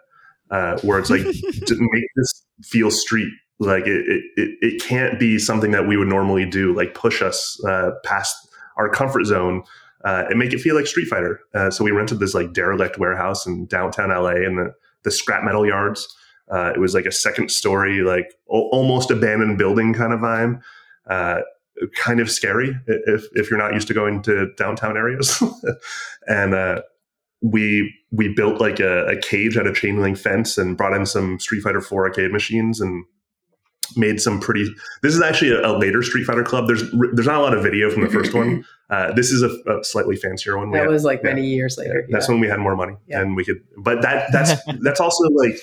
uh, 0.50 0.78
where 0.80 0.98
it's 0.98 1.10
like 1.10 1.22
to 1.66 1.76
make 1.78 2.04
this 2.16 2.46
feel 2.62 2.90
street 2.90 3.32
Like 3.58 3.86
it, 3.86 4.22
it, 4.36 4.58
it 4.60 4.82
can't 4.82 5.18
be 5.18 5.38
something 5.38 5.70
that 5.70 5.86
we 5.86 5.96
would 5.96 6.08
normally 6.08 6.46
do, 6.48 6.74
like 6.74 6.94
push 6.94 7.22
us 7.22 7.62
uh, 7.66 7.92
past 8.04 8.36
our 8.76 8.88
comfort 8.88 9.24
zone 9.26 9.62
uh, 10.04 10.24
and 10.28 10.38
make 10.38 10.52
it 10.52 10.58
feel 10.58 10.74
like 10.74 10.86
Street 10.86 11.08
Fighter. 11.08 11.40
Uh, 11.54 11.70
so 11.70 11.84
we 11.84 11.90
rented 11.90 12.20
this 12.20 12.34
like 12.34 12.52
derelict 12.52 12.98
warehouse 12.98 13.46
in 13.46 13.66
downtown 13.66 14.08
LA 14.08 14.30
and 14.30 14.58
the, 14.58 14.74
the 15.04 15.10
scrap 15.10 15.44
metal 15.44 15.66
yards. 15.66 16.08
Uh, 16.50 16.72
it 16.74 16.80
was 16.80 16.94
like 16.94 17.06
a 17.06 17.12
second 17.12 17.50
story, 17.50 18.00
like 18.00 18.32
o- 18.50 18.68
almost 18.70 19.10
abandoned 19.10 19.58
building 19.58 19.94
kind 19.94 20.12
of 20.12 20.20
vibe. 20.20 20.60
Kind 21.94 22.20
of 22.20 22.30
scary 22.30 22.76
if, 22.86 23.24
if 23.32 23.50
you're 23.50 23.58
not 23.58 23.74
used 23.74 23.88
to 23.88 23.94
going 23.94 24.22
to 24.22 24.52
downtown 24.56 24.96
areas. 24.96 25.42
and 26.26 26.54
uh, 26.54 26.82
we 27.42 27.94
we 28.10 28.32
built 28.34 28.60
like 28.60 28.80
a, 28.80 29.06
a 29.06 29.20
cage 29.20 29.56
at 29.56 29.66
a 29.66 29.72
chain 29.72 30.00
link 30.00 30.18
fence 30.18 30.58
and 30.58 30.76
brought 30.76 30.94
in 30.94 31.06
some 31.06 31.38
Street 31.38 31.62
Fighter 31.62 31.80
4 31.80 32.06
arcade 32.06 32.32
machines 32.32 32.80
and 32.80 33.04
made 33.96 34.20
some 34.20 34.40
pretty. 34.40 34.72
This 35.02 35.14
is 35.14 35.22
actually 35.22 35.52
a, 35.52 35.66
a, 35.66 35.72
later 35.76 36.02
Street 36.02 36.24
Fighter 36.24 36.42
Club. 36.42 36.66
There's 36.66 36.82
there's 37.12 37.26
not 37.26 37.36
a 37.36 37.42
lot 37.42 37.56
of 37.56 37.62
video 37.62 37.90
from 37.90 38.02
the 38.02 38.10
first 38.10 38.34
one. 38.34 38.64
Uh, 38.90 39.12
this 39.12 39.30
is 39.30 39.40
a, 39.40 39.50
a, 39.70 39.84
slightly 39.84 40.16
fancier 40.16 40.58
one. 40.58 40.72
That 40.72 40.88
was 40.88 41.04
like 41.04 41.20
yeah, 41.22 41.30
many 41.30 41.46
years 41.46 41.78
later. 41.78 42.04
Yeah, 42.08 42.16
that's 42.16 42.28
when 42.28 42.40
we 42.40 42.48
had 42.48 42.58
more 42.58 42.74
money 42.74 42.96
yeah. 43.06 43.20
and 43.20 43.36
we 43.36 43.44
could. 43.44 43.62
But 43.78 44.02
that 44.02 44.32
that's 44.32 44.60
that's 44.80 44.98
also 44.98 45.22
like 45.28 45.54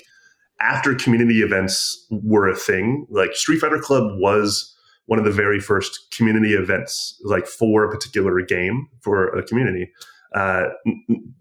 after 0.61 0.95
community 0.95 1.41
events 1.41 2.07
were 2.09 2.47
a 2.47 2.55
thing. 2.55 3.05
Like 3.09 3.35
Street 3.35 3.59
Fighter 3.59 3.79
Club 3.79 4.17
was 4.17 4.76
one 5.07 5.19
of 5.19 5.25
the 5.25 5.31
very 5.31 5.59
first 5.59 6.11
community 6.11 6.53
events, 6.53 7.19
like 7.23 7.47
for 7.47 7.83
a 7.83 7.89
particular 7.89 8.41
game 8.41 8.87
for 9.01 9.27
a 9.29 9.43
community. 9.43 9.91
Uh, 10.33 10.65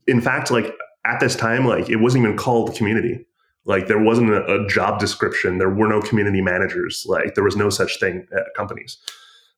in 0.06 0.20
fact, 0.20 0.50
like 0.50 0.72
at 1.04 1.20
this 1.20 1.36
time, 1.36 1.66
like 1.66 1.88
it 1.88 1.96
wasn't 1.96 2.24
even 2.24 2.36
called 2.36 2.74
community 2.74 3.26
like 3.66 3.88
there 3.88 3.98
wasn't 3.98 4.30
a, 4.30 4.62
a, 4.62 4.66
job 4.68 5.00
description. 5.00 5.58
There 5.58 5.68
were 5.68 5.88
no 5.88 6.00
community 6.00 6.40
managers. 6.40 7.04
Like 7.06 7.34
there 7.34 7.44
was 7.44 7.56
no 7.56 7.68
such 7.68 7.98
thing 7.98 8.26
at 8.32 8.44
companies. 8.56 8.96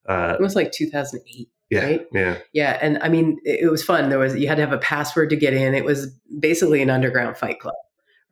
Uh, 0.09 0.35
it 0.39 0.43
was 0.43 0.57
like 0.57 0.73
2008. 0.73 1.49
Yeah, 1.71 1.85
right? 1.85 2.07
yeah, 2.13 2.39
yeah. 2.55 2.79
And 2.81 2.99
I 3.03 3.11
mean, 3.11 3.39
it, 3.45 3.61
it 3.65 3.71
was 3.71 3.85
fun. 3.85 4.09
There 4.09 4.19
was 4.19 4.35
you 4.35 4.49
had 4.49 4.55
to 4.55 4.63
have 4.63 4.73
a 4.73 4.79
password 4.79 5.29
to 5.31 5.37
get 5.37 5.53
in. 5.53 5.75
It 5.75 5.85
was 5.85 6.11
basically 6.39 6.81
an 6.81 6.89
underground 6.89 7.37
fight 7.37 7.61
club, 7.61 7.75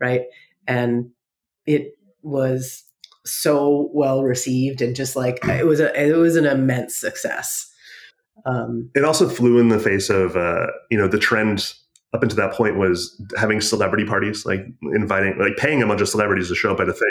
right? 0.00 0.22
And 0.66 1.10
it 1.66 1.92
was 2.22 2.84
so 3.26 3.90
well 3.92 4.22
received 4.22 4.80
and 4.80 4.96
just 4.96 5.16
like 5.16 5.44
it 5.46 5.66
was 5.66 5.80
a 5.80 5.92
it 6.00 6.16
was 6.16 6.36
an 6.36 6.46
immense 6.46 6.96
success. 6.96 7.72
Um, 8.44 8.90
it 8.94 9.04
also 9.04 9.28
flew 9.28 9.58
in 9.58 9.68
the 9.68 9.78
face 9.78 10.08
of 10.10 10.36
uh, 10.36 10.66
you 10.90 10.98
know 10.98 11.08
the 11.08 11.18
trend 11.18 11.74
up 12.14 12.22
until 12.22 12.36
that 12.36 12.52
point 12.52 12.76
was 12.76 13.20
having 13.36 13.60
celebrity 13.60 14.04
parties, 14.04 14.46
like 14.46 14.60
inviting, 14.94 15.36
like 15.38 15.56
paying 15.56 15.82
a 15.82 15.86
bunch 15.86 16.00
of 16.00 16.08
celebrities 16.08 16.48
to 16.48 16.54
show 16.54 16.72
up 16.72 16.80
at 16.80 16.88
a 16.88 16.92
thing 16.92 17.10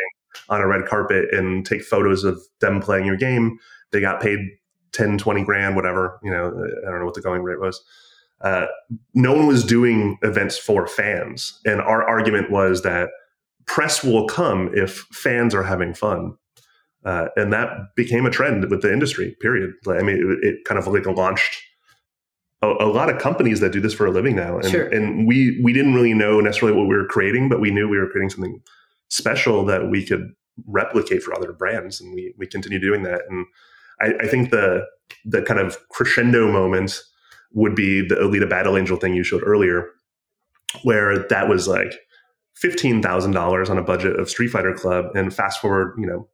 on 0.49 0.61
a 0.61 0.67
red 0.67 0.85
carpet 0.85 1.25
and 1.31 1.65
take 1.65 1.83
photos 1.83 2.23
of 2.23 2.41
them 2.61 2.81
playing 2.81 3.05
your 3.05 3.17
game. 3.17 3.57
They 3.91 4.01
got 4.01 4.21
paid 4.21 4.39
10, 4.93 5.17
20 5.17 5.43
grand, 5.43 5.75
whatever, 5.75 6.19
you 6.23 6.31
know, 6.31 6.47
I 6.47 6.89
don't 6.89 6.99
know 6.99 7.05
what 7.05 7.13
the 7.13 7.21
going 7.21 7.43
rate 7.43 7.59
was. 7.59 7.83
Uh, 8.41 8.65
no 9.13 9.33
one 9.33 9.47
was 9.47 9.63
doing 9.63 10.17
events 10.21 10.57
for 10.57 10.87
fans. 10.87 11.59
And 11.65 11.81
our 11.81 12.03
argument 12.03 12.51
was 12.51 12.81
that 12.83 13.09
press 13.67 14.03
will 14.03 14.27
come 14.27 14.71
if 14.73 15.05
fans 15.11 15.53
are 15.55 15.63
having 15.63 15.93
fun. 15.93 16.37
Uh, 17.03 17.27
and 17.35 17.53
that 17.53 17.95
became 17.95 18.25
a 18.25 18.31
trend 18.31 18.69
with 18.69 18.81
the 18.81 18.91
industry, 18.91 19.35
period. 19.39 19.73
I 19.87 20.01
mean, 20.01 20.39
it, 20.41 20.47
it 20.47 20.65
kind 20.65 20.79
of 20.79 20.87
like 20.87 21.05
launched 21.05 21.61
a, 22.63 22.85
a, 22.85 22.87
lot 22.87 23.09
of 23.09 23.21
companies 23.21 23.59
that 23.59 23.71
do 23.71 23.79
this 23.79 23.93
for 23.93 24.07
a 24.07 24.11
living 24.11 24.35
now, 24.35 24.57
and, 24.57 24.69
sure. 24.69 24.87
and 24.87 25.27
we 25.27 25.61
we 25.63 25.71
didn't 25.71 25.93
really 25.93 26.13
know 26.13 26.39
necessarily 26.39 26.77
what 26.77 26.87
we 26.87 26.95
were 26.95 27.05
creating, 27.05 27.47
but 27.47 27.61
we 27.61 27.69
knew 27.69 27.87
we 27.87 27.99
were 27.99 28.09
creating 28.09 28.31
something 28.31 28.61
special 29.09 29.63
that 29.65 29.89
we 29.89 30.03
could 30.03 30.31
replicate 30.65 31.21
for 31.21 31.35
other 31.35 31.53
brands, 31.53 32.01
and 32.01 32.13
we 32.13 32.33
we 32.37 32.47
continue 32.47 32.79
doing 32.79 33.03
that. 33.03 33.21
And 33.29 33.45
I, 34.01 34.25
I 34.25 34.27
think 34.27 34.49
the 34.49 34.85
the 35.23 35.41
kind 35.43 35.59
of 35.59 35.77
crescendo 35.89 36.51
moment 36.51 37.01
would 37.51 37.75
be 37.75 38.01
the 38.01 38.15
Alita 38.15 38.49
Battle 38.49 38.77
Angel 38.77 38.97
thing 38.97 39.13
you 39.13 39.23
showed 39.23 39.43
earlier, 39.45 39.91
where 40.83 41.19
that 41.27 41.47
was 41.47 41.67
like 41.67 41.93
fifteen 42.55 43.01
thousand 43.01 43.31
dollars 43.31 43.69
on 43.69 43.77
a 43.77 43.83
budget 43.83 44.19
of 44.19 44.29
Street 44.29 44.49
Fighter 44.49 44.73
Club, 44.73 45.15
and 45.15 45.33
fast 45.33 45.61
forward, 45.61 45.95
you 45.97 46.07
know, 46.07 46.27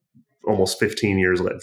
almost 0.46 0.80
fifteen 0.80 1.20
years 1.20 1.42
later, 1.42 1.60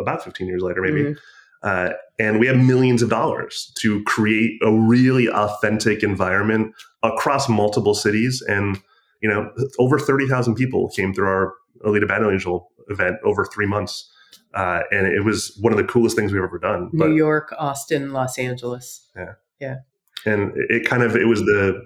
about 0.00 0.24
fifteen 0.24 0.48
years 0.48 0.62
later, 0.62 0.82
maybe. 0.82 1.02
Mm-hmm 1.02 1.18
uh, 1.62 1.90
and 2.18 2.38
we 2.38 2.46
have 2.46 2.56
millions 2.56 3.02
of 3.02 3.10
dollars 3.10 3.72
to 3.78 4.02
create 4.04 4.52
a 4.62 4.72
really 4.72 5.28
authentic 5.28 6.02
environment 6.02 6.74
across 7.02 7.48
multiple 7.48 7.94
cities. 7.94 8.42
And, 8.48 8.80
you 9.20 9.28
know, 9.28 9.50
over 9.78 9.98
30,000 9.98 10.54
people 10.54 10.88
came 10.90 11.12
through 11.12 11.26
our 11.26 11.54
Alita 11.84 12.06
Battle 12.06 12.30
Angel 12.30 12.70
event 12.88 13.16
over 13.24 13.44
three 13.44 13.66
months. 13.66 14.10
Uh, 14.54 14.80
and 14.90 15.06
it 15.06 15.24
was 15.24 15.56
one 15.60 15.72
of 15.72 15.76
the 15.76 15.84
coolest 15.84 16.16
things 16.16 16.32
we've 16.32 16.42
ever 16.42 16.58
done. 16.58 16.90
New 16.92 17.06
but, 17.06 17.14
York, 17.14 17.52
Austin, 17.58 18.12
Los 18.12 18.38
Angeles. 18.38 19.08
Yeah. 19.16 19.32
Yeah. 19.60 19.76
And 20.24 20.52
it 20.54 20.88
kind 20.88 21.02
of, 21.02 21.16
it 21.16 21.26
was 21.26 21.40
the, 21.40 21.82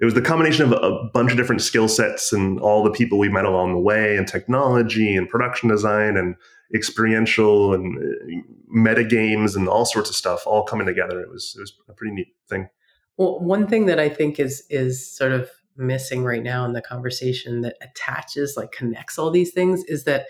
it 0.00 0.04
was 0.04 0.14
the 0.14 0.22
combination 0.22 0.64
of 0.64 0.72
a 0.72 1.08
bunch 1.12 1.30
of 1.30 1.36
different 1.36 1.62
skill 1.62 1.88
sets 1.88 2.32
and 2.32 2.60
all 2.60 2.82
the 2.82 2.90
people 2.90 3.18
we 3.18 3.28
met 3.28 3.44
along 3.44 3.72
the 3.72 3.78
way 3.78 4.16
and 4.16 4.26
technology 4.26 5.16
and 5.16 5.28
production 5.28 5.68
design 5.68 6.16
and 6.16 6.36
experiential 6.74 7.74
and 7.74 7.98
uh, 7.98 8.42
meta 8.68 9.04
games 9.04 9.54
and 9.54 9.68
all 9.68 9.84
sorts 9.84 10.10
of 10.10 10.16
stuff 10.16 10.46
all 10.46 10.64
coming 10.64 10.86
together. 10.86 11.20
It 11.20 11.30
was 11.30 11.54
it 11.56 11.60
was 11.60 11.72
a 11.88 11.92
pretty 11.92 12.14
neat 12.14 12.28
thing. 12.48 12.68
Well, 13.16 13.38
one 13.38 13.66
thing 13.68 13.86
that 13.86 14.00
I 14.00 14.08
think 14.08 14.40
is 14.40 14.64
is 14.70 15.06
sort 15.06 15.32
of 15.32 15.48
missing 15.76 16.24
right 16.24 16.42
now 16.42 16.64
in 16.64 16.72
the 16.72 16.82
conversation 16.82 17.62
that 17.62 17.76
attaches 17.80 18.56
like 18.56 18.72
connects 18.72 19.18
all 19.18 19.30
these 19.30 19.52
things 19.52 19.82
is 19.84 20.04
that 20.04 20.26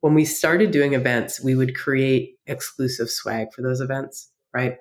when 0.00 0.14
we 0.14 0.24
started 0.24 0.70
doing 0.70 0.94
events, 0.94 1.42
we 1.42 1.54
would 1.54 1.76
create 1.76 2.38
exclusive 2.46 3.10
swag 3.10 3.52
for 3.52 3.62
those 3.62 3.80
events, 3.80 4.30
right? 4.54 4.76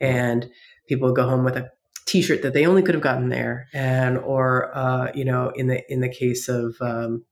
And 0.00 0.48
people 0.88 1.08
would 1.08 1.16
go 1.16 1.28
home 1.28 1.44
with 1.44 1.56
a 1.56 1.70
t-shirt 2.06 2.42
that 2.42 2.52
they 2.52 2.66
only 2.66 2.82
could 2.82 2.94
have 2.94 3.02
gotten 3.02 3.28
there 3.28 3.68
and 3.72 4.18
or 4.18 4.76
uh, 4.76 5.10
you 5.14 5.24
know 5.24 5.50
in 5.54 5.68
the 5.68 5.82
in 5.92 6.00
the 6.00 6.08
case 6.08 6.48
of 6.48 6.76
um, 6.80 7.24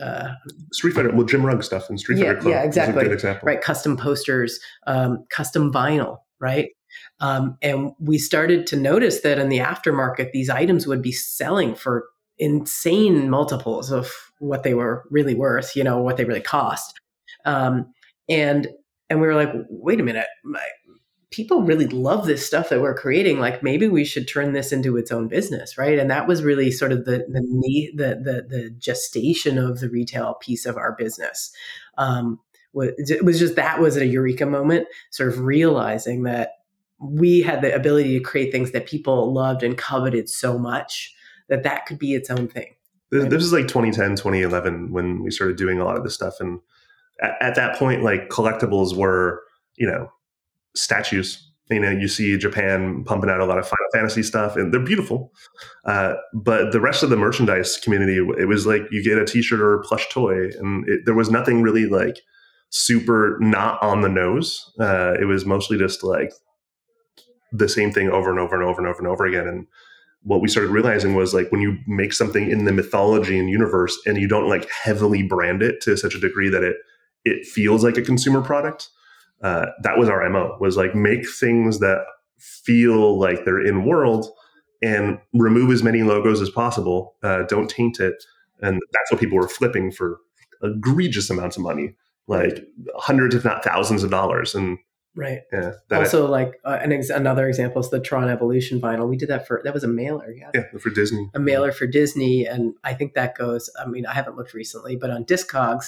uh, 0.00 0.34
Street 0.72 0.92
Fighter, 0.92 1.10
well, 1.10 1.26
Jim 1.26 1.44
Rugg 1.44 1.62
stuff 1.64 1.90
in 1.90 1.98
Street 1.98 2.18
yeah, 2.18 2.26
Fighter 2.26 2.40
Club. 2.40 2.50
Yeah, 2.52 2.62
exactly. 2.62 3.38
Right, 3.42 3.60
custom 3.60 3.96
posters, 3.96 4.60
um, 4.86 5.24
custom 5.30 5.72
vinyl, 5.72 6.18
right? 6.38 6.70
Um, 7.20 7.56
and 7.62 7.92
we 7.98 8.18
started 8.18 8.66
to 8.68 8.76
notice 8.76 9.20
that 9.20 9.38
in 9.38 9.48
the 9.48 9.58
aftermarket, 9.58 10.32
these 10.32 10.50
items 10.50 10.86
would 10.86 11.02
be 11.02 11.12
selling 11.12 11.74
for 11.74 12.04
insane 12.38 13.28
multiples 13.28 13.90
of 13.90 14.12
what 14.38 14.62
they 14.62 14.74
were 14.74 15.04
really 15.10 15.34
worth, 15.34 15.76
you 15.76 15.84
know, 15.84 15.98
what 15.98 16.16
they 16.16 16.24
really 16.24 16.40
cost. 16.40 16.98
Um, 17.44 17.92
and 18.28 18.68
and 19.08 19.20
we 19.20 19.26
were 19.26 19.34
like, 19.34 19.52
wait 19.68 20.00
a 20.00 20.04
minute, 20.04 20.28
my, 20.44 20.62
people 21.30 21.62
really 21.62 21.86
love 21.86 22.26
this 22.26 22.44
stuff 22.44 22.68
that 22.68 22.80
we're 22.80 22.94
creating 22.94 23.38
like 23.38 23.62
maybe 23.62 23.86
we 23.86 24.04
should 24.04 24.26
turn 24.26 24.52
this 24.52 24.72
into 24.72 24.96
its 24.96 25.12
own 25.12 25.28
business 25.28 25.78
right? 25.78 25.98
And 25.98 26.10
that 26.10 26.26
was 26.26 26.42
really 26.42 26.70
sort 26.70 26.92
of 26.92 27.04
the 27.04 27.24
the 27.28 27.92
the 27.94 28.14
the, 28.22 28.46
the 28.48 28.70
gestation 28.70 29.58
of 29.58 29.80
the 29.80 29.88
retail 29.88 30.34
piece 30.34 30.66
of 30.66 30.76
our 30.76 30.94
business. 30.96 31.52
Um, 31.98 32.40
it 32.74 33.24
was 33.24 33.38
just 33.38 33.56
that 33.56 33.80
was 33.80 33.96
a 33.96 34.06
eureka 34.06 34.46
moment 34.46 34.86
sort 35.10 35.28
of 35.28 35.40
realizing 35.40 36.22
that 36.22 36.58
we 37.00 37.40
had 37.40 37.62
the 37.62 37.74
ability 37.74 38.16
to 38.18 38.24
create 38.24 38.52
things 38.52 38.72
that 38.72 38.86
people 38.86 39.32
loved 39.32 39.62
and 39.62 39.76
coveted 39.76 40.28
so 40.28 40.58
much 40.58 41.14
that 41.48 41.62
that 41.62 41.86
could 41.86 41.98
be 41.98 42.14
its 42.14 42.30
own 42.30 42.46
thing. 42.46 42.74
Right? 43.12 43.28
this 43.28 43.42
is 43.42 43.52
like 43.52 43.66
2010 43.66 44.10
2011 44.10 44.92
when 44.92 45.22
we 45.22 45.32
started 45.32 45.56
doing 45.56 45.80
a 45.80 45.84
lot 45.84 45.96
of 45.96 46.04
this 46.04 46.14
stuff. 46.14 46.34
And 46.38 46.60
at, 47.20 47.36
at 47.40 47.54
that 47.56 47.76
point 47.76 48.02
like 48.02 48.28
collectibles 48.28 48.96
were 48.96 49.42
you 49.76 49.86
know 49.86 50.10
statues. 50.74 51.46
You 51.70 51.78
know, 51.78 51.90
you 51.90 52.08
see 52.08 52.36
Japan 52.36 53.04
pumping 53.04 53.30
out 53.30 53.40
a 53.40 53.44
lot 53.44 53.58
of 53.58 53.64
Final 53.64 53.86
Fantasy 53.92 54.24
stuff, 54.24 54.56
and 54.56 54.74
they're 54.74 54.80
beautiful. 54.80 55.32
Uh, 55.84 56.14
but 56.34 56.72
the 56.72 56.80
rest 56.80 57.04
of 57.04 57.10
the 57.10 57.16
merchandise 57.16 57.76
community, 57.76 58.16
it 58.16 58.48
was 58.48 58.66
like 58.66 58.82
you 58.90 59.04
get 59.04 59.18
a 59.18 59.24
T-shirt 59.24 59.60
or 59.60 59.74
a 59.74 59.82
plush 59.82 60.08
toy, 60.08 60.48
and 60.58 60.88
it, 60.88 61.02
there 61.04 61.14
was 61.14 61.30
nothing 61.30 61.62
really 61.62 61.86
like 61.86 62.22
super 62.70 63.36
not 63.40 63.80
on 63.82 64.00
the 64.00 64.08
nose. 64.08 64.72
Uh, 64.80 65.14
it 65.20 65.26
was 65.26 65.46
mostly 65.46 65.78
just 65.78 66.02
like 66.02 66.32
the 67.52 67.68
same 67.68 67.92
thing 67.92 68.10
over 68.10 68.30
and 68.30 68.40
over 68.40 68.54
and 68.54 68.64
over 68.64 68.80
and 68.80 68.88
over 68.88 68.98
and 68.98 69.08
over 69.08 69.26
again. 69.26 69.46
And 69.46 69.66
what 70.22 70.40
we 70.40 70.48
started 70.48 70.70
realizing 70.70 71.14
was 71.14 71.34
like 71.34 71.50
when 71.52 71.60
you 71.60 71.78
make 71.86 72.12
something 72.12 72.50
in 72.50 72.64
the 72.64 72.72
mythology 72.72 73.38
and 73.38 73.48
universe, 73.48 73.96
and 74.06 74.18
you 74.18 74.26
don't 74.26 74.48
like 74.48 74.68
heavily 74.70 75.22
brand 75.22 75.62
it 75.62 75.80
to 75.82 75.96
such 75.96 76.16
a 76.16 76.20
degree 76.20 76.48
that 76.48 76.64
it 76.64 76.76
it 77.24 77.46
feels 77.46 77.84
like 77.84 77.96
a 77.96 78.02
consumer 78.02 78.40
product 78.40 78.88
uh, 79.42 79.66
that 79.82 79.98
was 79.98 80.08
our 80.08 80.28
mo 80.28 80.56
was 80.60 80.76
like 80.76 80.94
make 80.94 81.28
things 81.28 81.78
that 81.80 81.98
feel 82.38 83.18
like 83.18 83.44
they're 83.44 83.64
in 83.64 83.84
world 83.84 84.26
and 84.82 85.18
remove 85.34 85.70
as 85.70 85.82
many 85.82 86.02
logos 86.02 86.40
as 86.40 86.50
possible 86.50 87.16
uh, 87.22 87.42
don't 87.48 87.68
taint 87.70 88.00
it 88.00 88.14
and 88.60 88.80
that's 88.92 89.10
what 89.10 89.20
people 89.20 89.38
were 89.38 89.48
flipping 89.48 89.90
for 89.90 90.18
egregious 90.62 91.30
amounts 91.30 91.56
of 91.56 91.62
money 91.62 91.94
like 92.26 92.66
hundreds 92.96 93.34
if 93.34 93.44
not 93.44 93.64
thousands 93.64 94.02
of 94.02 94.10
dollars 94.10 94.54
and 94.54 94.78
Right. 95.16 95.40
Yeah, 95.52 95.72
also, 95.90 96.28
like 96.28 96.60
uh, 96.64 96.78
an 96.80 96.92
ex- 96.92 97.10
another 97.10 97.48
example 97.48 97.80
is 97.80 97.90
the 97.90 97.98
Tron 97.98 98.28
Evolution 98.28 98.80
vinyl. 98.80 99.08
We 99.08 99.16
did 99.16 99.28
that 99.28 99.44
for 99.44 99.60
that 99.64 99.74
was 99.74 99.82
a 99.82 99.88
mailer, 99.88 100.30
yeah, 100.30 100.50
yeah 100.54 100.78
for 100.78 100.90
Disney. 100.90 101.28
a 101.34 101.40
mailer 101.40 101.72
for 101.72 101.86
Disney, 101.88 102.46
and 102.46 102.74
I 102.84 102.94
think 102.94 103.14
that 103.14 103.36
goes. 103.36 103.68
I 103.78 103.86
mean, 103.86 104.06
I 104.06 104.14
haven't 104.14 104.36
looked 104.36 104.54
recently, 104.54 104.94
but 104.94 105.10
on 105.10 105.24
Discogs, 105.24 105.86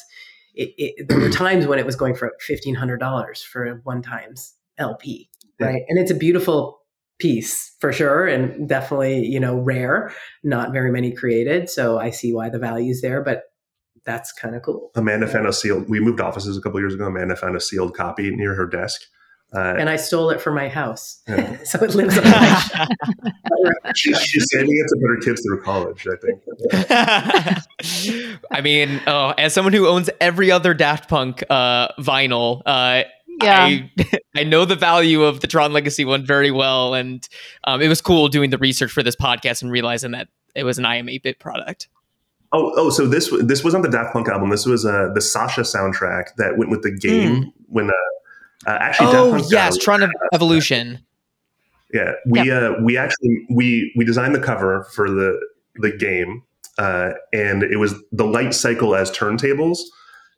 it, 0.55 0.71
it, 0.77 1.09
there 1.09 1.19
were 1.19 1.31
times 1.31 1.67
when 1.67 1.79
it 1.79 1.87
was 1.87 1.97
going 1.97 2.15
for 2.15 2.33
fifteen 2.41 2.75
hundred 2.75 2.99
dollars 2.99 3.43
for 3.43 3.81
one 3.85 4.03
times 4.03 4.55
LP, 4.79 5.29
Yeah. 5.59 5.67
right? 5.67 5.83
And 5.89 5.99
it's 5.99 6.11
a 6.11 6.15
beautiful 6.15 6.81
piece 7.19 7.75
for 7.81 7.93
sure, 7.93 8.27
and 8.27 8.69
definitely 8.69 9.25
you 9.27 9.41
know 9.41 9.57
rare. 9.57 10.13
Not 10.43 10.73
very 10.73 10.91
many 10.91 11.13
created, 11.13 11.71
so 11.71 11.99
I 11.99 12.11
see 12.11 12.33
why 12.33 12.49
the 12.49 12.59
value's 12.59 13.01
there, 13.01 13.23
but 13.23 13.45
that's 14.05 14.33
kind 14.33 14.57
of 14.57 14.63
cool. 14.63 14.91
Amanda 14.97 15.29
found 15.29 15.47
a 15.47 15.53
sealed. 15.53 15.89
We 15.89 16.01
moved 16.01 16.21
offices 16.21 16.57
a 16.57 16.61
couple 16.61 16.81
years 16.81 16.95
ago. 16.95 17.07
Amanda 17.07 17.37
found 17.37 17.55
a 17.57 17.61
sealed 17.61 17.97
copy 17.97 18.35
near 18.35 18.55
her 18.55 18.67
desk. 18.67 19.01
Uh, 19.55 19.75
And 19.79 19.89
I 19.91 19.97
stole 19.97 20.31
it 20.31 20.41
for 20.41 20.51
my 20.53 20.69
house, 20.69 21.21
Yeah. 21.29 21.59
so 21.65 21.79
it 21.85 21.95
lives 21.95 22.17
on 22.17 22.25
my 22.25 22.55
shelf. 22.59 22.89
she, 23.97 24.15
she's 24.15 24.47
saving 24.51 24.71
it 24.71 24.87
to 24.89 24.97
put 25.01 25.09
her 25.09 25.21
kids 25.21 25.43
through 25.43 25.63
college. 25.63 26.07
I 26.07 26.17
think. 26.17 26.43
I 28.51 28.61
mean, 28.61 29.01
oh, 29.07 29.35
as 29.39 29.53
someone 29.53 29.73
who 29.73 29.87
owns 29.87 30.09
every 30.21 30.51
other 30.51 30.75
Daft 30.75 31.09
Punk 31.09 31.43
uh, 31.51 31.89
vinyl, 32.01 32.63
uh, 32.67 33.03
Yeah. 33.43 33.65
I, 33.65 33.91
I 34.37 34.45
know 34.45 34.65
the 34.65 34.77
value 34.77 35.23
of 35.23 35.41
the 35.41 35.47
Tron 35.47 35.73
Legacy 35.73 36.05
one 36.05 36.25
very 36.25 36.51
well, 36.51 36.95
and 36.95 37.27
um, 37.65 37.83
it 37.83 37.89
was 37.89 38.01
cool 38.01 38.29
doing 38.29 38.51
the 38.51 38.59
research 38.59 38.91
for 38.91 39.03
this 39.03 39.17
podcast 39.17 39.63
and 39.63 39.71
realizing 39.71 40.13
that 40.13 40.29
it 40.55 40.65
was 40.65 40.79
an 40.79 40.85
iam8bit 40.85 41.39
product. 41.39 41.89
Oh, 42.55 42.73
oh, 42.77 42.91
so 42.91 43.07
this 43.07 43.31
this 43.43 43.65
wasn't 43.65 43.83
the 43.83 43.91
Daft 43.91 44.13
Punk 44.13 44.29
album. 44.29 44.51
This 44.51 44.67
was 44.67 44.85
uh, 44.85 45.09
the 45.15 45.21
Sascha 45.21 45.61
soundtrack 45.65 46.35
that 46.37 46.59
went 46.59 46.71
with 46.71 46.83
the 46.83 46.91
game 46.91 47.51
when 47.69 47.91
uh, 48.67 48.79
actually 48.81 49.09
oh 49.13 49.37
yes, 49.51 49.77
Tron 49.77 50.03
Ev- 50.03 50.11
Evolution. 50.33 51.05
Yeah, 51.93 52.13
we 52.27 52.51
uh, 52.51 52.73
we 52.83 52.97
actually 52.97 53.47
we 53.51 53.93
we 53.97 54.05
designed 54.05 54.35
the 54.35 54.41
cover 54.41 54.85
for 54.95 55.11
the 55.11 55.39
the 55.77 55.91
game, 55.91 56.43
uh, 56.79 57.13
and 57.33 57.63
it 57.63 57.77
was 57.77 57.95
the 58.13 58.25
light 58.25 58.55
cycle 58.55 58.95
as 58.95 59.11
turntables, 59.11 59.79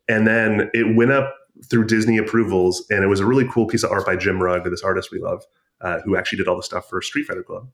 and 0.09 0.27
then 0.27 0.71
it 0.75 0.97
went 0.97 1.13
up 1.13 1.35
through 1.71 1.87
Disney 1.87 2.19
approvals, 2.19 2.85
and 2.91 3.05
it 3.05 3.07
was 3.07 3.21
a 3.21 3.27
really 3.27 3.49
cool 3.49 3.67
piece 3.67 3.85
of 3.85 3.93
art 3.93 4.05
by 4.05 4.17
Jim 4.17 4.43
Rugg, 4.43 4.65
this 4.65 4.83
artist 4.83 5.13
we 5.13 5.21
love, 5.21 5.45
uh, 5.81 6.01
who 6.01 6.17
actually 6.17 6.39
did 6.39 6.49
all 6.49 6.57
the 6.57 6.63
stuff 6.63 6.89
for 6.89 7.01
Street 7.01 7.25
Fighter 7.27 7.45
Club, 7.45 7.69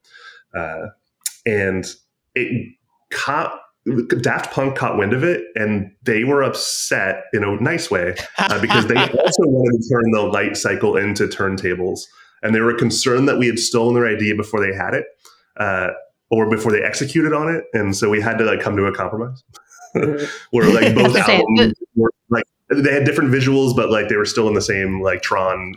uh, 0.54 0.88
and 1.46 1.86
it 2.34 2.74
caught. 3.10 3.58
Daft 4.20 4.52
Punk 4.52 4.76
caught 4.76 4.98
wind 4.98 5.12
of 5.12 5.24
it, 5.24 5.44
and 5.54 5.90
they 6.02 6.24
were 6.24 6.42
upset 6.42 7.24
in 7.32 7.42
a 7.42 7.60
nice 7.60 7.90
way 7.90 8.14
uh, 8.38 8.60
because 8.60 8.86
they 8.86 8.94
also 8.96 9.42
wanted 9.44 9.82
to 9.82 9.88
turn 9.88 10.10
the 10.12 10.22
light 10.22 10.56
cycle 10.56 10.96
into 10.96 11.26
turntables. 11.26 12.00
And 12.42 12.54
they 12.54 12.60
were 12.60 12.74
concerned 12.74 13.28
that 13.28 13.38
we 13.38 13.46
had 13.46 13.58
stolen 13.58 13.94
their 13.94 14.06
idea 14.06 14.34
before 14.34 14.60
they 14.60 14.74
had 14.74 14.94
it 14.94 15.06
uh, 15.56 15.88
or 16.30 16.48
before 16.48 16.72
they 16.72 16.82
executed 16.82 17.32
on 17.32 17.54
it. 17.54 17.64
And 17.72 17.96
so 17.96 18.08
we 18.10 18.20
had 18.20 18.38
to 18.38 18.44
like 18.44 18.60
come 18.60 18.76
to 18.76 18.86
a 18.86 18.92
compromise. 18.92 19.42
Where 19.92 20.72
like 20.72 20.94
both 20.94 21.16
albums 21.28 21.74
were 21.96 22.10
like 22.28 22.44
they 22.68 22.92
had 22.92 23.04
different 23.04 23.34
visuals 23.34 23.74
but 23.74 23.90
like 23.90 24.08
they 24.08 24.14
were 24.14 24.24
still 24.24 24.46
in 24.46 24.54
the 24.54 24.62
same 24.62 25.02
like 25.02 25.20
tron 25.22 25.74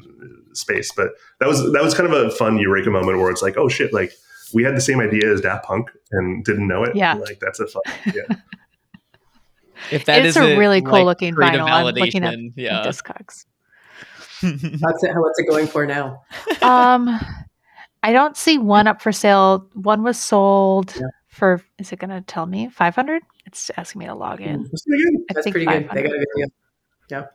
space. 0.54 0.92
But 0.96 1.10
that 1.40 1.50
was 1.50 1.72
that 1.74 1.82
was 1.82 1.94
kind 1.94 2.12
of 2.12 2.14
a 2.14 2.30
fun 2.30 2.58
eureka 2.58 2.92
moment 2.92 3.18
where 3.18 3.32
it's 3.32 3.42
like 3.42 3.58
oh 3.58 3.68
shit 3.68 3.92
like 3.92 4.14
we 4.54 4.64
had 4.64 4.76
the 4.76 4.82
same 4.82 5.00
idea 5.00 5.32
as 5.32 5.42
daft 5.42 5.66
punk 5.66 5.90
and 6.12 6.44
didn't 6.46 6.68
know 6.68 6.84
it 6.84 6.96
Yeah. 6.96 7.14
like 7.16 7.40
that's 7.40 7.60
a 7.60 7.68
fun 7.68 7.82
yeah 8.08 8.22
If 9.92 10.06
that 10.06 10.26
It's 10.26 10.38
a 10.38 10.58
really 10.58 10.82
cool 10.82 11.04
looking 11.04 11.36
vinyl. 11.36 11.70
I'm 11.70 11.86
looking 11.94 12.24
at 12.24 12.38
yeah. 12.56 12.84
Discogs. 12.86 13.46
What's 14.42 15.04
it, 15.04 15.14
what's 15.16 15.40
it 15.40 15.48
going 15.50 15.68
for 15.68 15.86
now? 15.86 16.22
um, 16.62 17.20
I 18.02 18.14
don't 18.14 18.38
see 18.38 18.58
one 18.58 18.88
up 18.88 19.02
for 19.02 19.12
sale. 19.12 19.68
One 19.74 20.04
was 20.04 20.18
sold 20.18 20.94
Yeah. 20.96 21.08
for. 21.30 21.62
Is 21.80 21.92
it 21.92 22.00
going 22.00 22.12
to 22.12 22.22
tell 22.22 22.46
me 22.46 22.70
five 22.70 22.96
hundred? 22.96 23.24
It's 23.46 23.72
asking 23.78 24.00
me 24.00 24.06
to 24.06 24.16
log 24.16 24.40
in. 24.42 24.64
That's 24.72 24.84
pretty 24.86 25.04
good. 25.04 25.14
I 25.30 25.34
That's 25.34 25.50
pretty 25.52 25.66
good. 25.66 25.90
They 25.94 26.04
got 26.04 26.12
a 26.14 26.26
good 26.36 26.52
deal. 27.10 27.28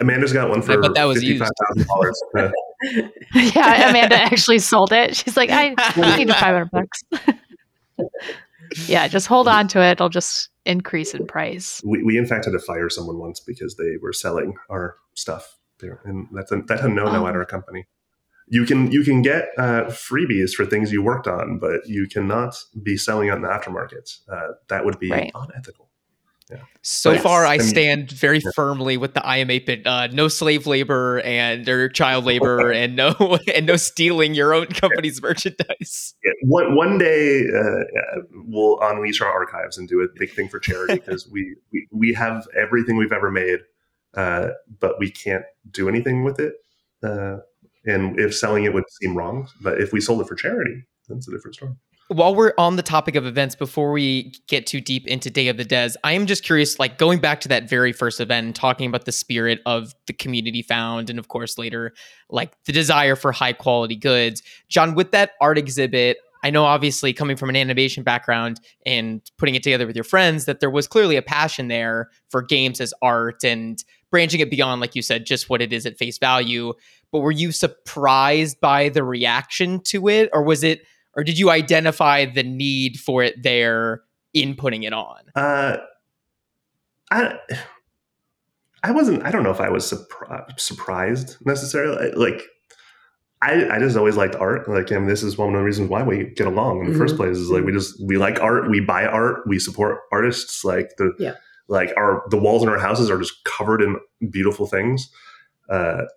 amanda's 0.00 0.32
got 0.32 0.48
one 0.48 0.58
I 0.60 0.62
for 0.62 0.80
bet 0.80 0.94
that 0.94 1.04
was 1.04 1.22
used. 1.24 1.42
$55000 1.42 2.12
Uh, 2.38 2.50
yeah, 3.34 3.90
Amanda 3.90 4.16
actually 4.16 4.58
sold 4.58 4.92
it. 4.92 5.16
She's 5.16 5.36
like, 5.36 5.50
I 5.50 5.74
I 5.78 6.16
need 6.18 6.30
five 6.30 6.54
hundred 6.54 6.70
bucks. 6.70 7.02
yeah, 8.88 9.08
just 9.08 9.26
hold 9.26 9.48
on 9.48 9.68
to 9.68 9.82
it. 9.82 9.92
It'll 9.92 10.08
just 10.08 10.48
increase 10.64 11.14
in 11.14 11.26
price. 11.26 11.80
we, 11.84 12.02
we 12.02 12.16
in 12.18 12.26
fact 12.26 12.44
had 12.44 12.52
to 12.52 12.58
fire 12.58 12.88
someone 12.88 13.18
once 13.18 13.40
because 13.40 13.76
they 13.76 13.96
were 14.02 14.12
selling 14.12 14.54
our 14.70 14.96
stuff 15.14 15.56
there 15.80 16.00
and 16.04 16.28
that's 16.32 16.52
a 16.52 16.62
that's 16.68 16.82
a 16.82 16.88
no-no 16.88 17.24
Oh. 17.24 17.26
at 17.26 17.34
our 17.34 17.46
company 17.46 17.86
you 18.46 18.66
can 18.66 18.92
you 18.92 19.02
can 19.02 19.22
get 19.22 19.48
uh, 19.56 19.84
freebies 19.84 20.52
for 20.52 20.66
things 20.66 20.92
you 20.92 21.02
worked 21.02 21.26
on 21.26 21.58
but 21.58 21.80
you 21.86 22.06
cannot 22.06 22.54
be 22.82 22.98
selling 22.98 23.30
out 23.30 23.36
in 23.38 23.42
the 23.42 23.48
aftermarket 23.48 24.18
uh, 24.30 24.48
that 24.68 24.84
would 24.84 24.98
be 24.98 25.10
Right. 25.10 25.32
unethical 25.34 25.89
So 26.82 27.16
far, 27.18 27.44
I 27.44 27.54
And- 27.54 27.62
stand 27.64 28.10
very 28.10 28.38
Yeah. 28.38 28.50
firmly 28.54 28.96
with 28.96 29.14
the 29.14 29.20
iam8bit. 29.20 29.86
Uh, 29.86 30.08
no 30.08 30.28
slave 30.28 30.66
labor 30.66 31.20
and 31.20 31.68
or 31.68 31.88
child 31.88 32.24
labor, 32.24 32.70
and 32.72 32.96
no 32.96 33.14
and 33.54 33.66
no 33.66 33.76
stealing 33.76 34.34
your 34.34 34.54
own 34.54 34.66
company's 34.66 35.20
merchandise. 35.22 36.14
Yeah, 36.24 36.32
one, 36.42 36.74
one 36.74 36.98
day 36.98 37.44
uh, 37.54 37.60
uh, 37.60 38.22
we'll 38.46 38.78
unleash 38.80 39.20
our 39.20 39.30
archives 39.30 39.76
and 39.78 39.88
do 39.88 40.00
a 40.00 40.06
big 40.18 40.30
thing 40.32 40.48
for 40.48 40.58
charity 40.58 40.94
because 41.04 41.28
we, 41.28 41.54
we 41.72 41.86
we 41.92 42.12
have 42.14 42.46
everything 42.56 42.96
we've 42.96 43.12
ever 43.12 43.30
made 43.30 43.60
uh, 44.14 44.48
but 44.80 44.98
we 44.98 45.10
can't 45.10 45.44
do 45.70 45.88
anything 45.88 46.24
with 46.24 46.40
it 46.40 46.54
uh, 47.02 47.36
and 47.86 48.18
if 48.18 48.34
selling 48.36 48.64
it 48.64 48.74
would 48.74 48.84
seem 49.00 49.16
wrong 49.16 49.48
but 49.62 49.80
if 49.80 49.92
we 49.92 50.00
sold 50.00 50.20
it 50.20 50.26
for 50.26 50.34
charity 50.34 50.82
that's 51.08 51.28
a 51.28 51.30
different 51.30 51.54
story 51.54 51.72
While 52.12 52.34
we're 52.34 52.54
on 52.58 52.74
the 52.74 52.82
topic 52.82 53.14
of 53.14 53.24
events, 53.24 53.54
before 53.54 53.92
we 53.92 54.34
get 54.48 54.66
too 54.66 54.80
deep 54.80 55.06
into 55.06 55.30
Day 55.30 55.46
of 55.46 55.58
the 55.58 55.64
Devs, 55.64 55.94
I 56.02 56.14
am 56.14 56.26
just 56.26 56.42
curious, 56.42 56.76
like 56.80 56.98
going 56.98 57.20
back 57.20 57.40
to 57.42 57.48
that 57.48 57.68
very 57.68 57.92
first 57.92 58.18
event 58.18 58.46
and 58.46 58.52
talking 58.54 58.88
about 58.88 59.04
the 59.04 59.12
spirit 59.12 59.60
of 59.64 59.94
the 60.08 60.12
community 60.12 60.60
found, 60.60 61.08
and 61.08 61.20
of 61.20 61.28
course 61.28 61.56
later, 61.56 61.92
like 62.28 62.52
the 62.64 62.72
desire 62.72 63.14
for 63.14 63.30
high 63.30 63.52
quality 63.52 63.94
goods. 63.94 64.42
Jon, 64.68 64.96
with 64.96 65.12
that 65.12 65.34
art 65.40 65.56
exhibit, 65.56 66.16
I 66.42 66.50
know 66.50 66.64
obviously 66.64 67.12
coming 67.12 67.36
from 67.36 67.48
an 67.48 67.54
animation 67.54 68.02
background 68.02 68.60
and 68.84 69.22
putting 69.38 69.54
it 69.54 69.62
together 69.62 69.86
with 69.86 69.94
your 69.94 70.02
friends, 70.02 70.46
that 70.46 70.58
there 70.58 70.68
was 70.68 70.88
clearly 70.88 71.14
a 71.14 71.22
passion 71.22 71.68
there 71.68 72.10
for 72.28 72.42
games 72.42 72.80
as 72.80 72.92
art 73.02 73.44
and 73.44 73.84
branching 74.10 74.40
it 74.40 74.50
beyond, 74.50 74.80
like 74.80 74.96
you 74.96 75.02
said, 75.02 75.26
just 75.26 75.48
what 75.48 75.62
it 75.62 75.72
is 75.72 75.86
at 75.86 75.96
face 75.96 76.18
value. 76.18 76.72
But 77.12 77.20
were 77.20 77.30
you 77.30 77.52
surprised 77.52 78.60
by 78.60 78.88
the 78.88 79.04
reaction 79.04 79.80
to 79.84 80.08
it, 80.08 80.28
or 80.32 80.42
was 80.42 80.64
it? 80.64 80.80
Or 81.14 81.24
did 81.24 81.38
you 81.38 81.50
identify 81.50 82.24
the 82.24 82.42
need 82.42 82.98
for 82.98 83.22
it 83.22 83.42
there 83.42 84.02
in 84.34 84.54
putting 84.54 84.82
it 84.84 84.92
on? 84.92 85.18
Uh, 85.34 85.76
I 87.10 87.38
I 88.82 88.92
wasn't. 88.92 89.24
I 89.24 89.30
don't 89.30 89.42
know 89.42 89.50
if 89.50 89.60
I 89.60 89.68
was 89.70 89.90
surpri- 89.92 90.58
surprised 90.58 91.36
necessarily. 91.44 92.12
Like, 92.12 92.42
I 93.42 93.68
I 93.68 93.78
just 93.78 93.96
always 93.96 94.16
liked 94.16 94.36
art. 94.36 94.68
Like, 94.68 94.90
and 94.90 95.08
this 95.08 95.22
is 95.22 95.36
one 95.36 95.48
of 95.54 95.58
the 95.58 95.64
reasons 95.64 95.90
why 95.90 96.02
we 96.02 96.24
get 96.36 96.46
along 96.46 96.84
in 96.86 96.92
the 96.92 96.98
first 96.98 97.14
Mhm. 97.14 97.18
place. 97.18 97.36
Is 97.36 97.50
like 97.50 97.64
we 97.64 97.72
just 97.72 97.94
we 98.06 98.16
like 98.16 98.40
art. 98.40 98.70
We 98.70 98.80
buy 98.80 99.04
art. 99.06 99.40
We 99.46 99.58
support 99.58 99.98
artists. 100.12 100.64
Like 100.64 100.90
the 100.96 101.12
Yeah. 101.18 101.34
like 101.68 101.92
our 101.96 102.22
the 102.30 102.38
walls 102.38 102.62
in 102.62 102.68
our 102.68 102.78
houses 102.78 103.10
are 103.10 103.18
just 103.18 103.44
covered 103.44 103.82
in 103.82 103.96
beautiful 104.30 104.66
things. 104.66 105.10
Uh, 105.68 106.02
s- 106.04 106.10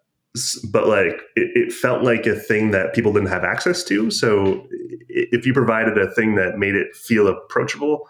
but 0.71 0.88
like 0.88 1.21
it, 1.36 1.51
it 1.55 1.73
felt 1.73 2.03
like 2.03 2.25
a 2.25 2.36
thing 2.36 2.71
that 2.71 2.93
people 2.93 3.13
didn't 3.13 3.29
have 3.29 3.43
access 3.43 3.84
to. 3.86 4.09
So 4.09 4.65
if 5.09 5.45
you 5.45 5.53
provided 5.53 5.97
a 5.97 6.09
thing 6.11 6.36
that 6.36 6.57
made 6.57 6.75
it 6.75 6.95
feel 6.95 7.27
approachable, 7.27 8.07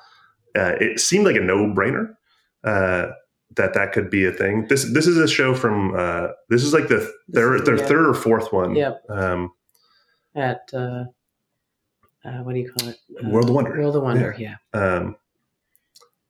uh, 0.56 0.76
it 0.80 1.00
seemed 1.00 1.26
like 1.26 1.36
a 1.36 1.42
no 1.42 1.66
brainer 1.74 2.16
uh, 2.64 3.12
that 3.56 3.74
that 3.74 3.92
could 3.92 4.10
be 4.10 4.26
a 4.26 4.32
thing. 4.32 4.68
This 4.70 4.86
this 4.94 5.06
is 5.08 5.18
a 5.18 5.28
show 5.28 5.54
from 5.54 5.94
uh, 5.96 6.28
this 6.50 6.64
is 6.64 6.74
like 6.74 6.88
the 6.88 7.12
third 7.34 7.66
their 7.66 7.78
Yeah. 7.78 7.86
third 7.86 8.08
or 8.08 8.14
fourth 8.14 8.54
one. 8.54 8.76
Yep. 8.76 9.04
Um, 9.10 9.52
At 10.36 10.70
uh, 10.74 11.06
uh, 12.26 12.40
what 12.44 12.54
do 12.54 12.60
you 12.60 12.72
call 12.72 12.90
it? 12.90 12.98
Uh, 13.24 13.30
World 13.30 13.50
of 13.50 13.56
Wonder. 13.56 13.78
World 13.78 13.96
of 13.98 14.04
Wonder. 14.04 14.34
Yeah. 14.40 14.56
um, 14.74 15.16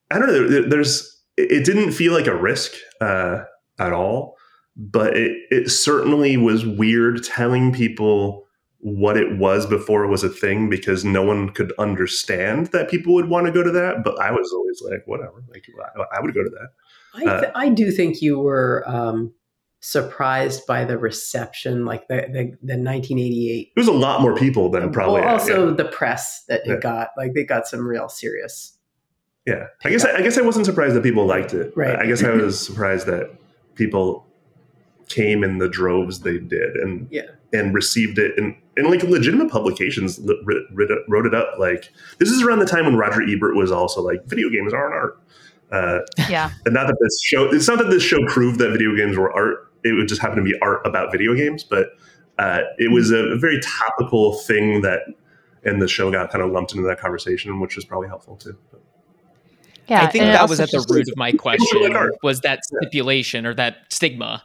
I 0.09 0.17
don't 0.19 0.27
know. 0.27 0.47
there- 0.47 0.69
There's 0.69 1.21
it 1.37 1.51
it 1.51 1.65
didn't 1.65 1.91
feel 1.91 2.13
like 2.13 2.27
a 2.27 2.35
risk 2.35 2.73
uh, 3.01 3.43
at 3.79 3.91
all, 3.93 4.35
but 4.75 5.15
it 5.15 5.37
it 5.51 5.69
certainly 5.69 6.37
was 6.37 6.65
weird 6.65 7.23
telling 7.23 7.71
people 7.73 8.45
what 8.79 9.15
it 9.15 9.37
was 9.37 9.65
before 9.65 10.03
it 10.03 10.09
was 10.09 10.23
a 10.25 10.29
thing 10.29 10.69
because 10.69 11.05
no 11.05 11.21
one 11.23 11.49
could 11.49 11.71
understand 11.79 12.67
that 12.67 12.89
people 12.89 13.13
would 13.13 13.29
want 13.29 13.45
to 13.45 13.51
go 13.51 13.63
to 13.63 13.71
that. 13.71 14.03
But 14.03 14.19
I 14.19 14.29
was 14.29 14.51
always 14.53 14.81
like, 14.81 15.03
whatever, 15.05 15.41
like 15.49 15.65
I, 15.95 16.17
I 16.17 16.21
would 16.21 16.33
go 16.33 16.43
to 16.43 16.49
that. 16.49 16.67
I, 17.15 17.39
th- 17.39 17.51
I 17.55 17.69
do 17.69 17.91
think 17.91 18.21
you 18.21 18.39
were 18.39 18.83
um, 18.85 19.33
surprised 19.79 20.65
by 20.67 20.83
the 20.83 20.97
reception, 20.97 21.85
like 21.85 22.07
the 22.07 22.15
the, 22.27 22.43
the 22.61 22.77
1988. 22.77 23.71
There's 23.75 23.87
a 23.87 23.93
lot 23.93 24.21
more 24.21 24.35
people 24.35 24.69
than 24.69 24.91
probably. 24.91 25.21
well, 25.21 25.29
also 25.29 25.69
yeah. 25.69 25.75
the 25.75 25.85
press 25.85 26.43
that 26.49 26.61
it 26.65 26.69
Yeah. 26.69 26.79
got. 26.79 27.09
Like 27.15 27.33
they 27.33 27.45
got 27.45 27.67
some 27.67 27.87
real 27.87 28.09
serious. 28.09 28.77
Yeah, 29.45 29.67
I 29.85 29.89
guess 29.89 30.03
I, 30.03 30.17
I 30.17 30.21
guess 30.21 30.37
I 30.37 30.41
wasn't 30.41 30.65
surprised 30.65 30.95
that 30.95 31.03
people 31.03 31.25
liked 31.25 31.53
it. 31.53 31.71
Right. 31.75 31.95
I 31.97 32.05
guess 32.05 32.23
I 32.23 32.31
was 32.31 32.59
surprised 32.59 33.07
that 33.07 33.29
people 33.75 34.25
came 35.13 35.43
in 35.43 35.57
the 35.59 35.69
droves 35.69 36.19
they 36.21 36.37
did 36.37 36.75
and 36.75 37.07
Yeah. 37.11 37.23
and 37.51 37.73
received 37.73 38.17
it 38.17 38.37
and 38.37 38.55
and 38.77 38.87
like 38.87 39.03
legitimate 39.03 39.51
publications 39.51 40.17
li- 40.19 40.41
writ- 40.45 40.65
writ- 40.73 40.89
wrote 41.07 41.25
it 41.25 41.35
up 41.35 41.53
like 41.59 41.91
this 42.19 42.29
is 42.29 42.41
around 42.41 42.59
the 42.59 42.65
time 42.65 42.85
when 42.85 42.95
Roger 42.95 43.21
Ebert 43.21 43.55
was 43.55 43.71
also 43.71 44.01
like 44.01 44.25
video 44.25 44.49
games 44.49 44.73
aren't 44.73 44.93
art 44.93 45.19
uh, 45.71 45.99
Yeah. 46.29 46.51
and 46.65 46.73
not 46.73 46.87
that 46.87 46.97
this 47.01 47.21
show 47.23 47.45
it's 47.53 47.67
not 47.67 47.77
that 47.77 47.89
this 47.89 48.03
show 48.03 48.25
proved 48.27 48.59
that 48.59 48.71
video 48.71 48.95
games 48.95 49.17
were 49.17 49.31
art 49.31 49.71
it 49.83 49.93
would 49.93 50.07
just 50.07 50.21
happen 50.21 50.37
to 50.37 50.43
be 50.43 50.55
art 50.61 50.81
about 50.85 51.11
video 51.11 51.33
games 51.35 51.63
but 51.63 51.89
uh, 52.39 52.61
it 52.79 52.91
was 52.91 53.11
a, 53.11 53.35
very 53.37 53.59
topical 53.61 54.33
thing 54.39 54.81
that 54.81 55.01
and 55.63 55.81
the 55.81 55.87
show 55.87 56.11
got 56.11 56.31
kind 56.31 56.43
of 56.43 56.51
lumped 56.51 56.71
into 56.73 56.85
that 56.87 56.99
conversation 56.99 57.59
which 57.59 57.75
was 57.75 57.85
probably 57.85 58.07
helpful 58.07 58.35
too 58.37 58.57
Yeah. 59.87 60.01
I 60.03 60.07
think 60.07 60.23
that 60.23 60.49
was 60.49 60.59
at 60.59 60.71
the 60.71 60.83
root 60.89 61.07
of 61.09 61.17
my 61.17 61.31
question 61.33 61.93
like 61.93 62.23
was 62.23 62.39
that 62.41 62.59
stipulation 62.65 63.45
or 63.45 63.53
that 63.55 63.77
stigma. 63.89 64.43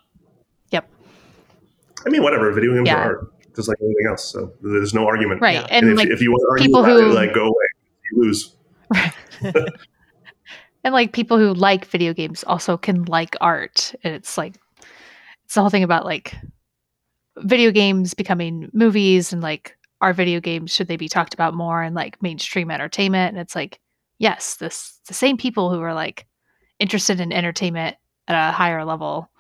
I 2.08 2.10
mean 2.10 2.22
whatever 2.22 2.50
video 2.52 2.74
games 2.74 2.86
Yeah. 2.86 2.96
are 2.96 3.18
art 3.18 3.32
just 3.54 3.68
like 3.68 3.78
anything 3.80 4.06
else 4.08 4.24
so 4.32 4.52
there's 4.62 4.94
no 4.94 5.06
argument 5.06 5.40
Right. 5.42 5.54
Yeah. 5.54 5.66
And, 5.70 5.84
and, 5.86 5.92
if, 5.92 5.96
like 5.98 6.08
if 6.08 6.20
you 6.22 6.30
want 6.30 6.40
to 6.42 6.48
argue 6.50 6.66
people 6.66 6.84
who- 6.84 7.10
it 7.10 7.14
like 7.14 7.34
go 7.34 7.44
away 7.46 7.66
you 8.10 8.22
lose 8.22 8.54
and 10.84 10.94
like 10.94 11.12
people 11.12 11.38
who 11.38 11.52
like 11.54 11.84
video 11.86 12.12
games 12.14 12.44
also 12.44 12.76
can 12.76 13.04
like 13.04 13.36
art 13.40 13.94
and 14.02 14.14
it's 14.14 14.38
like 14.38 14.56
it's 15.44 15.54
the 15.54 15.60
whole 15.60 15.70
thing 15.70 15.82
about 15.82 16.04
like 16.04 16.34
video 17.38 17.70
games 17.70 18.14
becoming 18.14 18.70
movies 18.72 19.32
and 19.32 19.42
like 19.42 19.76
are 20.00 20.12
video 20.12 20.40
games 20.40 20.70
should 20.70 20.88
they 20.88 20.96
be 20.96 21.08
talked 21.08 21.34
about 21.34 21.54
more 21.54 21.82
in 21.82 21.94
like 21.94 22.22
mainstream 22.22 22.70
entertainment 22.70 23.30
and 23.30 23.38
it's 23.38 23.54
like 23.54 23.78
yes 24.18 24.56
this 24.56 24.98
the 25.08 25.14
same 25.14 25.36
people 25.36 25.72
who 25.72 25.80
are 25.80 25.94
like 25.94 26.26
interested 26.78 27.20
in 27.20 27.32
entertainment 27.32 27.96
at 28.28 28.48
a 28.48 28.52
higher 28.52 28.84
level 28.84 29.28
or 29.36 29.37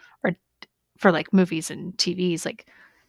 for 0.98 1.10
like 1.10 1.32
movies 1.32 1.70
and 1.70 1.96
tvs 1.96 2.44
like 2.44 2.66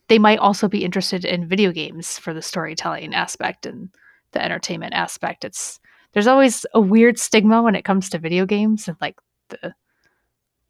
they 0.10 0.20
might 0.20 0.40
also 0.40 0.68
be 0.68 0.84
interested 0.84 1.24
in 1.24 1.48
video 1.48 1.72
games 1.72 2.18
for 2.18 2.34
the 2.34 2.42
storytelling 2.42 3.14
aspect 3.14 3.66
and 3.66 3.90
the 4.32 4.44
entertainment 4.44 4.94
aspect. 4.94 5.46
It's 5.46 5.80
there's 6.14 6.28
always 6.28 6.66
a 6.74 6.82
weird 6.82 7.18
stigma 7.18 7.62
when 7.62 7.76
it 7.76 7.86
comes 7.86 8.10
to 8.10 8.20
video 8.20 8.46
games 8.46 8.88
and 8.88 8.98
like 9.00 9.16
the 9.50 9.74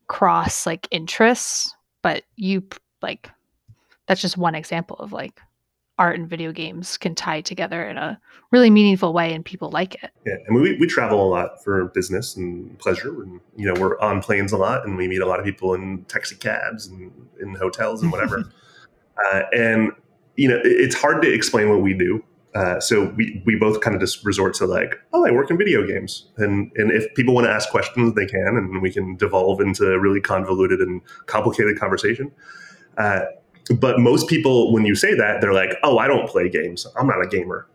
cross 0.08 0.66
like 0.66 0.88
interests 0.92 1.74
but 2.02 2.24
you 2.36 2.64
like 3.02 3.30
that's 4.08 4.22
just 4.22 4.38
one 4.38 4.56
example 4.56 4.98
of 4.98 5.14
like 5.14 5.40
art 6.00 6.18
and 6.18 6.28
video 6.28 6.52
games 6.52 6.98
can 6.98 7.14
tie 7.14 7.42
together 7.42 7.88
in 7.88 7.98
a 7.98 8.20
really 8.52 8.70
meaningful 8.70 9.14
way 9.14 9.34
and 9.34 9.44
people 9.44 9.70
like 9.70 9.96
it 10.02 10.10
Yeah, 10.26 10.36
and 10.48 10.60
we, 10.60 10.78
we 10.78 10.88
travel 10.88 11.22
a 11.22 11.30
lot 11.30 11.64
for 11.64 11.86
business 11.90 12.36
and 12.36 12.80
pleasure, 12.80 13.22
and 13.22 13.40
you 13.56 13.72
know 13.72 13.80
we're 13.80 14.00
on 14.00 14.22
planes 14.22 14.52
a 14.54 14.58
lot, 14.58 14.86
and 14.86 14.98
we 14.98 15.08
meet 15.08 15.22
a 15.22 15.26
lot 15.26 15.40
of 15.40 15.46
people 15.46 15.74
in 15.74 16.06
taxi 16.06 16.36
cabs 16.36 16.88
and 16.88 17.12
in 17.40 17.54
hotels 17.54 18.02
and 18.02 18.12
whatever. 18.12 18.52
uh, 19.32 19.42
and 19.54 19.92
you 20.38 20.48
know 20.48 20.58
it, 20.58 20.66
it's 20.66 20.96
hard 20.96 21.22
to 21.22 21.32
explain 21.32 21.70
what 21.70 21.82
we 21.82 21.94
do. 21.94 22.24
Uh, 22.56 22.80
so 22.80 23.14
we, 23.16 23.44
we 23.46 23.56
both 23.56 23.80
kind 23.82 23.96
of 23.96 24.02
just 24.02 24.26
resort 24.26 24.56
to 24.56 24.66
like, 24.66 24.96
oh, 25.14 25.24
I 25.24 25.30
work 25.30 25.52
in 25.52 25.58
video 25.58 25.86
games, 25.86 26.32
and 26.38 26.72
and 26.78 26.92
if 26.92 27.14
people 27.14 27.36
want 27.36 27.46
to 27.46 27.52
ask 27.52 27.70
questions, 27.70 28.16
they 28.16 28.26
can, 28.26 28.56
and 28.58 28.82
we 28.82 28.92
can 28.92 29.18
devolve 29.18 29.60
into 29.60 29.92
a 29.92 30.00
really 30.00 30.22
convoluted 30.22 30.80
and 30.80 31.02
complicated 31.28 31.78
conversation. 31.78 32.32
Uh, 32.98 33.22
but 33.80 34.00
most 34.00 34.28
people, 34.28 34.72
when 34.74 34.86
you 34.86 34.96
say 34.96 35.14
that, 35.16 35.42
they're 35.42 35.54
like, 35.54 35.78
oh, 35.84 35.98
I 35.98 36.08
don't 36.08 36.28
play 36.28 36.50
games. 36.50 36.88
I'm 36.98 37.08
not 37.08 37.22
a 37.24 37.28
gamer. 37.28 37.68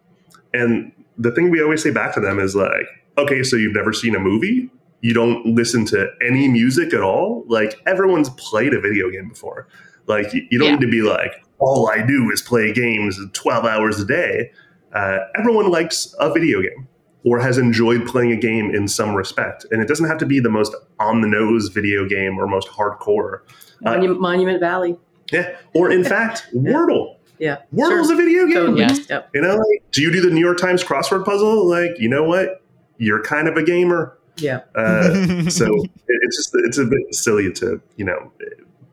And 0.52 0.92
the 1.18 1.30
thing 1.30 1.50
we 1.50 1.62
always 1.62 1.82
say 1.82 1.90
back 1.90 2.14
to 2.14 2.20
them 2.20 2.38
is 2.38 2.54
like, 2.56 2.86
okay, 3.18 3.42
so 3.42 3.56
you've 3.56 3.74
never 3.74 3.92
seen 3.92 4.14
a 4.14 4.18
movie? 4.20 4.70
You 5.00 5.14
don't 5.14 5.44
listen 5.46 5.84
to 5.86 6.08
any 6.26 6.48
music 6.48 6.94
at 6.94 7.02
all? 7.02 7.44
Like, 7.46 7.78
everyone's 7.86 8.30
played 8.30 8.72
a 8.74 8.80
video 8.80 9.10
game 9.10 9.28
before. 9.28 9.68
Like, 10.06 10.32
you 10.32 10.58
don't 10.58 10.68
Yeah. 10.68 10.74
need 10.76 10.80
to 10.80 10.90
be 10.90 11.02
like, 11.02 11.44
all 11.58 11.88
I 11.88 12.02
do 12.04 12.30
is 12.32 12.42
play 12.42 12.72
games 12.72 13.18
12 13.32 13.64
hours 13.64 14.00
a 14.00 14.04
day. 14.04 14.50
Uh, 14.92 15.18
everyone 15.38 15.70
likes 15.70 16.14
a 16.20 16.32
video 16.32 16.60
game 16.62 16.88
or 17.24 17.38
has 17.40 17.58
enjoyed 17.58 18.06
playing 18.06 18.32
a 18.32 18.36
game 18.36 18.74
in 18.74 18.86
some 18.88 19.14
respect. 19.14 19.64
And 19.70 19.80
it 19.82 19.88
doesn't 19.88 20.06
have 20.08 20.18
to 20.18 20.26
be 20.26 20.40
the 20.40 20.50
most 20.50 20.74
on 21.00 21.20
the 21.20 21.28
nose 21.28 21.68
video 21.68 22.06
game 22.06 22.38
or 22.38 22.46
most 22.46 22.68
hardcore. 22.68 23.40
Uh, 23.84 23.96
Monument 24.18 24.60
Valley. 24.60 24.96
Yeah. 25.32 25.56
Or 25.74 25.90
in 25.90 26.04
fact, 26.04 26.46
Wordle. 26.54 27.16
Yeah. 27.38 27.62
Wordle's 27.74 28.08
Sure. 28.08 28.14
a 28.14 28.16
video 28.16 28.46
game. 28.46 28.54
Totally. 28.54 28.80
Yes. 28.80 29.08
Yep. 29.10 29.30
You 29.34 29.40
know, 29.42 29.56
like, 29.56 29.82
do 29.90 30.02
you 30.02 30.12
do 30.12 30.20
the 30.20 30.30
New 30.30 30.40
York 30.40 30.58
Times 30.58 30.84
crossword 30.84 31.24
puzzle? 31.24 31.66
Like, 31.68 31.90
you 31.98 32.08
know 32.08 32.22
what? 32.22 32.62
You're 32.98 33.22
kind 33.22 33.48
of 33.48 33.56
a 33.56 33.62
gamer. 33.62 34.16
Yeah. 34.36 34.60
Uh, 34.74 35.12
so 35.48 35.66
it- 35.74 35.90
it's 36.06 36.36
just 36.36 36.50
it's 36.54 36.78
a 36.78 36.84
bit 36.84 37.00
silly 37.14 37.52
to 37.54 37.80
you 37.96 38.04
know 38.04 38.32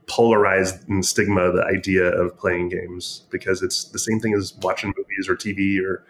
polarize 0.08 0.88
and 0.90 1.06
stigma 1.06 1.52
the 1.52 1.64
idea 1.64 2.04
of 2.04 2.36
playing 2.38 2.70
games 2.70 3.24
because 3.30 3.62
it's 3.62 3.86
the 3.86 4.00
same 4.00 4.20
thing 4.20 4.34
as 4.34 4.54
watching 4.62 4.94
movies 4.98 5.30
or 5.30 5.36
TV 5.36 5.80
or 5.82 6.04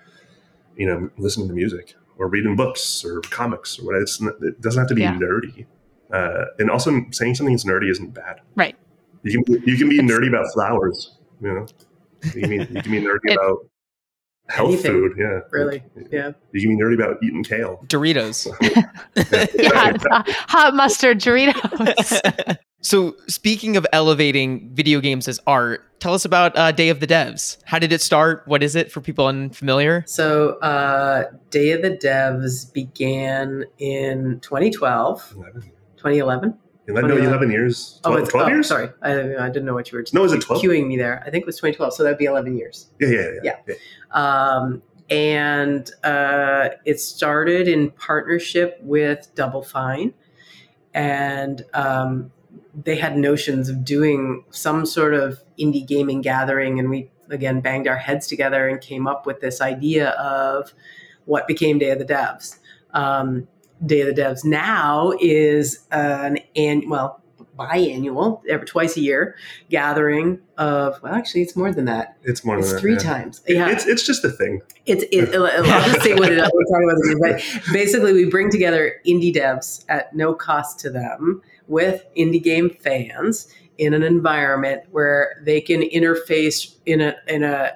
you 0.76 0.88
know 0.88 1.09
listening 1.17 1.47
to 1.47 1.53
music 1.53 1.95
or 2.17 2.28
reading 2.28 2.55
books 2.55 3.03
or 3.05 3.22
comics 3.22 3.78
or 3.80 3.86
whatever. 3.86 4.03
It's, 4.03 4.22
it 4.22 4.61
doesn't 4.61 4.80
have 4.80 4.89
to 4.89 4.95
be 4.95 5.01
Yeah. 5.01 5.15
nerdy. 5.17 5.65
Uh, 6.11 6.45
and 6.59 6.69
also 6.69 7.05
saying 7.11 7.36
something 7.36 7.53
is 7.55 7.63
nerdy 7.63 7.89
isn't 7.89 8.13
bad. 8.13 8.41
right 8.55 8.76
You 9.24 9.43
can 9.43 9.61
you 9.65 9.78
can 9.78 9.89
be 9.89 9.99
nerdy 9.99 10.30
about 10.30 10.51
flowers. 10.53 11.17
You 11.41 11.53
know, 11.53 11.67
you 12.24 12.41
can 12.41 12.49
be, 12.49 12.55
you 12.57 12.82
can 12.82 12.91
be 12.91 13.01
nerdy 13.01 13.19
It- 13.26 13.38
about 13.38 13.57
health 14.49 14.69
Anything, 14.74 14.91
food. 14.91 15.11
Yeah, 15.17 15.39
Really. 15.51 15.84
Yeah. 16.11 16.32
You 16.51 16.61
can 16.61 16.78
be 16.78 16.84
nerdy 16.84 16.95
about 16.95 17.17
eating 17.24 17.43
kale. 17.43 17.84
Doritos. 17.88 18.47
yeah 19.59 20.24
hot 20.47 20.74
mustard 20.74 21.19
doritos 21.19 22.57
so, 22.84 23.15
speaking 23.28 23.78
of 23.78 23.86
elevating 23.93 24.69
video 24.74 24.99
games 25.01 25.28
as 25.28 25.39
art, 25.45 25.99
tell 25.99 26.15
us 26.15 26.26
about 26.26 26.57
uh, 26.57 26.72
Day 26.72 26.89
of 26.89 26.99
the 26.99 27.05
Devs. 27.05 27.57
How 27.63 27.78
did 27.78 27.93
it 27.93 28.01
start? 28.01 28.41
What 28.47 28.63
is 28.63 28.76
it 28.76 28.91
for 28.91 29.01
people 29.01 29.28
unfamiliar? 29.28 30.03
So, 30.07 30.57
uh, 30.61 31.26
Day 31.51 31.72
of 31.74 31.84
the 31.84 31.91
Devs 31.91 32.74
began 32.74 33.65
in 33.78 34.39
2012, 34.41 35.34
11. 35.38 35.61
2011. 35.97 36.57
11, 36.92 37.10
no, 37.10 37.18
11 37.18 37.52
years. 37.52 38.00
12, 38.04 38.22
Oh, 38.22 38.26
12 38.26 38.48
oh, 38.48 38.50
years? 38.50 38.68
Sorry, 38.68 38.89
I, 39.02 39.36
I 39.38 39.48
didn't 39.48 39.66
know 39.66 39.74
what 39.74 39.92
you 39.92 39.98
were. 39.98 40.06
No, 40.14 40.24
is 40.24 40.34
it 40.34 40.42
12? 40.42 40.62
Queuing 40.64 40.88
me 40.88 40.98
there. 40.98 41.22
I 41.26 41.30
think 41.30 41.44
it 41.44 41.46
was 41.46 41.58
2012, 41.58 41.94
so 41.94 42.04
that'd 42.04 42.18
be 42.18 42.26
11 42.26 42.58
years. 42.58 42.88
Yeah, 43.00 43.10
yeah, 43.10 43.30
yeah. 43.44 43.56
Yeah. 43.68 43.76
Um, 44.12 44.82
and 45.10 45.92
uh, 46.04 46.70
it 46.86 47.00
started 47.00 47.68
in 47.68 47.92
partnership 47.92 48.80
with 48.82 49.30
Double 49.36 49.62
Fine, 49.62 50.14
and 50.94 51.66
um, 51.74 52.32
they 52.84 52.96
had 52.96 53.18
notions 53.18 53.68
of 53.68 53.84
doing 53.84 54.46
some 54.52 54.86
sort 54.86 55.14
of 55.14 55.44
indie 55.60 55.86
gaming 55.86 56.22
gathering, 56.22 56.80
and 56.80 56.89
we 56.89 57.12
again 57.30 57.62
banged 57.62 57.88
our 57.88 57.98
heads 57.98 58.28
together 58.28 58.68
and 58.68 58.80
came 58.82 59.08
up 59.08 59.26
with 59.26 59.42
this 59.42 59.62
idea 59.62 60.10
of 60.12 60.74
what 61.26 61.48
became 61.48 61.78
Day 61.78 61.92
of 61.92 62.00
the 62.00 62.06
Devs. 62.06 62.60
Um, 62.94 63.48
Day 63.86 64.02
of 64.02 64.16
the 64.16 64.22
Devs 64.22 64.44
now 64.46 65.14
is 65.20 65.86
an 65.92 66.40
an 66.56 66.90
well 66.90 67.22
biannual, 67.58 68.42
every 68.50 68.66
twice 68.66 68.98
a 68.98 69.02
year 69.02 69.36
gathering 69.70 70.40
of 70.58 71.00
well, 71.04 71.14
actually, 71.14 71.42
it's 71.42 71.56
more 71.56 71.72
than 71.72 71.86
that. 71.86 72.18
It's 72.24 72.44
more 72.44 72.58
It's 72.58 72.68
than 72.68 72.76
that, 72.76 72.82
three 72.82 72.94
yeah. 72.94 73.00
times. 73.00 73.42
Yeah, 73.48 73.70
It's, 73.70 73.86
it's 73.86 74.06
just 74.06 74.24
a 74.24 74.30
thing. 74.30 74.62
it's 74.86 75.04
it, 75.12 75.36
I'll 75.36 75.90
just 75.92 76.02
say 76.02 76.14
what 76.14 76.32
it 76.32 76.38
is. 76.38 76.52
We're 76.54 76.66
talking 76.66 76.90
about 76.90 76.98
the 76.98 77.10
game, 77.10 77.20
but 77.66 77.74
basically, 77.74 78.14
we 78.14 78.26
bring 78.26 78.50
together 78.50 78.96
indie 79.06 79.34
devs 79.34 79.86
at 79.90 80.16
no 80.16 80.34
cost 80.34 80.80
to 80.82 80.90
them 80.90 81.42
with 81.68 82.06
indie 82.18 82.42
game 82.42 82.70
fans 82.70 83.48
in 83.78 83.94
an 83.94 84.04
environment 84.04 84.84
where 84.92 85.42
they 85.44 85.62
can 85.62 85.82
interface 85.82 86.76
in 86.86 87.02
a 87.02 87.16
in 87.28 87.44
a 87.44 87.72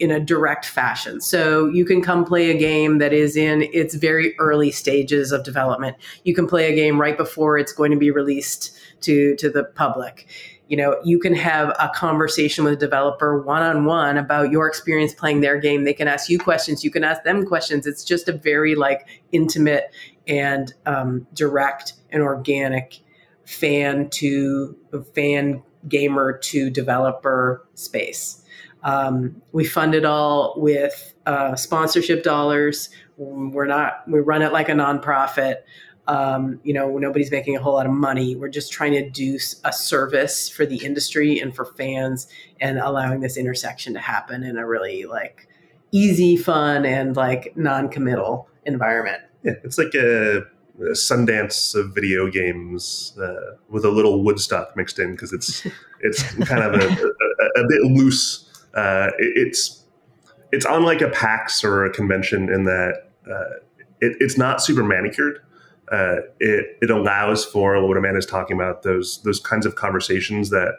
in 0.00 0.10
a 0.10 0.20
direct 0.20 0.64
fashion. 0.64 1.20
So 1.20 1.66
you 1.68 1.84
can 1.84 2.02
come 2.02 2.24
play 2.24 2.50
a 2.50 2.58
game 2.58 2.98
that 2.98 3.12
is 3.12 3.36
in 3.36 3.62
its 3.72 3.94
very 3.94 4.38
early 4.38 4.70
stages 4.70 5.32
of 5.32 5.42
development. 5.44 5.96
You 6.24 6.34
can 6.34 6.46
play 6.46 6.72
a 6.72 6.74
game 6.74 7.00
right 7.00 7.16
before 7.16 7.58
it's 7.58 7.72
going 7.72 7.90
to 7.90 7.98
be 7.98 8.10
released 8.10 8.78
to 9.02 9.36
to 9.36 9.50
the 9.50 9.64
public. 9.64 10.28
You 10.68 10.76
know 10.76 11.00
you 11.04 11.18
can 11.18 11.34
have 11.34 11.70
a 11.80 11.90
conversation 11.94 12.64
with 12.64 12.74
a 12.74 12.76
developer 12.76 13.40
one-on-one 13.42 14.18
about 14.18 14.50
your 14.50 14.68
experience 14.68 15.14
playing 15.14 15.40
their 15.40 15.58
game. 15.58 15.84
They 15.84 15.94
can 15.94 16.08
ask 16.08 16.28
you 16.28 16.38
questions. 16.38 16.84
You 16.84 16.90
can 16.90 17.04
ask 17.04 17.22
them 17.24 17.46
questions. 17.46 17.86
It's 17.86 18.04
just 18.04 18.28
a 18.28 18.32
very 18.32 18.74
like 18.74 19.08
intimate 19.32 19.92
and 20.26 20.72
um, 20.86 21.26
direct 21.32 21.94
and 22.10 22.22
organic 22.22 23.00
fan 23.44 24.10
to 24.10 24.76
fan 25.14 25.62
gamer 25.88 26.36
to 26.36 26.68
developer 26.68 27.66
space 27.74 28.44
um, 28.88 29.42
we 29.52 29.64
fund 29.64 29.94
it 29.94 30.04
all 30.04 30.54
with 30.56 31.14
uh, 31.26 31.54
sponsorship 31.54 32.22
dollars 32.22 32.88
we're 33.16 33.66
not 33.66 34.08
we 34.08 34.20
run 34.20 34.42
it 34.42 34.52
like 34.52 34.68
a 34.68 34.72
nonprofit 34.72 35.56
um, 36.08 36.58
you 36.64 36.72
know, 36.72 36.96
nobody's 36.96 37.30
making 37.30 37.54
a 37.54 37.60
whole 37.60 37.74
lot 37.74 37.84
of 37.84 37.92
money. 37.92 38.34
We're 38.34 38.48
just 38.48 38.72
trying 38.72 38.92
to 38.92 39.08
do 39.08 39.38
a 39.64 39.72
service 39.72 40.48
for 40.48 40.64
the 40.64 40.82
industry 40.82 41.38
and 41.38 41.54
for 41.54 41.66
fans 41.66 42.26
and 42.62 42.78
allowing 42.78 43.20
this 43.20 43.36
intersection 43.36 43.92
to 43.92 44.00
happen 44.00 44.42
in 44.42 44.56
a 44.56 44.66
really 44.66 45.04
like 45.04 45.48
easy, 45.92 46.36
fun, 46.36 46.86
and 46.86 47.14
like 47.14 47.52
non-committal 47.56 48.48
environment. 48.64 49.22
Yeah, 49.44 49.52
it's 49.62 49.76
like 49.76 49.94
a 49.94 50.46
Sundance 50.92 51.74
of 51.74 51.94
video 51.94 52.30
games 52.30 53.12
uh, 53.20 53.56
with 53.68 53.84
a 53.84 53.90
little 53.90 54.22
Woodstock 54.22 54.76
mixed 54.76 54.98
in 54.98 55.12
because 55.12 55.32
it's 55.32 55.66
it's 56.00 56.22
kind 56.46 56.62
of 56.62 56.74
a, 56.74 56.86
a, 56.86 57.62
a 57.62 57.68
bit 57.68 57.82
loose. 57.82 58.47
Uh, 58.74 59.10
it, 59.18 59.46
it's 59.46 59.84
it's 60.52 60.66
unlike 60.66 61.00
a 61.00 61.08
PAX 61.08 61.62
or 61.62 61.84
a 61.84 61.90
convention 61.90 62.52
in 62.52 62.64
that 62.64 63.10
uh, 63.30 63.58
it, 64.00 64.16
it's 64.20 64.38
not 64.38 64.62
super 64.62 64.82
manicured. 64.82 65.40
Uh, 65.90 66.16
it 66.40 66.76
it 66.82 66.90
allows 66.90 67.44
for 67.44 67.86
what 67.86 67.96
Amanda's 67.96 68.26
talking 68.26 68.56
about 68.56 68.82
those 68.82 69.22
those 69.22 69.40
kinds 69.40 69.66
of 69.66 69.74
conversations 69.74 70.50
that 70.50 70.74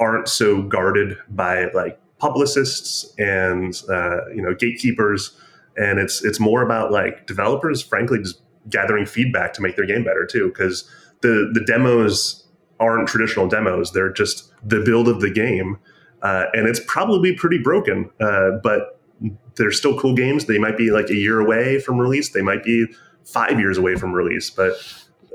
aren't 0.00 0.28
so 0.28 0.62
guarded 0.62 1.16
by 1.28 1.66
like 1.72 1.98
publicists 2.18 3.12
and 3.18 3.82
uh, 3.88 4.28
you 4.28 4.42
know 4.42 4.54
gatekeepers, 4.54 5.36
and 5.76 5.98
it's 5.98 6.24
it's 6.24 6.40
more 6.40 6.62
about 6.62 6.92
like 6.92 7.26
developers, 7.26 7.82
frankly, 7.82 8.18
just 8.18 8.40
gathering 8.70 9.06
feedback 9.06 9.52
to 9.54 9.60
make 9.62 9.76
their 9.76 9.86
game 9.86 10.04
better 10.04 10.24
too, 10.24 10.48
because 10.48 10.88
the 11.22 11.50
the 11.52 11.60
demos 11.66 12.46
aren't 12.80 13.08
traditional 13.08 13.48
demos; 13.48 13.92
they're 13.92 14.12
just 14.12 14.52
the 14.64 14.80
build 14.80 15.08
of 15.08 15.20
the 15.20 15.30
game, 15.30 15.78
uh, 16.24 16.46
and 16.54 16.66
it's 16.66 16.80
probably 16.86 17.34
pretty 17.34 17.58
broken, 17.58 18.10
uh, 18.18 18.52
but 18.62 18.98
they're 19.56 19.70
still 19.70 19.98
cool 20.00 20.14
games. 20.14 20.46
They 20.46 20.58
might 20.58 20.76
be 20.76 20.90
like 20.90 21.10
a 21.10 21.14
year 21.14 21.38
away 21.38 21.78
from 21.78 21.98
release. 21.98 22.30
They 22.30 22.42
might 22.42 22.64
be 22.64 22.86
five 23.24 23.60
years 23.60 23.78
away 23.78 23.94
from 23.94 24.12
release, 24.12 24.50
but 24.50 24.72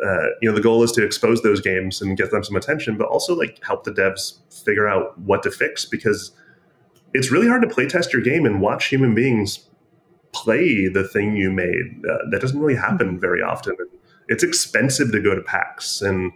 uh, 0.04 0.28
you 0.42 0.50
know 0.50 0.54
the 0.54 0.62
goal 0.62 0.84
is 0.84 0.92
to 0.94 1.06
expose 1.06 1.44
those 1.44 1.62
games 1.62 2.02
and 2.02 2.18
get 2.18 2.32
them 2.32 2.44
some 2.44 2.56
attention, 2.56 2.98
but 2.98 3.08
also 3.08 3.36
like 3.36 3.64
help 3.64 3.84
the 3.84 3.92
devs 3.92 4.40
figure 4.66 4.88
out 4.88 5.18
what 5.20 5.44
to 5.44 5.52
fix 5.52 5.86
because 5.86 6.32
it's 7.14 7.32
really 7.32 7.48
hard 7.48 7.62
to 7.62 7.68
play 7.68 7.88
test 7.88 8.12
your 8.12 8.22
game 8.22 8.46
and 8.46 8.60
watch 8.60 8.88
human 8.88 9.14
beings 9.14 9.70
play 10.32 10.88
the 10.88 11.08
thing 11.08 11.36
you 11.36 11.52
made. 11.52 12.04
Uh, 12.10 12.18
that 12.32 12.42
doesn't 12.42 12.60
really 12.60 12.80
happen 12.80 13.20
very 13.20 13.42
often. 13.42 13.76
It's 14.28 14.44
expensive 14.44 15.12
to 15.12 15.22
go 15.22 15.36
to 15.36 15.42
PAX 15.42 16.02
and 16.02 16.32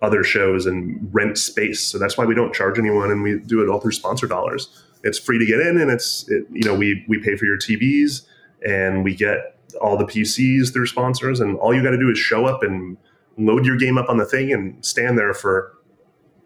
other 0.00 0.22
shows 0.22 0.66
and 0.66 1.08
rent 1.12 1.38
space, 1.38 1.80
so 1.80 1.98
that's 1.98 2.16
why 2.16 2.24
we 2.24 2.34
don't 2.34 2.54
charge 2.54 2.78
anyone 2.78 3.10
and 3.10 3.22
we 3.22 3.38
do 3.40 3.62
it 3.62 3.68
all 3.68 3.80
through 3.80 3.92
sponsor 3.92 4.26
dollars. 4.26 4.68
It's 5.04 5.18
free 5.18 5.38
to 5.38 5.46
get 5.46 5.60
in, 5.60 5.80
and 5.80 5.90
it's 5.90 6.28
it, 6.28 6.46
you 6.50 6.64
know 6.64 6.74
we 6.74 7.04
we 7.08 7.18
pay 7.18 7.36
for 7.36 7.46
your 7.46 7.58
TVs 7.58 8.22
and 8.66 9.04
we 9.04 9.14
get 9.14 9.58
all 9.80 9.96
the 9.96 10.04
PCs 10.04 10.72
through 10.72 10.86
sponsors, 10.86 11.40
and 11.40 11.56
all 11.58 11.74
you 11.74 11.82
got 11.82 11.90
to 11.90 11.98
do 11.98 12.10
is 12.10 12.18
show 12.18 12.46
up 12.46 12.62
and 12.62 12.96
load 13.36 13.64
your 13.64 13.76
game 13.76 13.98
up 13.98 14.08
on 14.08 14.16
the 14.16 14.24
thing 14.24 14.52
and 14.52 14.84
stand 14.84 15.18
there 15.18 15.32
for 15.32 15.74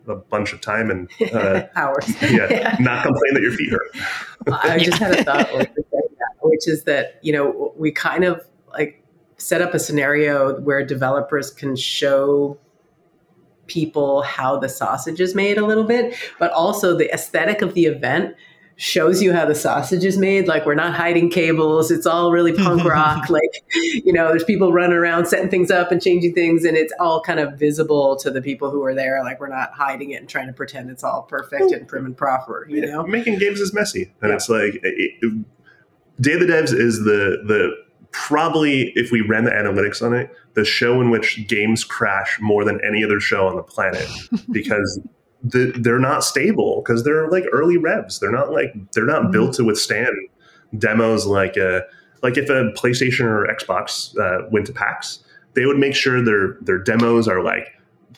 a 0.08 0.16
bunch 0.16 0.52
of 0.52 0.60
time 0.60 0.90
and 0.90 1.10
uh, 1.32 1.64
hours. 1.76 2.04
Yeah, 2.22 2.48
yeah, 2.50 2.76
not 2.80 3.04
complain 3.04 3.34
that 3.34 3.42
your 3.42 3.52
feet 3.52 3.70
hurt. 3.70 3.90
I 4.64 4.78
just 4.78 4.98
had 4.98 5.18
a 5.18 5.24
thought, 5.24 5.50
which 6.42 6.68
is 6.68 6.84
that 6.84 7.18
you 7.22 7.32
know 7.32 7.72
we 7.76 7.92
kind 7.92 8.24
of 8.24 8.44
like 8.72 9.02
set 9.38 9.60
up 9.60 9.74
a 9.74 9.78
scenario 9.78 10.60
where 10.60 10.84
developers 10.84 11.50
can 11.50 11.76
show 11.76 12.58
people 13.66 14.22
how 14.22 14.58
the 14.58 14.68
sausage 14.68 15.20
is 15.20 15.34
made 15.34 15.58
a 15.58 15.66
little 15.66 15.84
bit, 15.84 16.14
but 16.38 16.50
also 16.52 16.96
the 16.96 17.12
aesthetic 17.12 17.62
of 17.62 17.74
the 17.74 17.86
event 17.86 18.34
shows 18.76 19.22
you 19.22 19.32
how 19.32 19.44
the 19.44 19.54
sausage 19.54 20.04
is 20.04 20.18
made. 20.18 20.48
Like 20.48 20.66
we're 20.66 20.74
not 20.74 20.94
hiding 20.94 21.30
cables. 21.30 21.90
It's 21.90 22.06
all 22.06 22.32
really 22.32 22.52
punk 22.52 22.84
rock. 22.88 23.28
like, 23.28 23.64
you 23.72 24.12
know, 24.12 24.28
there's 24.28 24.44
people 24.44 24.72
running 24.72 24.96
around 24.96 25.26
setting 25.26 25.48
things 25.48 25.70
up 25.70 25.92
and 25.92 26.02
changing 26.02 26.34
things, 26.34 26.64
and 26.64 26.76
it's 26.76 26.92
all 26.98 27.20
kind 27.20 27.40
of 27.40 27.58
visible 27.58 28.16
to 28.16 28.30
the 28.30 28.42
people 28.42 28.70
who 28.70 28.82
are 28.84 28.94
there. 28.94 29.22
Like 29.22 29.40
we're 29.40 29.48
not 29.48 29.72
hiding 29.72 30.10
it 30.10 30.20
and 30.20 30.28
trying 30.28 30.48
to 30.48 30.52
pretend 30.52 30.90
it's 30.90 31.04
all 31.04 31.22
perfect 31.22 31.72
and 31.72 31.86
prim 31.86 32.06
and 32.06 32.16
proper. 32.16 32.66
You 32.68 32.86
know, 32.86 33.06
making 33.06 33.38
games 33.38 33.60
is 33.60 33.72
messy, 33.72 34.12
and 34.20 34.30
yeah. 34.30 34.36
it's 34.36 34.48
like 34.48 34.74
it, 34.82 35.18
it, 35.22 35.44
Day 36.20 36.34
of 36.34 36.40
the 36.40 36.46
Devs 36.46 36.72
is 36.72 37.00
the 37.00 37.42
the 37.46 37.72
probably 38.12 38.92
if 38.94 39.10
we 39.10 39.20
ran 39.22 39.44
the 39.44 39.50
analytics 39.50 40.02
on 40.04 40.14
it, 40.14 40.30
the 40.54 40.64
show 40.64 41.00
in 41.00 41.10
which 41.10 41.46
games 41.48 41.82
crash 41.82 42.38
more 42.40 42.64
than 42.64 42.80
any 42.84 43.02
other 43.02 43.20
show 43.20 43.46
on 43.48 43.56
the 43.56 43.62
planet 43.62 44.06
because 44.52 45.00
the, 45.42 45.72
they're 45.76 45.98
not 45.98 46.22
stable 46.22 46.82
because 46.84 47.04
they're 47.04 47.28
like 47.28 47.44
early 47.52 47.76
revs. 47.76 48.20
They're 48.20 48.30
not 48.30 48.52
like 48.52 48.72
they're 48.92 49.06
not 49.06 49.22
mm-hmm. 49.22 49.32
built 49.32 49.54
to 49.54 49.64
withstand 49.64 50.14
demos 50.78 51.26
like 51.26 51.56
a 51.56 51.78
uh, 51.78 51.80
like 52.22 52.36
if 52.36 52.48
a 52.48 52.72
PlayStation 52.78 53.24
or 53.24 53.52
Xbox 53.52 54.16
uh, 54.18 54.48
went 54.50 54.66
to 54.66 54.72
PAX, 54.72 55.24
they 55.54 55.66
would 55.66 55.78
make 55.78 55.94
sure 55.94 56.22
their 56.22 56.56
their 56.60 56.78
demos 56.78 57.26
are 57.26 57.42
like 57.42 57.68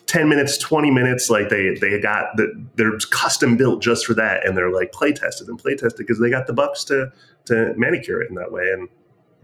10 0.07 0.29
minutes 0.29 0.57
20 0.59 0.91
minutes 0.91 1.29
like 1.29 1.49
they 1.49 1.73
they 1.81 1.99
got 1.99 2.35
the 2.37 2.53
they're 2.75 2.97
custom 3.09 3.57
built 3.57 3.81
just 3.81 4.05
for 4.05 4.13
that 4.13 4.45
and 4.45 4.55
they're 4.55 4.71
like 4.71 4.91
play 4.91 5.11
tested 5.11 5.47
and 5.47 5.57
play 5.57 5.75
tested 5.75 5.97
because 5.97 6.19
they 6.19 6.29
got 6.29 6.45
the 6.45 6.53
bucks 6.53 6.83
to 6.83 7.11
to 7.45 7.73
manicure 7.75 8.21
it 8.21 8.29
in 8.29 8.35
that 8.35 8.51
way 8.51 8.69
and 8.71 8.87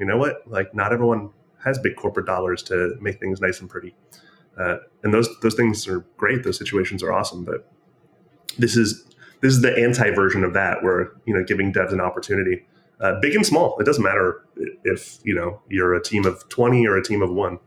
you 0.02 0.06
know 0.06 0.18
what 0.18 0.43
like 0.47 0.76
not 0.76 0.91
everyone 0.91 1.30
has 1.64 1.80
big 1.80 1.95
corporate 1.95 2.26
dollars 2.26 2.62
to 2.64 2.97
make 2.99 3.22
things 3.22 3.39
nice 3.39 3.62
and 3.62 3.70
pretty 3.70 3.95
uh, 4.58 4.78
and 5.04 5.14
those 5.14 5.30
those 5.41 5.56
things 5.56 5.88
are 5.88 6.06
great. 6.18 6.43
Those 6.43 6.58
situations 6.58 7.02
are 7.04 7.12
awesome. 7.12 7.43
But 7.43 7.72
this 8.58 8.76
is 8.76 9.04
this 9.41 9.54
is 9.54 9.62
the 9.62 9.76
anti 9.78 10.12
version 10.12 10.43
of 10.43 10.54
that, 10.54 10.84
where 10.84 11.14
you 11.26 11.34
know 11.34 11.43
giving 11.43 11.72
devs 11.72 11.91
an 11.91 12.02
opportunity, 12.02 12.66
uh, 12.99 13.20
big 13.22 13.36
and 13.36 13.45
small. 13.45 13.78
It 13.80 13.86
doesn't 13.86 14.04
matter 14.04 14.45
if 14.84 15.20
you 15.24 15.34
know 15.34 15.62
you're 15.70 15.93
a 15.93 16.04
team 16.04 16.26
of 16.26 16.47
twenty 16.49 16.86
or 16.86 16.97
a 16.97 17.04
team 17.04 17.22
of 17.22 17.32
one. 17.32 17.60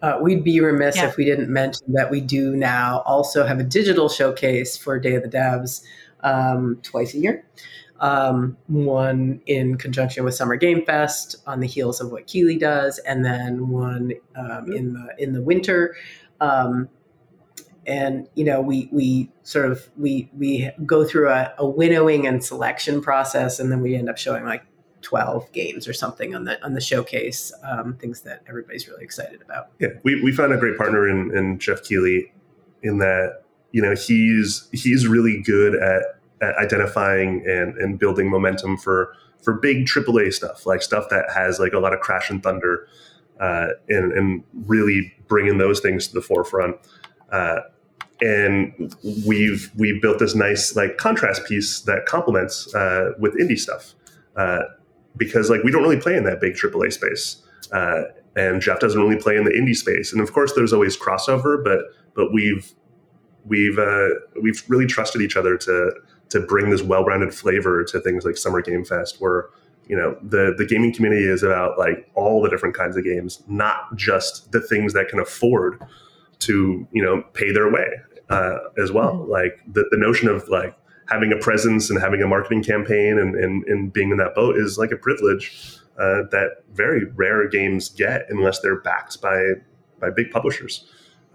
Uh, 0.00 0.18
we'd 0.20 0.42
be 0.42 0.58
remiss 0.58 0.96
yeah. 0.96 1.06
if 1.06 1.16
we 1.16 1.24
didn't 1.24 1.48
mention 1.48 1.92
that 1.92 2.10
we 2.10 2.20
do 2.20 2.56
now 2.56 3.02
also 3.06 3.46
have 3.46 3.60
a 3.60 3.64
digital 3.64 4.08
showcase 4.08 4.76
for 4.76 4.98
Day 4.98 5.14
of 5.14 5.22
the 5.22 5.28
Devs 5.28 5.84
um, 6.24 6.80
twice 6.82 7.14
a 7.14 7.18
year 7.18 7.44
um, 8.02 8.56
one 8.66 9.40
in 9.46 9.78
conjunction 9.78 10.24
with 10.24 10.34
Summer 10.34 10.56
Game 10.56 10.84
Fest 10.84 11.36
on 11.46 11.60
the 11.60 11.68
heels 11.68 12.00
of 12.00 12.10
what 12.10 12.26
Keighley 12.26 12.58
does, 12.58 12.98
and 12.98 13.24
then 13.24 13.68
one 13.68 14.12
um, 14.36 14.72
in 14.72 14.92
the 14.92 15.14
in 15.18 15.32
the 15.32 15.40
winter. 15.40 15.96
Um, 16.40 16.88
and 17.86 18.28
you 18.34 18.44
know, 18.44 18.60
we 18.60 18.88
we 18.92 19.30
sort 19.44 19.70
of 19.70 19.88
we 19.96 20.28
we 20.36 20.70
go 20.84 21.04
through 21.04 21.30
a, 21.30 21.54
a 21.58 21.66
winnowing 21.66 22.26
and 22.26 22.44
selection 22.44 23.00
process, 23.00 23.60
and 23.60 23.70
then 23.70 23.80
we 23.80 23.94
end 23.94 24.10
up 24.10 24.18
showing 24.18 24.44
like 24.44 24.64
12 25.02 25.50
games 25.52 25.86
or 25.86 25.92
something 25.92 26.34
on 26.34 26.44
the 26.44 26.62
on 26.64 26.74
the 26.74 26.80
showcase 26.80 27.52
um, 27.64 27.94
things 27.94 28.22
that 28.22 28.42
everybody's 28.48 28.86
really 28.86 29.02
excited 29.02 29.42
about 29.42 29.68
yeah 29.80 29.88
we, 30.04 30.22
we 30.22 30.30
found 30.30 30.52
a 30.52 30.56
great 30.56 30.78
partner 30.78 31.08
in, 31.08 31.36
in 31.36 31.58
Geoff 31.58 31.82
Keighley 31.82 32.32
in 32.84 32.98
that 32.98 33.42
you 33.72 33.82
know 33.82 33.96
he's 33.96 34.68
he's 34.70 35.08
really 35.08 35.42
good 35.42 35.74
at 35.74 36.21
identifying 36.42 37.44
and, 37.46 37.76
and 37.76 37.98
building 37.98 38.30
momentum 38.30 38.76
for 38.76 39.14
for 39.42 39.54
big 39.54 39.86
AAA 39.86 40.32
stuff, 40.32 40.66
like 40.66 40.82
stuff 40.82 41.08
that 41.10 41.26
has 41.34 41.58
like 41.58 41.72
a 41.72 41.78
lot 41.78 41.92
of 41.92 42.00
crash 42.00 42.30
and 42.30 42.42
thunder, 42.42 42.86
uh, 43.40 43.68
and, 43.88 44.12
and 44.12 44.44
really 44.66 45.12
bringing 45.26 45.58
those 45.58 45.80
things 45.80 46.06
to 46.06 46.14
the 46.14 46.22
forefront. 46.22 46.76
Uh, 47.32 47.58
and 48.20 48.94
we've 49.26 49.70
we 49.76 49.98
built 50.00 50.20
this 50.20 50.34
nice 50.34 50.76
like 50.76 50.96
contrast 50.96 51.44
piece 51.44 51.80
that 51.80 52.06
complements 52.06 52.72
uh, 52.74 53.10
with 53.18 53.34
indie 53.34 53.58
stuff 53.58 53.94
uh, 54.36 54.60
because 55.16 55.50
like 55.50 55.62
we 55.64 55.72
don't 55.72 55.82
really 55.82 56.00
play 56.00 56.16
in 56.16 56.24
that 56.24 56.40
big 56.40 56.54
AAA 56.54 56.92
space, 56.92 57.42
uh, 57.72 58.02
and 58.36 58.62
Geoff 58.62 58.78
doesn't 58.78 59.00
really 59.00 59.20
play 59.20 59.36
in 59.36 59.44
the 59.44 59.50
indie 59.50 59.76
space. 59.76 60.12
And 60.12 60.20
of 60.20 60.32
course, 60.32 60.52
there's 60.54 60.72
always 60.72 60.96
crossover, 60.96 61.62
but 61.62 61.80
but 62.14 62.32
we've 62.32 62.72
we've 63.44 63.78
uh, 63.78 64.08
we've 64.40 64.62
really 64.68 64.86
trusted 64.86 65.20
each 65.20 65.36
other 65.36 65.56
to 65.56 65.92
to 66.32 66.40
bring 66.40 66.70
this 66.70 66.82
well-rounded 66.82 67.34
flavor 67.34 67.84
to 67.84 68.00
things 68.00 68.24
like 68.24 68.36
Summer 68.36 68.62
Game 68.62 68.84
Fest, 68.84 69.20
where 69.20 69.48
you 69.86 69.96
know 69.96 70.16
the 70.22 70.54
the 70.56 70.64
gaming 70.64 70.92
community 70.94 71.26
is 71.26 71.42
about 71.42 71.78
like 71.78 72.10
all 72.14 72.42
the 72.42 72.48
different 72.48 72.74
kinds 72.74 72.96
of 72.96 73.04
games, 73.04 73.42
not 73.46 73.94
just 73.96 74.50
the 74.50 74.60
things 74.60 74.94
that 74.94 75.08
can 75.08 75.20
afford 75.20 75.80
to 76.40 76.86
you 76.90 77.02
know 77.02 77.22
pay 77.34 77.52
their 77.52 77.70
way 77.70 77.88
uh, 78.30 78.58
as 78.82 78.90
well. 78.90 79.14
Mm-hmm. 79.14 79.30
Like 79.30 79.60
the, 79.66 79.84
the 79.90 79.98
notion 79.98 80.28
of 80.28 80.48
like 80.48 80.76
having 81.08 81.32
a 81.32 81.36
presence 81.36 81.90
and 81.90 82.00
having 82.00 82.22
a 82.22 82.26
marketing 82.26 82.62
campaign 82.62 83.18
and, 83.18 83.34
and, 83.34 83.64
and 83.64 83.92
being 83.92 84.10
in 84.10 84.16
that 84.16 84.34
boat 84.34 84.56
is 84.56 84.78
like 84.78 84.90
a 84.90 84.96
privilege 84.96 85.78
uh, 85.98 86.22
that 86.30 86.64
very 86.72 87.04
rare 87.14 87.46
games 87.48 87.90
get 87.90 88.24
unless 88.30 88.60
they're 88.60 88.80
backed 88.80 89.20
by 89.20 89.42
by 90.00 90.08
big 90.10 90.30
publishers. 90.30 90.86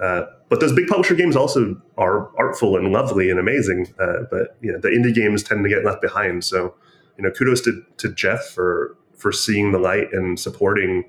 Uh, 0.01 0.23
but 0.49 0.59
those 0.59 0.73
big 0.73 0.87
publisher 0.87 1.15
games 1.15 1.35
also 1.35 1.81
are 1.97 2.29
artful 2.37 2.77
and 2.77 2.91
lovely 2.91 3.29
and 3.29 3.39
amazing. 3.39 3.93
Uh, 3.99 4.23
but 4.29 4.55
you 4.61 4.71
know, 4.71 4.79
the 4.79 4.89
indie 4.89 5.13
games 5.13 5.43
tend 5.43 5.63
to 5.63 5.69
get 5.69 5.83
left 5.83 6.01
behind. 6.01 6.43
So, 6.43 6.75
you 7.17 7.23
know, 7.23 7.31
kudos 7.31 7.61
to, 7.61 7.83
to 7.97 8.13
Geoff 8.13 8.45
for 8.45 8.95
for 9.15 9.31
seeing 9.31 9.71
the 9.71 9.79
light 9.79 10.13
and 10.13 10.39
supporting 10.39 11.05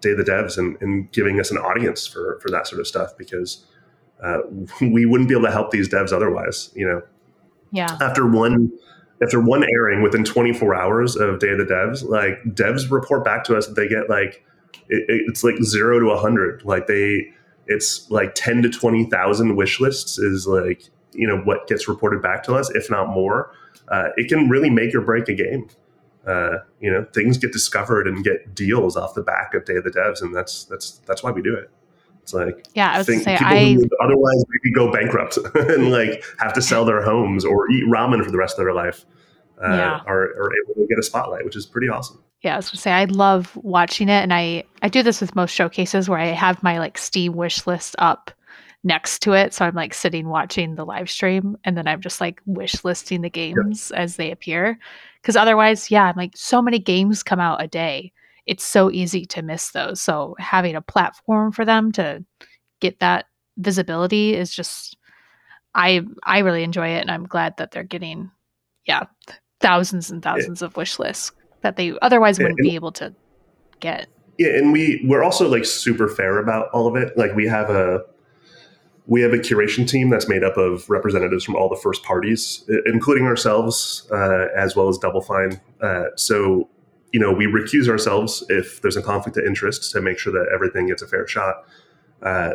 Day 0.00 0.12
of 0.12 0.16
the 0.16 0.24
Devs 0.24 0.56
and, 0.56 0.78
and 0.80 1.12
giving 1.12 1.38
us 1.38 1.50
an 1.50 1.58
audience 1.58 2.06
for 2.06 2.40
for 2.40 2.50
that 2.50 2.66
sort 2.66 2.80
of 2.80 2.86
stuff 2.86 3.16
because 3.18 3.66
uh, 4.22 4.38
we 4.80 5.06
wouldn't 5.06 5.28
be 5.28 5.34
able 5.34 5.46
to 5.46 5.52
help 5.52 5.70
these 5.70 5.88
devs 5.88 6.12
otherwise. 6.12 6.70
You 6.74 6.86
know, 6.86 7.02
yeah. 7.72 7.98
After 8.00 8.26
one 8.26 8.72
after 9.22 9.40
one 9.40 9.62
airing 9.62 10.02
within 10.02 10.24
24 10.24 10.74
hours 10.74 11.14
of 11.14 11.40
Day 11.40 11.50
of 11.50 11.58
the 11.58 11.64
Devs, 11.64 12.02
like 12.02 12.42
devs 12.54 12.90
report 12.90 13.22
back 13.24 13.44
to 13.44 13.56
us 13.56 13.66
that 13.66 13.74
they 13.74 13.86
get 13.86 14.08
like 14.08 14.44
it, 14.88 15.04
it's 15.28 15.44
like 15.44 15.62
zero 15.62 16.00
to 16.00 16.06
a 16.06 16.14
100. 16.14 16.64
Like 16.64 16.86
they 16.86 17.32
it's 17.70 18.10
like 18.10 18.34
10 18.34 18.62
to 18.62 18.68
20,000 18.68 19.56
wish 19.56 19.80
lists 19.80 20.18
is 20.18 20.46
like, 20.46 20.82
you 21.12 21.26
know, 21.26 21.38
what 21.38 21.66
gets 21.68 21.88
reported 21.88 22.20
back 22.20 22.42
to 22.44 22.54
us, 22.54 22.68
if 22.74 22.90
not 22.90 23.08
more. 23.08 23.52
Uh, 23.88 24.08
it 24.16 24.28
can 24.28 24.48
really 24.48 24.70
make 24.70 24.94
or 24.94 25.00
break 25.00 25.28
a 25.28 25.34
game. 25.34 25.68
Uh, 26.26 26.58
you 26.80 26.90
know, 26.90 27.06
things 27.14 27.38
get 27.38 27.52
discovered 27.52 28.06
and 28.06 28.22
get 28.22 28.54
deals 28.54 28.96
off 28.96 29.14
the 29.14 29.22
back 29.22 29.54
of 29.54 29.64
Day 29.64 29.76
of 29.76 29.84
the 29.84 29.90
Devs, 29.90 30.20
and 30.20 30.34
that's 30.36 30.64
that's 30.64 30.98
that's 31.06 31.22
why 31.22 31.30
we 31.30 31.40
do 31.42 31.54
it. 31.54 31.70
It's 32.22 32.34
like 32.34 32.66
Yeah, 32.74 32.92
I 32.92 32.98
was 32.98 33.06
think 33.06 33.22
say 33.22 33.32
people 33.38 33.46
I 33.46 33.72
who 33.72 33.88
otherwise 34.02 34.44
maybe 34.48 34.74
go 34.74 34.92
bankrupt 34.92 35.38
and 35.54 35.90
like 35.90 36.22
have 36.38 36.52
to 36.52 36.62
sell 36.62 36.84
their 36.84 37.02
homes 37.02 37.44
or 37.44 37.70
eat 37.70 37.84
ramen 37.86 38.22
for 38.22 38.30
the 38.30 38.36
rest 38.38 38.58
of 38.58 38.64
their 38.64 38.74
life 38.74 39.06
uh, 39.64 39.68
Yeah. 39.68 40.00
are, 40.06 40.24
are 40.24 40.50
able 40.62 40.74
to 40.74 40.86
get 40.88 40.98
a 40.98 41.02
spotlight, 41.02 41.44
which 41.44 41.56
is 41.56 41.64
pretty 41.66 41.88
awesome. 41.88 42.22
Yeah, 42.42 42.54
I 42.54 42.56
was 42.56 42.70
gonna 42.70 42.80
say 42.80 42.92
I 42.92 43.04
love 43.04 43.56
watching 43.56 44.08
it, 44.08 44.22
and 44.22 44.32
I 44.32 44.64
I 44.82 44.88
do 44.88 45.02
this 45.02 45.20
with 45.20 45.36
most 45.36 45.52
showcases 45.54 46.08
where 46.08 46.18
I 46.18 46.26
have 46.26 46.62
my 46.62 46.78
like 46.78 46.96
Steam 46.98 47.34
wish 47.34 47.66
list 47.66 47.94
up 47.98 48.30
next 48.82 49.20
to 49.20 49.34
it, 49.34 49.52
so 49.52 49.66
I'm 49.66 49.74
like 49.74 49.92
sitting 49.92 50.28
watching 50.28 50.74
the 50.74 50.86
live 50.86 51.10
stream, 51.10 51.56
and 51.64 51.76
then 51.76 51.86
I'm 51.86 52.00
just 52.00 52.20
like 52.20 52.40
wish 52.46 52.82
listing 52.84 53.20
the 53.20 53.30
games 53.30 53.90
as 53.90 54.16
they 54.16 54.30
appear, 54.30 54.78
because 55.20 55.36
otherwise, 55.36 55.90
yeah, 55.90 56.04
I'm 56.04 56.16
like 56.16 56.32
so 56.34 56.62
many 56.62 56.78
games 56.78 57.22
come 57.22 57.40
out 57.40 57.62
a 57.62 57.68
day, 57.68 58.12
it's 58.46 58.64
so 58.64 58.90
easy 58.90 59.26
to 59.26 59.42
miss 59.42 59.70
those. 59.72 60.00
So 60.00 60.34
having 60.38 60.76
a 60.76 60.82
platform 60.82 61.52
for 61.52 61.64
them 61.66 61.92
to 61.92 62.24
get 62.80 63.00
that 63.00 63.26
visibility 63.58 64.34
is 64.34 64.54
just 64.54 64.96
I 65.74 66.00
I 66.24 66.38
really 66.38 66.62
enjoy 66.62 66.88
it, 66.88 67.02
and 67.02 67.10
I'm 67.10 67.26
glad 67.26 67.58
that 67.58 67.70
they're 67.70 67.82
getting 67.84 68.30
yeah 68.86 69.04
thousands 69.60 70.10
and 70.10 70.22
thousands 70.22 70.62
of 70.62 70.74
wish 70.78 70.98
lists 70.98 71.32
that 71.62 71.76
they 71.76 71.94
otherwise 72.02 72.38
wouldn't 72.38 72.58
and- 72.58 72.68
be 72.68 72.74
able 72.74 72.92
to 72.92 73.14
get. 73.80 74.08
Yeah, 74.38 74.56
and 74.56 74.72
we 74.72 75.04
we're 75.06 75.22
also 75.22 75.48
like 75.50 75.66
super 75.66 76.08
fair 76.08 76.38
about 76.38 76.70
all 76.70 76.86
of 76.86 76.96
it. 76.96 77.16
Like 77.18 77.34
we 77.34 77.46
have 77.46 77.68
a 77.68 78.04
we 79.06 79.20
have 79.22 79.32
a 79.32 79.38
curation 79.38 79.86
team 79.88 80.08
that's 80.08 80.28
made 80.28 80.42
up 80.42 80.56
of 80.56 80.88
representatives 80.88 81.44
from 81.44 81.56
all 81.56 81.68
the 81.68 81.76
first 81.76 82.04
parties, 82.04 82.64
including 82.86 83.26
ourselves, 83.26 84.08
uh, 84.12 84.46
as 84.56 84.76
well 84.76 84.88
as 84.88 84.96
Double 84.96 85.20
Fine. 85.20 85.60
Uh, 85.82 86.04
so 86.16 86.68
you 87.12 87.20
know 87.20 87.32
we 87.32 87.46
recuse 87.46 87.88
ourselves 87.88 88.42
if 88.48 88.80
there's 88.80 88.96
a 88.96 89.02
conflict 89.02 89.36
of 89.36 89.44
interest 89.44 89.90
to 89.92 90.00
make 90.00 90.18
sure 90.18 90.32
that 90.32 90.46
everything 90.54 90.86
gets 90.86 91.02
a 91.02 91.06
fair 91.06 91.26
shot. 91.26 91.64
Uh, 92.22 92.54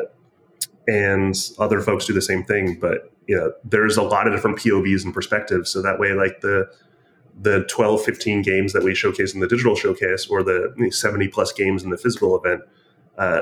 and 0.87 1.35
other 1.59 1.81
folks 1.81 2.05
do 2.05 2.13
the 2.13 2.21
same 2.21 2.43
thing, 2.43 2.79
but 2.79 3.11
you 3.27 3.35
know 3.35 3.51
there's 3.63 3.97
a 3.97 4.03
lot 4.03 4.25
of 4.25 4.33
different 4.33 4.57
POVs 4.57 5.03
and 5.03 5.13
perspectives. 5.13 5.69
So 5.69 5.81
that 5.81 5.99
way, 5.99 6.13
like 6.13 6.41
the 6.41 6.67
the 7.39 7.65
12 7.69 8.03
15 8.03 8.41
games 8.41 8.73
that 8.73 8.83
we 8.83 8.95
showcase 8.95 9.33
in 9.33 9.39
the 9.39 9.47
digital 9.47 9.75
showcase 9.75 10.27
or 10.27 10.43
the 10.43 10.73
70 10.89 11.27
plus 11.27 11.51
games 11.51 11.83
in 11.83 11.89
the 11.89 11.97
physical 11.97 12.37
event 12.37 12.61
uh, 13.17 13.41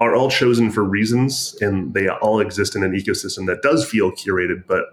are 0.00 0.14
all 0.14 0.30
chosen 0.30 0.70
for 0.70 0.82
reasons 0.82 1.56
and 1.60 1.94
they 1.94 2.08
all 2.08 2.40
exist 2.40 2.74
in 2.74 2.82
an 2.82 2.92
ecosystem 2.92 3.46
that 3.46 3.62
does 3.62 3.88
feel 3.88 4.10
curated 4.12 4.64
but 4.66 4.84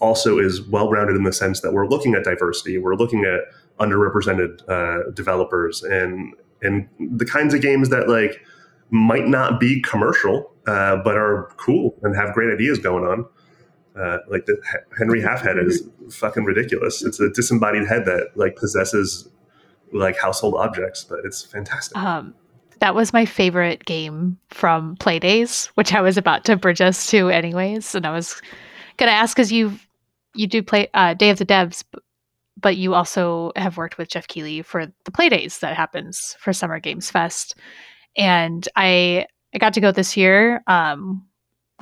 also 0.00 0.38
is 0.38 0.62
well 0.62 0.90
rounded 0.90 1.16
in 1.16 1.22
the 1.22 1.32
sense 1.32 1.60
that 1.60 1.72
we're 1.72 1.86
looking 1.86 2.14
at 2.14 2.24
diversity 2.24 2.78
we're 2.78 2.94
looking 2.96 3.24
at 3.24 3.40
underrepresented 3.80 4.68
uh, 4.68 5.10
developers 5.12 5.82
and 5.82 6.34
and 6.62 6.88
the 6.98 7.24
kinds 7.24 7.54
of 7.54 7.60
games 7.60 7.88
that 7.88 8.08
like 8.08 8.44
might 8.90 9.26
not 9.26 9.58
be 9.58 9.80
commercial 9.82 10.52
uh, 10.66 10.96
but 10.96 11.16
are 11.16 11.50
cool 11.56 11.94
and 12.02 12.14
have 12.16 12.34
great 12.34 12.52
ideas 12.52 12.78
going 12.78 13.04
on 13.04 13.24
uh, 13.98 14.18
like 14.28 14.46
the 14.46 14.60
Henry 14.98 15.20
Halfhead 15.20 15.64
is 15.64 15.82
fucking 16.10 16.44
ridiculous. 16.44 17.02
It's 17.02 17.20
a 17.20 17.30
disembodied 17.30 17.86
head 17.86 18.04
that 18.06 18.30
like 18.34 18.56
possesses 18.56 19.28
like 19.92 20.18
household 20.18 20.54
objects, 20.54 21.04
but 21.04 21.20
it's 21.24 21.44
fantastic. 21.44 21.96
Um, 21.96 22.34
that 22.80 22.94
was 22.94 23.12
my 23.12 23.24
favorite 23.24 23.84
game 23.84 24.38
from 24.48 24.96
Playdays, 24.96 25.66
which 25.74 25.94
I 25.94 26.00
was 26.00 26.16
about 26.16 26.44
to 26.46 26.56
bridge 26.56 26.80
us 26.80 27.08
to 27.10 27.30
anyways. 27.30 27.94
And 27.94 28.04
I 28.04 28.10
was 28.10 28.42
gonna 28.96 29.12
ask 29.12 29.36
because 29.36 29.52
you 29.52 29.78
you 30.34 30.46
do 30.46 30.62
play 30.62 30.88
uh, 30.94 31.14
Day 31.14 31.30
of 31.30 31.38
the 31.38 31.46
Devs, 31.46 31.84
but 32.60 32.76
you 32.76 32.94
also 32.94 33.52
have 33.54 33.76
worked 33.76 33.96
with 33.96 34.08
Geoff 34.08 34.26
Keighley 34.26 34.62
for 34.62 34.86
the 34.86 35.12
Playdays 35.12 35.60
that 35.60 35.76
happens 35.76 36.36
for 36.40 36.52
Summer 36.52 36.80
Games 36.80 37.10
Fest, 37.10 37.54
and 38.16 38.68
I 38.74 39.26
I 39.54 39.58
got 39.58 39.74
to 39.74 39.80
go 39.80 39.92
this 39.92 40.16
year. 40.16 40.64
Um, 40.66 41.24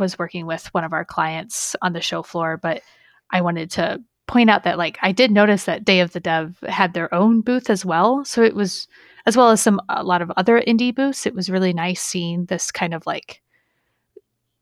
was 0.02 0.18
working 0.18 0.44
with 0.44 0.66
one 0.74 0.84
of 0.84 0.92
our 0.92 1.04
clients 1.04 1.74
on 1.80 1.94
the 1.94 2.00
show 2.02 2.22
floor, 2.22 2.58
but 2.58 2.82
I 3.30 3.40
wanted 3.40 3.70
to 3.72 4.02
point 4.26 4.50
out 4.50 4.64
that 4.64 4.78
like 4.78 4.98
I 5.02 5.12
did 5.12 5.30
notice 5.30 5.64
that 5.64 5.84
Day 5.84 6.00
of 6.00 6.12
the 6.12 6.20
Dev 6.20 6.58
had 6.68 6.92
their 6.92 7.12
own 7.14 7.40
booth 7.40 7.70
as 7.70 7.84
well. 7.84 8.24
So 8.24 8.42
it 8.42 8.54
was 8.54 8.88
as 9.26 9.36
well 9.36 9.50
as 9.50 9.62
some 9.62 9.80
a 9.88 10.02
lot 10.02 10.22
of 10.22 10.32
other 10.36 10.60
indie 10.60 10.94
booths. 10.94 11.26
It 11.26 11.34
was 11.34 11.48
really 11.48 11.72
nice 11.72 12.02
seeing 12.02 12.46
this 12.46 12.70
kind 12.70 12.94
of 12.94 13.06
like 13.06 13.40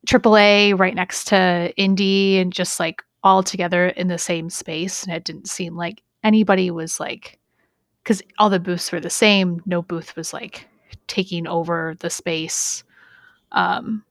AAA 0.07 0.79
right 0.79 0.95
next 0.95 1.29
to 1.29 1.73
indie 1.79 2.41
and 2.41 2.53
just 2.53 2.79
like 2.79 3.03
all 3.23 3.43
together 3.43 3.89
in 3.89 4.09
the 4.09 4.19
same 4.19 4.51
space. 4.51 5.05
And 5.05 5.15
it 5.15 5.25
didn't 5.25 5.49
seem 5.49 5.77
like 5.77 6.03
anybody 6.23 6.71
was 6.71 7.01
like 7.01 7.39
because 8.03 8.23
all 8.39 8.51
the 8.51 8.61
booths 8.61 8.93
were 8.93 9.01
the 9.01 9.11
same. 9.11 9.63
No 9.67 9.83
booth 9.83 10.17
was 10.17 10.33
like 10.33 10.69
taking 11.07 11.47
over 11.47 11.95
the 12.01 12.11
space. 12.11 12.85
Um, 13.53 14.05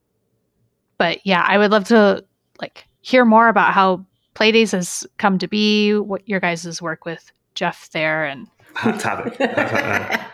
but 1.00 1.26
yeah, 1.26 1.44
I 1.48 1.58
would 1.58 1.72
love 1.72 1.86
to 1.86 2.24
like 2.62 2.86
hear 3.02 3.26
more 3.26 3.48
about 3.48 3.74
how 3.74 4.06
Playdays 4.36 4.74
has 4.74 5.08
come 5.18 5.40
to 5.40 5.48
be, 5.48 5.96
what 5.96 6.28
your 6.30 6.40
guys' 6.40 6.80
work 6.80 7.06
with 7.06 7.32
Geoff 7.56 7.90
there, 7.92 8.26
and 8.26 8.48
Hot 8.76 9.00
topic. 9.00 9.36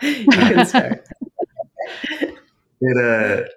You 0.02 0.26
can 0.28 0.66
start. 0.66 1.08
it 2.82 2.98
uh 2.98 3.48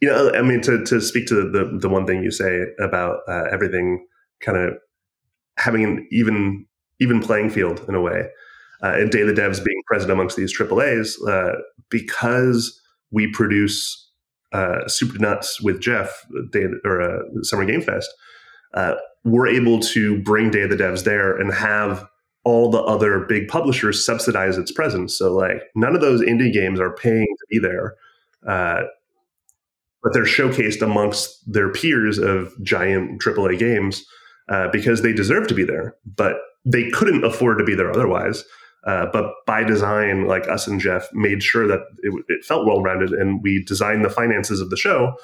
you 0.00 0.08
know 0.08 0.32
i 0.34 0.42
mean 0.42 0.60
to 0.60 0.82
to 0.84 1.00
speak 1.00 1.26
to 1.26 1.34
the 1.50 1.78
the 1.78 1.88
one 1.88 2.06
thing 2.06 2.22
you 2.22 2.30
say 2.30 2.64
about 2.80 3.18
uh, 3.28 3.44
everything 3.52 4.06
kind 4.40 4.58
of 4.58 4.74
having 5.58 5.84
an 5.84 6.06
even 6.10 6.66
even 7.00 7.20
playing 7.20 7.50
field 7.50 7.84
in 7.88 7.94
a 7.94 8.00
way 8.00 8.28
uh, 8.82 8.94
and 8.94 9.10
day 9.10 9.22
the 9.22 9.32
devs 9.32 9.62
being 9.64 9.82
present 9.86 10.10
amongst 10.10 10.36
these 10.36 10.56
AAAs 10.56 11.16
uh, 11.28 11.56
because 11.90 12.80
we 13.10 13.30
produce 13.30 14.09
uh, 14.52 14.86
super 14.88 15.18
nuts 15.18 15.60
with 15.60 15.80
Geoff 15.80 16.26
day 16.50 16.66
or 16.84 17.00
uh, 17.00 17.22
summer 17.42 17.64
game 17.64 17.82
fest 17.82 18.10
uh, 18.74 18.94
we're 19.24 19.48
able 19.48 19.80
to 19.80 20.22
bring 20.22 20.50
day 20.50 20.62
of 20.62 20.70
the 20.70 20.76
devs 20.76 21.04
there 21.04 21.36
and 21.36 21.52
have 21.52 22.06
all 22.44 22.70
the 22.70 22.80
other 22.82 23.20
big 23.20 23.48
publishers 23.48 24.04
subsidize 24.04 24.56
its 24.56 24.72
presence. 24.72 25.16
So 25.16 25.32
like 25.32 25.62
none 25.74 25.94
of 25.94 26.00
those 26.00 26.22
indie 26.22 26.52
games 26.52 26.80
are 26.80 26.94
paying 26.94 27.26
to 27.26 27.46
be 27.50 27.58
there, 27.58 27.96
uh, 28.46 28.82
but 30.02 30.14
they're 30.14 30.24
showcased 30.24 30.80
amongst 30.80 31.52
their 31.52 31.70
peers 31.70 32.18
of 32.18 32.52
giant 32.62 33.20
AAA 33.20 33.58
games 33.58 34.04
uh, 34.48 34.68
because 34.72 35.02
they 35.02 35.12
deserve 35.12 35.48
to 35.48 35.54
be 35.54 35.64
there, 35.64 35.96
but 36.16 36.36
they 36.64 36.88
couldn't 36.90 37.24
afford 37.24 37.58
to 37.58 37.64
be 37.64 37.74
there 37.74 37.90
otherwise. 37.90 38.44
Uh, 38.84 39.06
but 39.12 39.32
by 39.46 39.62
design, 39.62 40.26
like 40.26 40.48
us 40.48 40.66
and 40.66 40.80
Geoff 40.80 41.06
made 41.12 41.42
sure 41.42 41.66
that 41.66 41.80
it, 42.02 42.24
it 42.28 42.44
felt 42.44 42.66
well 42.66 42.82
rounded, 42.82 43.10
and 43.10 43.42
we 43.42 43.62
designed 43.64 44.04
the 44.04 44.10
finances 44.10 44.60
of 44.60 44.70
the 44.70 44.76
show 44.76 45.14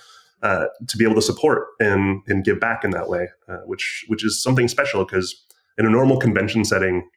uh, 0.43 0.67
to 0.87 0.97
be 0.99 1.05
able 1.05 1.15
to 1.15 1.23
support 1.23 1.69
and 1.81 2.23
and 2.27 2.45
give 2.45 2.61
back 2.61 2.85
in 2.85 2.91
that 2.91 3.09
way, 3.09 3.29
uh, 3.49 3.59
which 3.65 4.05
which 4.09 4.25
is 4.25 4.43
something 4.43 4.69
special 4.69 5.05
because 5.05 5.35
in 5.79 5.87
a 5.87 5.91
normal 5.91 6.19
convention 6.19 6.65
setting, 6.65 7.09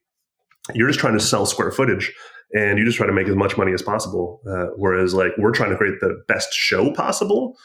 you're 0.73 0.87
just 0.87 0.99
trying 0.99 1.17
to 1.17 1.23
sell 1.23 1.45
square 1.45 1.71
footage 1.71 2.13
and 2.53 2.79
you 2.79 2.85
just 2.85 2.97
try 2.97 3.05
to 3.05 3.13
make 3.13 3.27
as 3.27 3.35
much 3.35 3.57
money 3.57 3.73
as 3.73 3.81
possible. 3.81 4.41
Uh, 4.49 4.67
whereas, 4.75 5.13
like, 5.13 5.31
we're 5.37 5.51
trying 5.51 5.69
to 5.69 5.77
create 5.77 5.99
the 6.01 6.19
best 6.27 6.53
show 6.53 6.91
possible. 6.93 7.55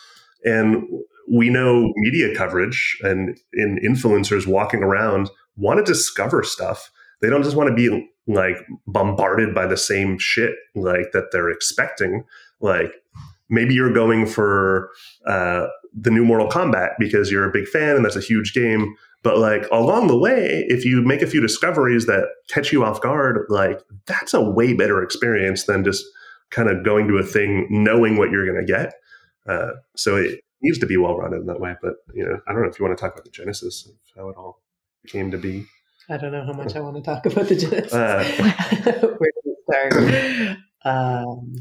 And 0.44 0.84
we 1.32 1.48
know 1.48 1.90
media 1.96 2.34
coverage 2.36 2.98
and 3.02 3.38
in 3.54 3.78
influencers 3.84 4.46
walking 4.46 4.82
around 4.82 5.30
want 5.56 5.78
to 5.78 5.84
discover 5.84 6.42
stuff. 6.42 6.90
They 7.22 7.30
don't 7.30 7.42
just 7.42 7.56
want 7.56 7.70
to 7.70 7.74
be 7.74 8.10
like 8.26 8.56
bombarded 8.86 9.54
by 9.54 9.66
the 9.66 9.76
same 9.76 10.18
shit 10.18 10.54
like 10.74 11.12
that 11.12 11.30
they're 11.30 11.50
expecting. 11.50 12.24
Like 12.60 12.92
maybe 13.48 13.74
you're 13.74 13.92
going 13.92 14.26
for 14.26 14.90
uh, 15.26 15.66
the 15.92 16.10
new 16.10 16.24
Mortal 16.24 16.48
Kombat 16.48 16.94
because 16.98 17.30
you're 17.30 17.48
a 17.48 17.52
big 17.52 17.68
fan 17.68 17.96
and 17.96 18.04
that's 18.04 18.16
a 18.16 18.20
huge 18.20 18.52
game. 18.54 18.94
But 19.22 19.38
like 19.38 19.66
along 19.70 20.08
the 20.08 20.18
way, 20.18 20.66
if 20.68 20.84
you 20.84 21.02
make 21.02 21.22
a 21.22 21.26
few 21.26 21.40
discoveries 21.40 22.06
that 22.06 22.28
catch 22.48 22.72
you 22.72 22.84
off 22.84 23.00
guard, 23.00 23.46
like 23.48 23.80
that's 24.06 24.34
a 24.34 24.42
way 24.42 24.74
better 24.74 25.02
experience 25.02 25.64
than 25.64 25.84
just 25.84 26.04
kind 26.50 26.68
of 26.68 26.84
going 26.84 27.08
to 27.08 27.16
a 27.16 27.22
thing 27.22 27.66
knowing 27.70 28.16
what 28.16 28.30
you're 28.30 28.46
going 28.46 28.64
to 28.64 28.70
get. 28.70 28.94
Uh, 29.46 29.72
so 29.96 30.16
it 30.16 30.40
needs 30.62 30.78
to 30.78 30.86
be 30.86 30.96
well 30.96 31.16
rounded 31.16 31.40
in 31.40 31.46
that 31.46 31.60
way. 31.60 31.74
But 31.82 31.94
you 32.14 32.24
know, 32.24 32.38
I 32.46 32.52
don't 32.52 32.62
know 32.62 32.68
if 32.68 32.78
you 32.78 32.84
want 32.84 32.96
to 32.96 33.00
talk 33.00 33.12
about 33.12 33.24
the 33.24 33.30
genesis 33.30 33.86
of 33.86 33.94
how 34.16 34.28
it 34.28 34.36
all 34.36 34.60
came 35.06 35.30
to 35.30 35.38
be. 35.38 35.66
I 36.08 36.16
don't 36.16 36.32
know 36.32 36.44
how 36.44 36.52
much 36.52 36.76
I 36.76 36.80
want 36.80 36.96
to 36.96 37.02
talk 37.02 37.26
about 37.26 37.48
the 37.48 37.56
Genesis. 37.56 37.92
Uh. 37.92 38.24
Where 39.18 39.30
do 39.32 39.40
we 39.44 39.56
start? 39.70 40.58
Um, 40.84 41.54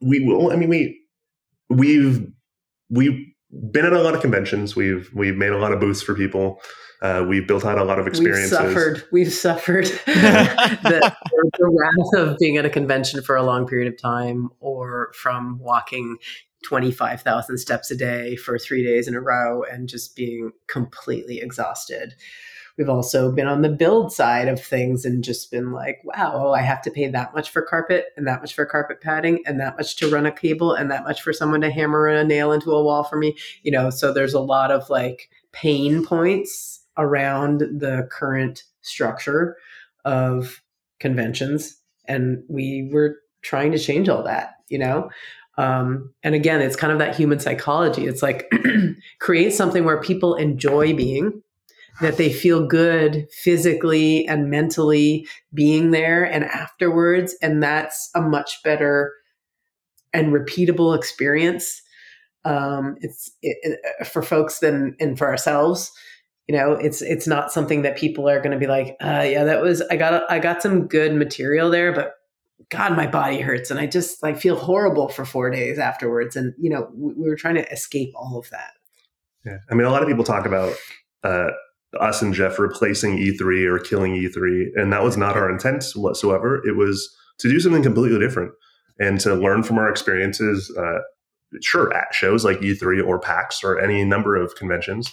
we 0.00 0.20
will. 0.20 0.52
I 0.52 0.56
mean, 0.56 0.68
we 0.68 1.00
we've 1.68 2.26
we've 2.88 3.26
been 3.72 3.84
at 3.84 3.92
a 3.92 4.00
lot 4.00 4.14
of 4.14 4.20
conventions. 4.20 4.76
We've 4.76 5.10
we've 5.14 5.36
made 5.36 5.50
a 5.50 5.58
lot 5.58 5.72
of 5.72 5.80
booths 5.80 6.02
for 6.02 6.14
people. 6.14 6.60
Uh, 7.02 7.24
we've 7.26 7.48
built 7.48 7.64
out 7.64 7.78
a 7.78 7.84
lot 7.84 7.98
of 7.98 8.06
experiences. 8.06 8.50
we've 8.50 8.68
suffered. 8.68 9.04
We've 9.10 9.32
suffered 9.32 9.84
the, 10.06 11.16
the 11.32 11.66
wrath 11.66 12.22
of 12.22 12.36
being 12.38 12.58
at 12.58 12.66
a 12.66 12.70
convention 12.70 13.22
for 13.22 13.36
a 13.36 13.42
long 13.42 13.66
period 13.66 13.92
of 13.92 14.00
time, 14.00 14.50
or 14.60 15.10
from 15.14 15.58
walking 15.58 16.18
twenty 16.62 16.92
five 16.92 17.22
thousand 17.22 17.58
steps 17.58 17.90
a 17.90 17.96
day 17.96 18.36
for 18.36 18.58
three 18.58 18.84
days 18.84 19.08
in 19.08 19.14
a 19.14 19.20
row 19.20 19.62
and 19.62 19.88
just 19.88 20.14
being 20.14 20.52
completely 20.68 21.40
exhausted. 21.40 22.14
We've 22.76 22.88
also 22.88 23.32
been 23.32 23.46
on 23.46 23.62
the 23.62 23.68
build 23.68 24.12
side 24.12 24.48
of 24.48 24.62
things 24.62 25.04
and 25.04 25.24
just 25.24 25.50
been 25.50 25.72
like, 25.72 26.00
wow, 26.04 26.32
oh, 26.34 26.52
I 26.52 26.62
have 26.62 26.82
to 26.82 26.90
pay 26.90 27.08
that 27.08 27.34
much 27.34 27.50
for 27.50 27.62
carpet 27.62 28.06
and 28.16 28.26
that 28.26 28.40
much 28.40 28.54
for 28.54 28.66
carpet 28.66 29.00
padding 29.00 29.42
and 29.46 29.60
that 29.60 29.76
much 29.76 29.96
to 29.96 30.10
run 30.10 30.26
a 30.26 30.32
cable 30.32 30.72
and 30.72 30.90
that 30.90 31.04
much 31.04 31.22
for 31.22 31.32
someone 31.32 31.60
to 31.60 31.70
hammer 31.70 32.06
a 32.06 32.24
nail 32.24 32.52
into 32.52 32.72
a 32.72 32.82
wall 32.82 33.04
for 33.04 33.16
me. 33.16 33.36
You 33.62 33.72
know, 33.72 33.90
so 33.90 34.12
there's 34.12 34.34
a 34.34 34.40
lot 34.40 34.70
of 34.70 34.88
like 34.90 35.30
pain 35.52 36.04
points 36.04 36.80
around 36.96 37.60
the 37.60 38.08
current 38.10 38.64
structure 38.82 39.56
of 40.04 40.62
conventions. 40.98 41.76
And 42.06 42.42
we 42.48 42.88
were 42.92 43.16
trying 43.42 43.72
to 43.72 43.78
change 43.78 44.08
all 44.08 44.22
that, 44.24 44.54
you 44.68 44.78
know? 44.78 45.10
Um, 45.56 46.14
and 46.22 46.34
again, 46.34 46.60
it's 46.62 46.76
kind 46.76 46.92
of 46.92 46.98
that 47.00 47.14
human 47.16 47.40
psychology. 47.40 48.06
It's 48.06 48.22
like 48.22 48.50
create 49.20 49.52
something 49.52 49.84
where 49.84 50.00
people 50.00 50.34
enjoy 50.36 50.94
being, 50.94 51.42
that 52.00 52.16
they 52.16 52.32
feel 52.32 52.66
good 52.66 53.26
physically 53.30 54.26
and 54.26 54.50
mentally 54.50 55.26
being 55.52 55.90
there 55.90 56.24
and 56.24 56.44
afterwards. 56.44 57.34
And 57.42 57.62
that's 57.62 58.10
a 58.14 58.20
much 58.20 58.62
better 58.62 59.12
and 60.12 60.32
repeatable 60.32 60.96
experience. 60.96 61.82
Um, 62.44 62.96
it's 63.00 63.30
it, 63.42 63.78
it, 64.00 64.06
for 64.06 64.22
folks 64.22 64.60
than 64.60 64.96
and 64.98 65.18
for 65.18 65.28
ourselves. 65.28 65.92
You 66.48 66.56
know, 66.56 66.72
it's 66.72 67.00
it's 67.02 67.26
not 67.26 67.52
something 67.52 67.82
that 67.82 67.96
people 67.96 68.28
are 68.28 68.40
going 68.40 68.52
to 68.52 68.58
be 68.58 68.66
like, 68.66 68.96
uh, 69.00 69.24
yeah, 69.28 69.44
that 69.44 69.62
was 69.62 69.82
I 69.82 69.96
got 69.96 70.28
I 70.30 70.38
got 70.38 70.62
some 70.62 70.88
good 70.88 71.14
material 71.14 71.70
there, 71.70 71.92
but 71.92 72.14
God, 72.70 72.96
my 72.96 73.06
body 73.06 73.40
hurts, 73.40 73.70
and 73.70 73.78
I 73.78 73.86
just 73.86 74.22
like 74.22 74.38
feel 74.38 74.56
horrible 74.56 75.08
for 75.08 75.24
four 75.24 75.50
days 75.50 75.78
afterwards. 75.78 76.34
And 76.34 76.54
you 76.58 76.70
know, 76.70 76.88
we, 76.94 77.12
we 77.14 77.28
were 77.28 77.36
trying 77.36 77.54
to 77.54 77.70
escape 77.70 78.12
all 78.16 78.38
of 78.38 78.50
that. 78.50 78.72
Yeah, 79.44 79.58
I 79.70 79.74
mean, 79.74 79.86
a 79.86 79.90
lot 79.90 80.02
of 80.02 80.08
people 80.08 80.24
talk 80.24 80.44
about 80.44 80.74
uh, 81.22 81.50
us 81.98 82.22
and 82.22 82.32
Geoff 82.32 82.58
replacing 82.58 83.18
E3 83.18 83.66
or 83.66 83.78
killing 83.78 84.14
E3, 84.14 84.68
and 84.76 84.92
that 84.92 85.02
was 85.02 85.16
not 85.16 85.36
our 85.36 85.50
intent 85.50 85.84
whatsoever. 85.94 86.62
It 86.66 86.76
was 86.76 87.14
to 87.38 87.48
do 87.48 87.58
something 87.58 87.82
completely 87.82 88.18
different 88.18 88.52
and 88.98 89.18
to 89.20 89.34
learn 89.34 89.62
from 89.62 89.78
our 89.78 89.88
experiences. 89.88 90.72
Uh, 90.76 91.00
sure, 91.60 91.92
at 91.92 92.14
shows 92.14 92.44
like 92.44 92.58
E3 92.60 93.04
or 93.04 93.18
PAX 93.18 93.64
or 93.64 93.80
any 93.80 94.04
number 94.04 94.36
of 94.36 94.54
conventions, 94.54 95.12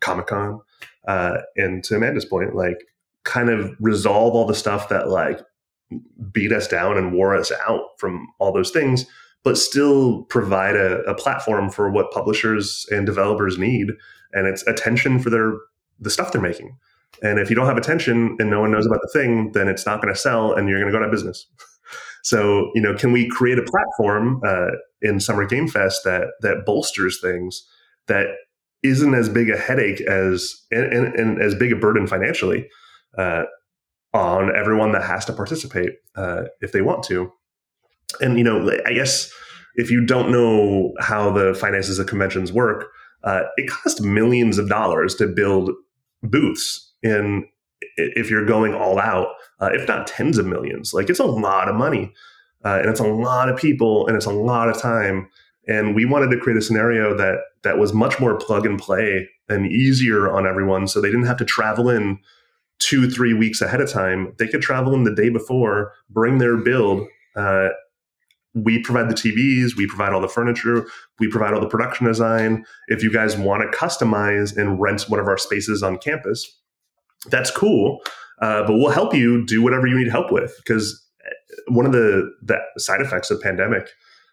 Comic 0.00 0.26
Con, 0.26 0.60
uh, 1.06 1.38
and 1.56 1.82
to 1.84 1.96
Amanda's 1.96 2.26
point, 2.26 2.54
like 2.54 2.76
kind 3.24 3.48
of 3.48 3.74
resolve 3.80 4.34
all 4.34 4.46
the 4.46 4.54
stuff 4.54 4.88
that 4.90 5.08
like 5.08 5.40
beat 6.32 6.52
us 6.52 6.68
down 6.68 6.98
and 6.98 7.14
wore 7.14 7.34
us 7.34 7.50
out 7.66 7.82
from 7.98 8.26
all 8.38 8.52
those 8.52 8.70
things, 8.70 9.06
but 9.44 9.56
still 9.56 10.24
provide 10.24 10.76
a, 10.76 11.00
a 11.04 11.14
platform 11.14 11.70
for 11.70 11.90
what 11.90 12.12
publishers 12.12 12.84
and 12.90 13.06
developers 13.06 13.56
need, 13.56 13.88
and 14.32 14.46
it's 14.46 14.66
attention 14.66 15.18
for 15.18 15.30
their 15.30 15.54
the 15.98 16.10
stuff 16.10 16.32
they're 16.32 16.40
making. 16.40 16.76
And 17.22 17.38
if 17.38 17.50
you 17.50 17.56
don't 17.56 17.66
have 17.66 17.76
attention 17.76 18.36
and 18.38 18.50
no 18.50 18.60
one 18.60 18.70
knows 18.70 18.86
about 18.86 19.00
the 19.02 19.10
thing, 19.12 19.52
then 19.52 19.68
it's 19.68 19.86
not 19.86 20.00
going 20.00 20.12
to 20.12 20.18
sell, 20.18 20.52
and 20.52 20.68
you're 20.68 20.78
going 20.78 20.92
to 20.92 20.96
go 20.96 21.02
out 21.02 21.06
of 21.06 21.10
business. 21.10 21.46
so, 22.22 22.70
you 22.74 22.82
know, 22.82 22.94
can 22.94 23.12
we 23.12 23.28
create 23.28 23.58
a 23.58 23.62
platform 23.62 24.40
uh, 24.46 24.70
in 25.02 25.20
Summer 25.20 25.46
Game 25.46 25.68
Fest 25.68 26.02
that 26.04 26.28
that 26.42 26.64
bolsters 26.64 27.20
things 27.20 27.66
that 28.06 28.28
isn't 28.82 29.14
as 29.14 29.28
big 29.28 29.50
a 29.50 29.56
headache 29.56 30.00
as 30.02 30.54
and, 30.70 30.92
and, 30.92 31.14
and 31.14 31.42
as 31.42 31.54
big 31.54 31.72
a 31.72 31.76
burden 31.76 32.06
financially 32.06 32.68
uh, 33.16 33.44
on 34.14 34.54
everyone 34.54 34.92
that 34.92 35.02
has 35.02 35.24
to 35.24 35.32
participate 35.32 35.90
uh, 36.16 36.44
if 36.60 36.72
they 36.72 36.82
want 36.82 37.02
to. 37.04 37.32
And 38.20 38.38
you 38.38 38.44
know, 38.44 38.70
I 38.86 38.92
guess 38.92 39.32
if 39.74 39.90
you 39.90 40.04
don't 40.04 40.30
know 40.30 40.92
how 41.00 41.30
the 41.30 41.54
finances 41.54 41.98
of 41.98 42.06
conventions 42.06 42.52
work, 42.52 42.86
uh, 43.24 43.42
it 43.56 43.68
costs 43.68 44.00
millions 44.00 44.58
of 44.58 44.68
dollars 44.68 45.14
to 45.16 45.26
build 45.26 45.70
booths 46.22 46.92
in 47.02 47.46
if 47.96 48.30
you're 48.30 48.44
going 48.44 48.74
all 48.74 48.98
out, 48.98 49.28
uh, 49.60 49.70
if 49.72 49.86
not 49.86 50.06
tens 50.06 50.38
of 50.38 50.46
millions. 50.46 50.92
Like 50.94 51.10
it's 51.10 51.20
a 51.20 51.24
lot 51.24 51.68
of 51.68 51.74
money, 51.74 52.12
uh, 52.64 52.78
and 52.80 52.88
it's 52.88 53.00
a 53.00 53.06
lot 53.06 53.48
of 53.48 53.58
people, 53.58 54.06
and 54.06 54.16
it's 54.16 54.26
a 54.26 54.32
lot 54.32 54.68
of 54.68 54.80
time. 54.80 55.28
And 55.66 55.94
we 55.94 56.04
wanted 56.04 56.30
to 56.30 56.40
create 56.40 56.56
a 56.56 56.62
scenario 56.62 57.16
that 57.16 57.38
that 57.62 57.78
was 57.78 57.92
much 57.92 58.18
more 58.18 58.36
plug 58.36 58.64
and 58.64 58.78
play 58.78 59.28
and 59.48 59.66
easier 59.66 60.30
on 60.30 60.46
everyone, 60.46 60.88
so 60.88 61.00
they 61.00 61.08
didn't 61.08 61.26
have 61.26 61.36
to 61.38 61.44
travel 61.44 61.88
in 61.88 62.18
two, 62.78 63.10
three 63.10 63.34
weeks 63.34 63.60
ahead 63.60 63.80
of 63.80 63.90
time. 63.90 64.34
They 64.38 64.46
could 64.46 64.62
travel 64.62 64.94
in 64.94 65.04
the 65.04 65.14
day 65.14 65.28
before, 65.28 65.92
bring 66.10 66.38
their 66.38 66.56
build. 66.56 67.06
Uh, 67.36 67.68
we 68.64 68.78
provide 68.82 69.08
the 69.08 69.14
TVs, 69.14 69.76
we 69.76 69.86
provide 69.86 70.12
all 70.12 70.20
the 70.20 70.28
furniture, 70.28 70.86
we 71.18 71.28
provide 71.28 71.54
all 71.54 71.60
the 71.60 71.68
production 71.68 72.06
design. 72.06 72.64
If 72.88 73.02
you 73.02 73.12
guys 73.12 73.36
want 73.36 73.70
to 73.70 73.76
customize 73.76 74.56
and 74.56 74.80
rent 74.80 75.02
one 75.08 75.20
of 75.20 75.26
our 75.26 75.38
spaces 75.38 75.82
on 75.82 75.98
campus, 75.98 76.60
that's 77.26 77.50
cool. 77.50 78.00
Uh, 78.40 78.66
but 78.66 78.74
we'll 78.74 78.90
help 78.90 79.14
you 79.14 79.44
do 79.44 79.62
whatever 79.62 79.86
you 79.86 79.98
need 79.98 80.08
help 80.08 80.30
with 80.30 80.54
because 80.58 81.04
one 81.66 81.86
of 81.86 81.92
the, 81.92 82.30
the 82.42 82.58
side 82.78 83.00
effects 83.00 83.30
of 83.30 83.40
pandemic 83.40 83.88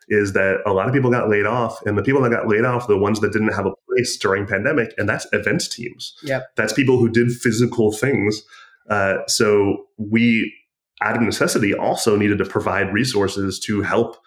is 0.07 0.33
that 0.33 0.57
a 0.65 0.73
lot 0.73 0.87
of 0.87 0.93
people 0.93 1.09
got 1.09 1.29
laid 1.29 1.45
off 1.45 1.83
and 1.85 1.97
the 1.97 2.03
people 2.03 2.21
that 2.21 2.29
got 2.29 2.47
laid 2.47 2.63
off 2.63 2.87
the 2.87 2.97
ones 2.97 3.19
that 3.21 3.33
didn't 3.33 3.53
have 3.53 3.65
a 3.65 3.71
place 3.89 4.17
during 4.17 4.45
pandemic 4.45 4.93
and 4.97 5.09
that's 5.09 5.25
events 5.33 5.67
teams 5.67 6.15
yep. 6.23 6.45
that's 6.55 6.73
people 6.73 6.99
who 6.99 7.09
did 7.09 7.31
physical 7.31 7.91
things 7.91 8.43
uh, 8.89 9.15
so 9.27 9.87
we 9.97 10.53
out 11.01 11.15
of 11.15 11.21
necessity 11.21 11.73
also 11.73 12.15
needed 12.15 12.37
to 12.37 12.45
provide 12.45 12.93
resources 12.93 13.59
to 13.59 13.81
help 13.81 14.17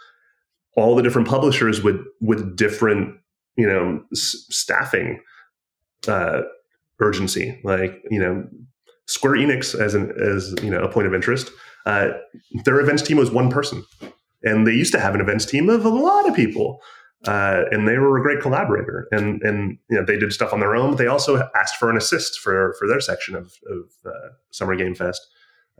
all 0.76 0.94
the 0.94 1.02
different 1.02 1.28
publishers 1.28 1.82
with 1.82 2.00
with 2.20 2.56
different 2.56 3.18
you 3.56 3.66
know 3.66 4.02
s- 4.12 4.46
staffing 4.50 5.20
uh, 6.06 6.42
urgency 7.00 7.60
like 7.64 8.02
you 8.10 8.20
know 8.20 8.46
square 9.06 9.34
enix 9.34 9.78
as 9.78 9.94
an 9.94 10.12
as 10.20 10.54
you 10.62 10.70
know 10.70 10.82
a 10.82 10.92
point 10.92 11.06
of 11.06 11.14
interest 11.14 11.50
uh, 11.86 12.08
their 12.64 12.80
events 12.80 13.02
team 13.02 13.16
was 13.16 13.30
one 13.30 13.50
person 13.50 13.82
and 14.42 14.66
they 14.66 14.72
used 14.72 14.92
to 14.92 15.00
have 15.00 15.14
an 15.14 15.20
events 15.20 15.44
team 15.44 15.68
of 15.68 15.84
a 15.84 15.88
lot 15.88 16.28
of 16.28 16.34
people. 16.34 16.80
Uh, 17.26 17.64
and 17.72 17.88
they 17.88 17.98
were 17.98 18.16
a 18.16 18.22
great 18.22 18.40
collaborator, 18.40 19.08
and 19.10 19.42
and 19.42 19.76
you 19.90 19.96
know 19.96 20.04
they 20.04 20.16
did 20.16 20.32
stuff 20.32 20.52
on 20.52 20.60
their 20.60 20.76
own. 20.76 20.90
But 20.90 20.98
they 20.98 21.08
also 21.08 21.48
asked 21.56 21.74
for 21.74 21.90
an 21.90 21.96
assist 21.96 22.38
for 22.38 22.76
for 22.78 22.86
their 22.86 23.00
section 23.00 23.34
of, 23.34 23.54
of 23.68 23.90
uh, 24.06 24.28
Summer 24.50 24.76
Game 24.76 24.94
Fest. 24.94 25.26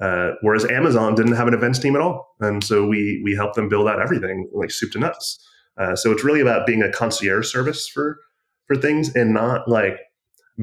Uh, 0.01 0.32
whereas 0.42 0.64
Amazon 0.64 1.14
didn't 1.14 1.32
have 1.32 1.49
an 1.49 1.55
events 1.55 1.78
team 1.78 1.96
at 1.96 2.03
all, 2.03 2.34
and 2.40 2.62
so 2.62 2.86
we 2.86 3.20
we 3.24 3.34
helped 3.34 3.57
them 3.57 3.68
build 3.68 3.88
out 3.88 4.01
everything 4.01 4.49
like 4.53 4.70
soup 4.70 4.92
to 4.92 4.99
nuts. 4.99 5.44
Uh, 5.76 5.96
so 5.96 6.12
it's 6.12 6.24
really 6.24 6.40
about 6.40 6.66
being 6.66 6.82
a 6.82 6.92
concierge 6.92 7.51
service 7.51 7.88
for 7.88 8.18
for 8.66 8.76
things, 8.76 9.14
and 9.14 9.34
not 9.34 9.68
like 9.68 9.99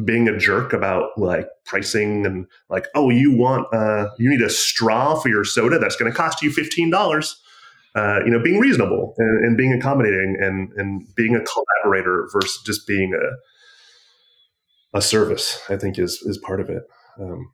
being 0.03 0.27
a 0.27 0.37
jerk 0.37 0.73
about 0.73 1.09
like 1.17 1.47
pricing 1.65 2.25
and 2.25 2.45
like 2.69 2.85
oh 2.95 3.09
you 3.09 3.31
want 3.31 3.65
uh 3.73 4.09
you 4.19 4.29
need 4.29 4.41
a 4.41 4.49
straw 4.49 5.15
for 5.15 5.29
your 5.29 5.45
soda 5.45 5.79
that's 5.79 5.95
going 5.95 6.11
to 6.11 6.15
cost 6.15 6.41
you 6.41 6.51
fifteen 6.51 6.89
dollars 6.89 7.41
uh, 7.95 8.19
you 8.25 8.31
know, 8.31 8.39
being 8.39 8.59
reasonable 8.59 9.15
and, 9.17 9.45
and, 9.45 9.57
being 9.57 9.71
accommodating 9.71 10.35
and, 10.41 10.69
and 10.75 11.07
being 11.15 11.33
a 11.33 11.39
collaborator 11.39 12.27
versus 12.33 12.61
just 12.65 12.85
being 12.85 13.13
a, 13.13 14.97
a 14.97 15.01
service, 15.01 15.61
I 15.69 15.77
think 15.77 15.97
is, 15.97 16.21
is 16.25 16.37
part 16.37 16.59
of 16.59 16.69
it. 16.69 16.83
Um, 17.19 17.53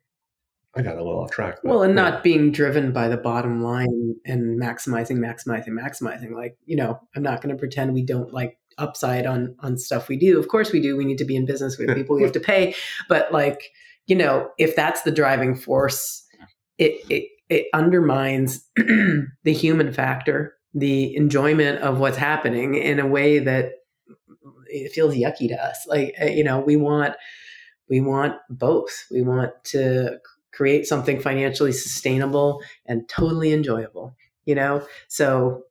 I 0.74 0.82
got 0.82 0.96
a 0.96 1.04
little 1.04 1.20
off 1.20 1.30
track. 1.30 1.58
But, 1.62 1.68
well, 1.68 1.82
and 1.82 1.94
yeah. 1.94 2.02
not 2.02 2.22
being 2.22 2.50
driven 2.50 2.92
by 2.92 3.08
the 3.08 3.16
bottom 3.16 3.62
line 3.62 4.16
and 4.24 4.60
maximizing, 4.60 5.18
maximizing, 5.18 5.68
maximizing. 5.68 6.32
Like, 6.32 6.56
you 6.64 6.76
know, 6.76 6.98
I'm 7.14 7.22
not 7.22 7.42
going 7.42 7.54
to 7.54 7.58
pretend 7.58 7.92
we 7.92 8.04
don't 8.04 8.32
like 8.32 8.58
upside 8.78 9.26
on 9.26 9.54
on 9.60 9.76
stuff 9.76 10.08
we 10.08 10.16
do. 10.16 10.38
Of 10.38 10.48
course 10.48 10.72
we 10.72 10.80
do. 10.80 10.96
We 10.96 11.04
need 11.04 11.18
to 11.18 11.24
be 11.24 11.36
in 11.36 11.44
business. 11.44 11.78
We 11.78 11.86
have 11.86 11.96
people 11.96 12.16
we 12.16 12.22
have 12.22 12.32
to 12.32 12.40
pay. 12.52 12.74
But 13.08 13.32
like, 13.32 13.70
you 14.06 14.16
know, 14.16 14.50
if 14.58 14.74
that's 14.74 15.02
the 15.02 15.10
driving 15.10 15.54
force, 15.54 16.24
it, 16.78 17.04
it 17.10 17.28
it 17.48 17.66
undermines 17.74 18.66
the 18.76 19.52
human 19.52 19.92
factor, 19.92 20.54
the 20.72 21.14
enjoyment 21.16 21.80
of 21.80 21.98
what's 21.98 22.16
happening 22.16 22.76
in 22.76 22.98
a 22.98 23.06
way 23.06 23.38
that 23.40 23.72
it 24.68 24.90
feels 24.92 25.14
yucky 25.14 25.48
to 25.48 25.62
us. 25.62 25.84
Like 25.86 26.14
uh, 26.20 26.26
you 26.26 26.44
know, 26.44 26.60
we 26.60 26.76
want 26.76 27.14
we 27.88 28.00
want 28.00 28.36
both. 28.48 29.06
We 29.10 29.22
want 29.22 29.52
to 29.64 30.18
create 30.52 30.86
something 30.86 31.20
financially 31.20 31.72
sustainable 31.72 32.62
and 32.86 33.08
totally 33.08 33.52
enjoyable. 33.52 34.14
You 34.44 34.54
know, 34.54 34.86
so 35.08 35.62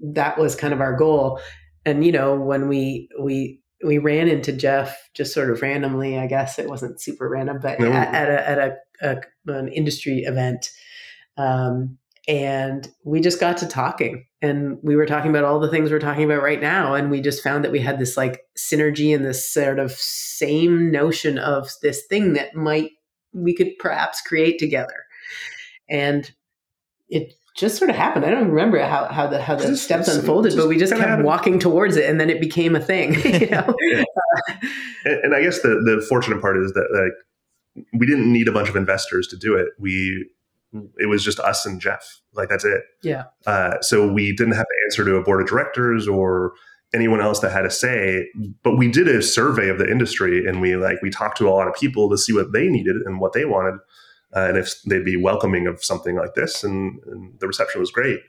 that 0.00 0.38
was 0.38 0.56
kind 0.56 0.74
of 0.74 0.80
our 0.80 0.96
goal. 0.96 1.40
And 1.84 2.04
you 2.04 2.12
know, 2.12 2.34
when 2.34 2.68
we 2.68 3.08
we 3.20 3.60
we 3.84 3.98
ran 3.98 4.28
into 4.28 4.52
Geoff 4.52 4.96
just 5.14 5.34
sort 5.34 5.50
of 5.50 5.60
randomly. 5.60 6.18
I 6.18 6.26
guess 6.26 6.58
it 6.58 6.68
wasn't 6.68 7.00
super 7.00 7.28
random, 7.28 7.58
but 7.60 7.80
no. 7.80 7.90
at, 7.90 8.14
at, 8.14 8.28
a, 8.28 8.48
at 8.48 8.58
a, 8.58 9.20
a, 9.48 9.52
an 9.52 9.68
industry 9.68 10.20
event, 10.20 10.70
um, 11.36 11.98
and 12.28 12.88
we 13.04 13.20
just 13.20 13.40
got 13.40 13.56
to 13.58 13.66
talking 13.66 14.26
and 14.42 14.78
we 14.82 14.94
were 14.94 15.06
talking 15.06 15.30
about 15.30 15.44
all 15.44 15.58
the 15.58 15.68
things 15.68 15.90
we're 15.90 15.98
talking 15.98 16.24
about 16.24 16.42
right 16.42 16.60
now. 16.60 16.94
And 16.94 17.10
we 17.10 17.20
just 17.20 17.42
found 17.42 17.64
that 17.64 17.72
we 17.72 17.80
had 17.80 17.98
this 17.98 18.16
like 18.16 18.42
synergy 18.56 19.14
and 19.14 19.24
this 19.24 19.50
sort 19.50 19.80
of 19.80 19.90
same 19.92 20.90
notion 20.90 21.36
of 21.36 21.68
this 21.82 22.04
thing 22.06 22.34
that 22.34 22.54
might, 22.54 22.92
we 23.32 23.54
could 23.54 23.78
perhaps 23.78 24.20
create 24.20 24.58
together. 24.58 25.06
And 25.88 26.30
it 27.08 27.34
just 27.54 27.76
sort 27.76 27.90
of 27.90 27.96
happened. 27.96 28.24
I 28.24 28.30
don't 28.30 28.48
remember 28.48 28.82
how, 28.82 29.06
how 29.06 29.26
the 29.26 29.40
how 29.40 29.54
the 29.54 29.68
just, 29.68 29.84
steps 29.84 30.08
unfolded, 30.08 30.56
but 30.56 30.68
we 30.68 30.78
just 30.78 30.92
kept 30.92 31.04
happened. 31.04 31.26
walking 31.26 31.58
towards 31.58 31.96
it, 31.96 32.08
and 32.08 32.18
then 32.18 32.30
it 32.30 32.40
became 32.40 32.74
a 32.74 32.80
thing. 32.80 33.14
You 33.42 33.48
know, 33.48 33.76
and, 35.04 35.24
and, 35.24 35.34
I 35.34 35.42
guess 35.42 35.60
the 35.62 35.68
the 35.68 36.04
fortunate 36.08 36.40
part 36.40 36.56
is 36.56 36.72
that 36.72 36.88
like 36.92 37.84
we 37.92 38.06
didn't 38.06 38.32
need 38.32 38.48
a 38.48 38.52
bunch 38.52 38.68
of 38.68 38.76
investors 38.76 39.26
to 39.28 39.36
do 39.36 39.54
it. 39.54 39.68
We 39.78 40.28
it 40.98 41.06
was 41.06 41.24
just 41.24 41.40
us 41.40 41.66
and 41.66 41.80
Geoff. 41.80 42.20
Like 42.34 42.48
that's 42.48 42.64
it. 42.64 42.82
Yeah. 43.02 43.24
Uh, 43.46 43.80
so 43.80 44.10
we 44.10 44.34
didn't 44.34 44.54
have 44.54 44.64
to 44.64 44.74
answer 44.86 45.04
to 45.04 45.16
a 45.16 45.22
board 45.22 45.42
of 45.42 45.48
directors 45.48 46.08
or 46.08 46.52
anyone 46.94 47.20
else 47.20 47.40
that 47.40 47.52
had 47.52 47.64
a 47.64 47.70
say. 47.70 48.26
But 48.62 48.76
we 48.76 48.90
did 48.90 49.08
a 49.08 49.22
survey 49.22 49.68
of 49.68 49.78
the 49.78 49.90
industry, 49.90 50.46
and 50.46 50.60
we 50.60 50.76
like 50.76 51.00
we 51.02 51.10
talked 51.10 51.38
to 51.38 51.48
a 51.48 51.50
lot 51.50 51.68
of 51.68 51.74
people 51.74 52.10
to 52.10 52.18
see 52.18 52.32
what 52.32 52.52
they 52.52 52.68
needed 52.68 52.96
and 53.04 53.20
what 53.20 53.32
they 53.32 53.44
wanted, 53.44 53.74
uh, 54.34 54.46
and 54.48 54.56
if 54.56 54.82
they'd 54.84 55.04
be 55.04 55.16
welcoming 55.16 55.66
of 55.66 55.82
something 55.84 56.16
like 56.16 56.34
this. 56.34 56.62
And, 56.62 57.00
and 57.06 57.38
the 57.40 57.46
reception 57.46 57.80
was 57.80 57.90
great. 57.90 58.20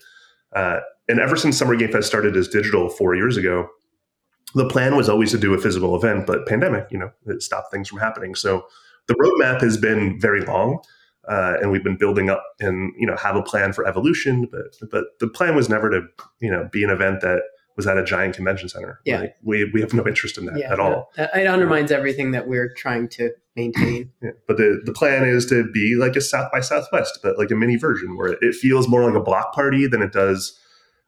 Uh, 0.55 0.79
and 1.09 1.19
ever 1.19 1.35
since 1.35 1.57
Summer 1.57 1.75
Game 1.75 1.91
Fest 1.91 2.07
started 2.07 2.37
as 2.37 2.47
digital 2.47 2.89
four 2.89 3.15
years 3.15 3.37
ago, 3.37 3.67
the 4.55 4.67
plan 4.67 4.95
was 4.95 5.09
always 5.09 5.31
to 5.31 5.37
do 5.37 5.53
a 5.53 5.57
physical 5.57 5.95
event, 5.95 6.27
but 6.27 6.45
pandemic, 6.45 6.87
you 6.91 6.97
know, 6.97 7.11
it 7.25 7.41
stopped 7.41 7.71
things 7.71 7.89
from 7.89 7.99
happening. 7.99 8.35
So 8.35 8.65
the 9.07 9.15
roadmap 9.15 9.61
has 9.61 9.77
been 9.77 10.19
very 10.19 10.41
long. 10.41 10.79
Uh, 11.27 11.55
and 11.61 11.71
we've 11.71 11.85
been 11.85 11.95
building 11.95 12.29
up 12.29 12.43
and 12.59 12.91
you 12.97 13.07
know 13.07 13.15
have 13.15 13.37
a 13.37 13.41
plan 13.41 13.71
for 13.71 13.87
evolution 13.87 14.45
but 14.51 14.75
but 14.91 15.05
the 15.21 15.27
plan 15.29 15.55
was 15.55 15.69
never 15.69 15.89
to 15.89 16.01
you 16.41 16.51
know 16.51 16.67
be 16.69 16.83
an 16.83 16.89
event 16.89 17.21
that 17.21 17.41
was 17.75 17.87
at 17.87 17.97
a 17.97 18.03
giant 18.03 18.35
convention 18.35 18.69
center 18.69 18.99
Yeah. 19.05 19.19
like, 19.21 19.35
we 19.43 19.69
we 19.73 19.81
have 19.81 19.93
no 19.93 20.05
interest 20.07 20.37
in 20.37 20.45
that 20.45 20.57
Yeah. 20.57 20.71
at 20.73 20.79
all 20.79 21.11
That, 21.17 21.35
it 21.35 21.47
undermines 21.47 21.91
everything 21.91 22.31
that 22.31 22.47
we're 22.47 22.73
trying 22.73 23.07
to 23.09 23.31
maintain. 23.55 24.11
Yeah. 24.21 24.31
but 24.47 24.57
the 24.57 24.81
the 24.85 24.93
plan 24.93 25.25
is 25.25 25.45
to 25.47 25.69
be 25.71 25.95
like 25.95 26.15
a 26.15 26.21
south 26.21 26.51
by 26.51 26.59
southwest 26.59 27.19
but 27.23 27.37
like 27.37 27.51
a 27.51 27.55
mini 27.55 27.75
version 27.77 28.17
where 28.17 28.35
it 28.41 28.55
feels 28.55 28.87
more 28.87 29.03
like 29.05 29.15
a 29.15 29.23
block 29.23 29.53
party 29.53 29.87
than 29.87 30.01
it 30.01 30.11
does 30.11 30.59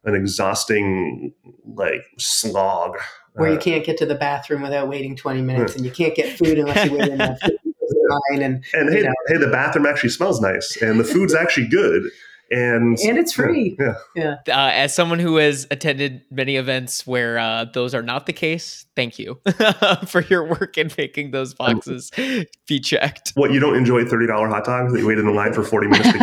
an 0.03 0.13
exhausting 0.15 1.33
like 1.65 2.03
slog 2.19 2.97
Where 3.33 3.49
you 3.49 3.57
Uh, 3.57 3.61
can't 3.61 3.83
get 3.83 3.97
to 3.97 4.05
the 4.05 4.15
bathroom 4.15 4.61
without 4.61 4.87
waiting 4.87 5.15
20 5.15 5.41
minutes 5.41 5.75
and 5.75 5.83
you 5.85 5.91
can't 5.91 6.15
get 6.15 6.37
food 6.37 6.59
unless 6.59 6.85
you 6.89 6.97
wait 6.97 7.09
in 7.09 7.17
that 7.17 7.39
line 8.31 8.41
and, 8.43 8.63
and 8.73 8.93
hey 8.93 9.01
know. 9.01 9.11
hey 9.27 9.37
the 9.37 9.47
bathroom 9.47 9.85
actually 9.87 10.09
smells 10.09 10.39
nice 10.39 10.77
and 10.81 10.99
the 10.99 11.03
food's 11.03 11.33
actually 11.33 11.67
good 11.67 12.03
and 12.51 12.97
and 12.99 13.17
it's 13.17 13.33
free. 13.33 13.77
yeah 14.15 14.35
Uh, 14.47 14.71
as 14.73 14.93
someone 14.93 15.19
who 15.19 15.37
has 15.37 15.65
attended 15.71 16.21
many 16.31 16.55
events 16.57 17.05
where 17.07 17.37
uh, 17.39 17.65
those 17.73 17.93
are 17.95 18.01
not 18.03 18.25
the 18.25 18.33
case, 18.33 18.85
thank 18.95 19.17
you 19.19 19.39
for 20.07 20.21
your 20.21 20.43
work 20.47 20.77
in 20.77 20.91
making 20.97 21.31
those 21.31 21.53
boxes 21.53 22.11
be 22.67 22.79
checked. 22.79 23.31
what 23.35 23.51
you 23.51 23.59
don't 23.59 23.75
enjoy 23.75 24.03
$30 24.03 24.49
hot 24.49 24.63
dogs 24.65 24.93
that 24.93 24.99
you 24.99 25.07
wait 25.07 25.17
in 25.17 25.25
the 25.25 25.31
line 25.31 25.53
for 25.53 25.63
40 25.63 25.87
minutes 25.87 26.11
to 26.11 26.17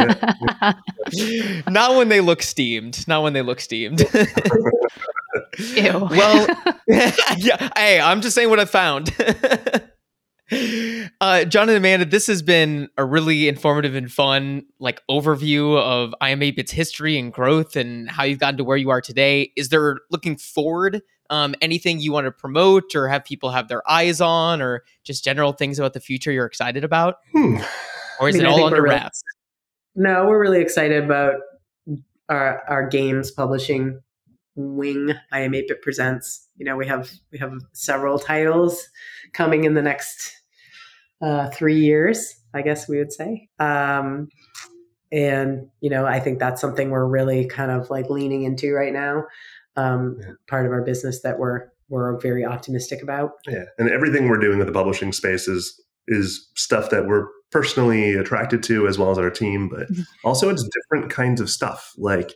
get 1.64 1.66
not 1.72 1.96
when 1.96 2.08
they 2.08 2.20
look 2.20 2.42
steamed. 2.42 3.06
Not 3.08 3.22
when 3.22 3.32
they 3.32 3.42
look 3.42 3.60
steamed. 3.60 4.00
Ew. 5.58 6.08
well, 6.10 6.46
yeah. 7.36 7.68
Hey, 7.76 8.00
I'm 8.00 8.20
just 8.20 8.34
saying 8.34 8.48
what 8.50 8.60
I 8.60 8.64
found. 8.64 9.12
Uh, 11.20 11.44
Jon 11.44 11.68
and 11.68 11.78
Amanda, 11.78 12.04
this 12.04 12.26
has 12.26 12.42
been 12.42 12.88
a 12.98 13.04
really 13.04 13.48
informative 13.48 13.94
and 13.94 14.10
fun 14.10 14.64
like 14.80 15.00
overview 15.08 15.78
of 15.78 16.14
iam8bit's 16.20 16.72
history 16.72 17.16
and 17.18 17.32
growth 17.32 17.76
and 17.76 18.10
how 18.10 18.24
you've 18.24 18.40
gotten 18.40 18.56
to 18.58 18.64
where 18.64 18.76
you 18.76 18.90
are 18.90 19.00
today. 19.00 19.52
Is 19.56 19.68
there 19.68 19.98
looking 20.10 20.36
forward 20.36 21.00
um, 21.30 21.54
anything 21.62 22.00
you 22.00 22.12
want 22.12 22.26
to 22.26 22.32
promote 22.32 22.94
or 22.96 23.08
have 23.08 23.24
people 23.24 23.50
have 23.50 23.68
their 23.68 23.88
eyes 23.88 24.20
on 24.20 24.60
or 24.60 24.82
just 25.04 25.22
general 25.24 25.52
things 25.52 25.78
about 25.78 25.92
the 25.92 26.00
future 26.00 26.32
you're 26.32 26.46
excited 26.46 26.82
about? 26.84 27.16
Hmm. 27.32 27.58
Or 28.20 28.28
is 28.28 28.36
I 28.36 28.38
mean, 28.38 28.46
it 28.46 28.50
all 28.50 28.64
under 28.64 28.78
we're 28.78 28.82
really- 28.84 28.94
wraps? 28.96 29.22
No, 29.94 30.26
we're 30.26 30.40
really 30.40 30.60
excited 30.60 31.04
about 31.04 31.34
our 32.28 32.62
our 32.68 32.88
games 32.88 33.30
publishing 33.30 34.00
wing. 34.54 35.12
iam8bit 35.32 35.82
Presents. 35.82 36.48
You 36.56 36.64
know, 36.66 36.76
we 36.76 36.86
have 36.86 37.10
we 37.30 37.38
have 37.38 37.52
several 37.72 38.18
titles 38.18 38.88
coming 39.32 39.64
in 39.64 39.74
the 39.74 39.82
next 39.82 40.41
uh, 41.22 41.48
three 41.50 41.78
years, 41.78 42.34
I 42.52 42.62
guess 42.62 42.88
we 42.88 42.98
would 42.98 43.12
say. 43.12 43.48
Um, 43.58 44.28
and 45.10 45.68
you 45.80 45.90
know, 45.90 46.06
I 46.06 46.20
think 46.20 46.38
that's 46.38 46.60
something 46.60 46.90
we're 46.90 47.06
really 47.06 47.46
kind 47.46 47.70
of 47.70 47.90
like 47.90 48.10
leaning 48.10 48.42
into 48.44 48.72
right 48.72 48.92
now. 48.92 49.24
Um, 49.76 50.18
Yeah. 50.20 50.32
Part 50.48 50.66
of 50.66 50.72
our 50.72 50.82
business 50.82 51.22
that 51.22 51.38
we're 51.38 51.68
we're 51.88 52.18
very 52.20 52.44
optimistic 52.44 53.02
about. 53.02 53.32
Yeah, 53.46 53.64
and 53.78 53.90
everything 53.90 54.28
we're 54.28 54.38
doing 54.38 54.58
with 54.58 54.66
the 54.66 54.72
publishing 54.72 55.12
space 55.12 55.48
is 55.48 55.80
is 56.08 56.50
stuff 56.56 56.90
that 56.90 57.06
we're 57.06 57.26
personally 57.50 58.14
attracted 58.14 58.62
to, 58.64 58.88
as 58.88 58.98
well 58.98 59.10
as 59.10 59.18
our 59.18 59.30
team. 59.30 59.68
But 59.68 59.88
Mhm. 59.92 60.04
also, 60.24 60.48
it's 60.48 60.66
different 60.68 61.10
kinds 61.12 61.40
of 61.40 61.48
stuff. 61.50 61.92
Like 61.98 62.32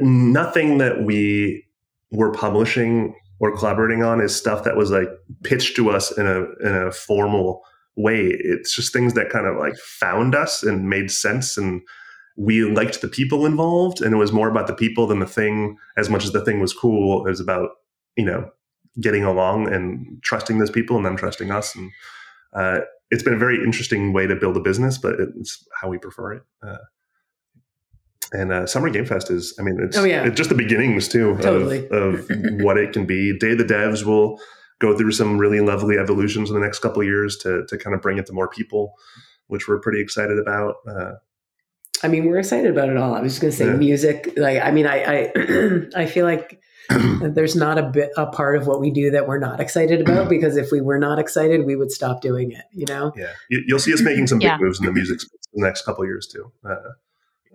nothing 0.00 0.78
that 0.78 1.02
we 1.02 1.64
were 2.12 2.32
publishing 2.32 3.14
or 3.40 3.56
collaborating 3.56 4.02
on 4.04 4.20
is 4.20 4.34
stuff 4.34 4.64
that 4.64 4.76
was 4.76 4.90
like 4.90 5.08
pitched 5.42 5.74
to 5.76 5.90
us 5.90 6.16
in 6.16 6.26
a 6.26 6.44
in 6.66 6.74
a 6.74 6.92
formal 6.92 7.62
way. 8.02 8.26
It's 8.38 8.74
just 8.74 8.92
things 8.92 9.14
that 9.14 9.30
kind 9.30 9.46
of 9.46 9.56
like 9.56 9.76
found 9.76 10.34
us 10.34 10.62
and 10.62 10.88
made 10.88 11.10
sense 11.10 11.56
and. 11.56 11.82
We 12.36 12.62
liked 12.64 13.02
the 13.02 13.08
people 13.08 13.44
involved, 13.44 14.00
and 14.00 14.14
it 14.14 14.16
was 14.16 14.32
more 14.32 14.48
about 14.48 14.66
the 14.66 14.72
people 14.72 15.06
than 15.06 15.18
the 15.18 15.26
thing. 15.26 15.76
As 15.98 16.08
much 16.08 16.24
as 16.24 16.32
the 16.32 16.42
thing 16.42 16.58
was 16.58 16.72
cool, 16.72 17.26
it 17.26 17.28
was 17.28 17.40
about 17.40 17.70
you 18.16 18.24
know 18.24 18.48
getting 18.98 19.24
along 19.24 19.70
and 19.70 20.22
trusting 20.22 20.58
those 20.58 20.70
people 20.70 20.96
and 20.96 21.04
them 21.04 21.16
trusting 21.18 21.50
us. 21.50 21.74
And 21.74 21.90
uh, 22.54 22.78
it's 23.10 23.22
been 23.22 23.34
a 23.34 23.38
very 23.38 23.56
interesting 23.62 24.14
way 24.14 24.26
to 24.26 24.36
build 24.36 24.56
a 24.56 24.60
business, 24.60 24.96
but 24.96 25.16
it's 25.36 25.66
how 25.82 25.88
we 25.88 25.98
prefer 25.98 26.32
it. 26.34 26.42
Uh, 26.66 26.78
and 28.32 28.52
uh, 28.52 28.66
Summer 28.66 28.88
Game 28.90 29.04
Fest 29.06 29.30
is, 29.30 29.54
I 29.58 29.62
mean, 29.62 29.78
it's, 29.82 29.96
Oh, 29.98 30.04
yeah. 30.04 30.24
it's 30.24 30.36
just 30.36 30.48
the 30.50 30.56
beginnings 30.56 31.08
too 31.08 31.36
Totally. 31.42 31.86
of, 31.88 32.14
of 32.30 32.30
what 32.62 32.78
it 32.78 32.92
can 32.92 33.04
be. 33.04 33.36
Day 33.38 33.52
of 33.52 33.58
the 33.58 33.64
Devs 33.64 34.04
will 34.04 34.40
go 34.80 34.96
through 34.96 35.12
some 35.12 35.38
really 35.38 35.60
lovely 35.60 35.96
evolutions 35.96 36.50
in 36.50 36.54
the 36.54 36.60
next 36.60 36.80
couple 36.80 37.00
of 37.00 37.06
years 37.06 37.36
to, 37.38 37.64
to 37.68 37.78
kind 37.78 37.94
of 37.94 38.02
bring 38.02 38.18
it 38.18 38.26
to 38.26 38.32
more 38.32 38.48
people, 38.48 38.94
which 39.46 39.68
we're 39.68 39.78
pretty 39.78 40.00
excited 40.00 40.38
about. 40.38 40.76
Uh, 40.88 41.12
I 42.02 42.08
mean, 42.08 42.24
we're 42.26 42.38
excited 42.38 42.70
about 42.70 42.88
it 42.88 42.96
all. 42.96 43.14
I 43.14 43.20
was 43.20 43.32
just 43.32 43.42
going 43.42 43.50
to 43.50 43.56
say 43.56 43.66
Yeah. 43.66 43.76
music. 43.76 44.32
Like, 44.36 44.62
I 44.62 44.70
mean, 44.70 44.86
I, 44.86 45.04
I, 45.04 45.82
I 46.02 46.06
feel 46.06 46.24
like 46.24 46.60
there's 47.20 47.54
not 47.54 47.78
a 47.78 47.82
bit 47.82 48.10
a 48.16 48.26
part 48.26 48.56
of 48.56 48.66
what 48.66 48.80
we 48.80 48.90
do 48.90 49.10
that 49.10 49.28
we're 49.28 49.38
not 49.38 49.60
excited 49.60 50.00
about 50.00 50.28
because 50.30 50.56
if 50.56 50.72
we 50.72 50.80
were 50.80 50.98
not 50.98 51.18
excited, 51.18 51.66
we 51.66 51.76
would 51.76 51.90
stop 51.90 52.20
doing 52.22 52.50
it. 52.52 52.64
You 52.72 52.86
know? 52.88 53.12
yeah, 53.16 53.32
you, 53.50 53.62
you'll 53.66 53.78
see 53.78 53.92
us 53.92 54.00
making 54.02 54.26
some 54.28 54.38
big 54.38 54.46
Yeah. 54.46 54.58
moves 54.58 54.80
in 54.80 54.86
the 54.86 54.92
music 54.92 55.20
space 55.20 55.46
in 55.52 55.60
the 55.60 55.66
next 55.66 55.82
couple 55.82 56.02
of 56.04 56.08
years 56.08 56.26
too. 56.26 56.50
Uh, 56.64 56.76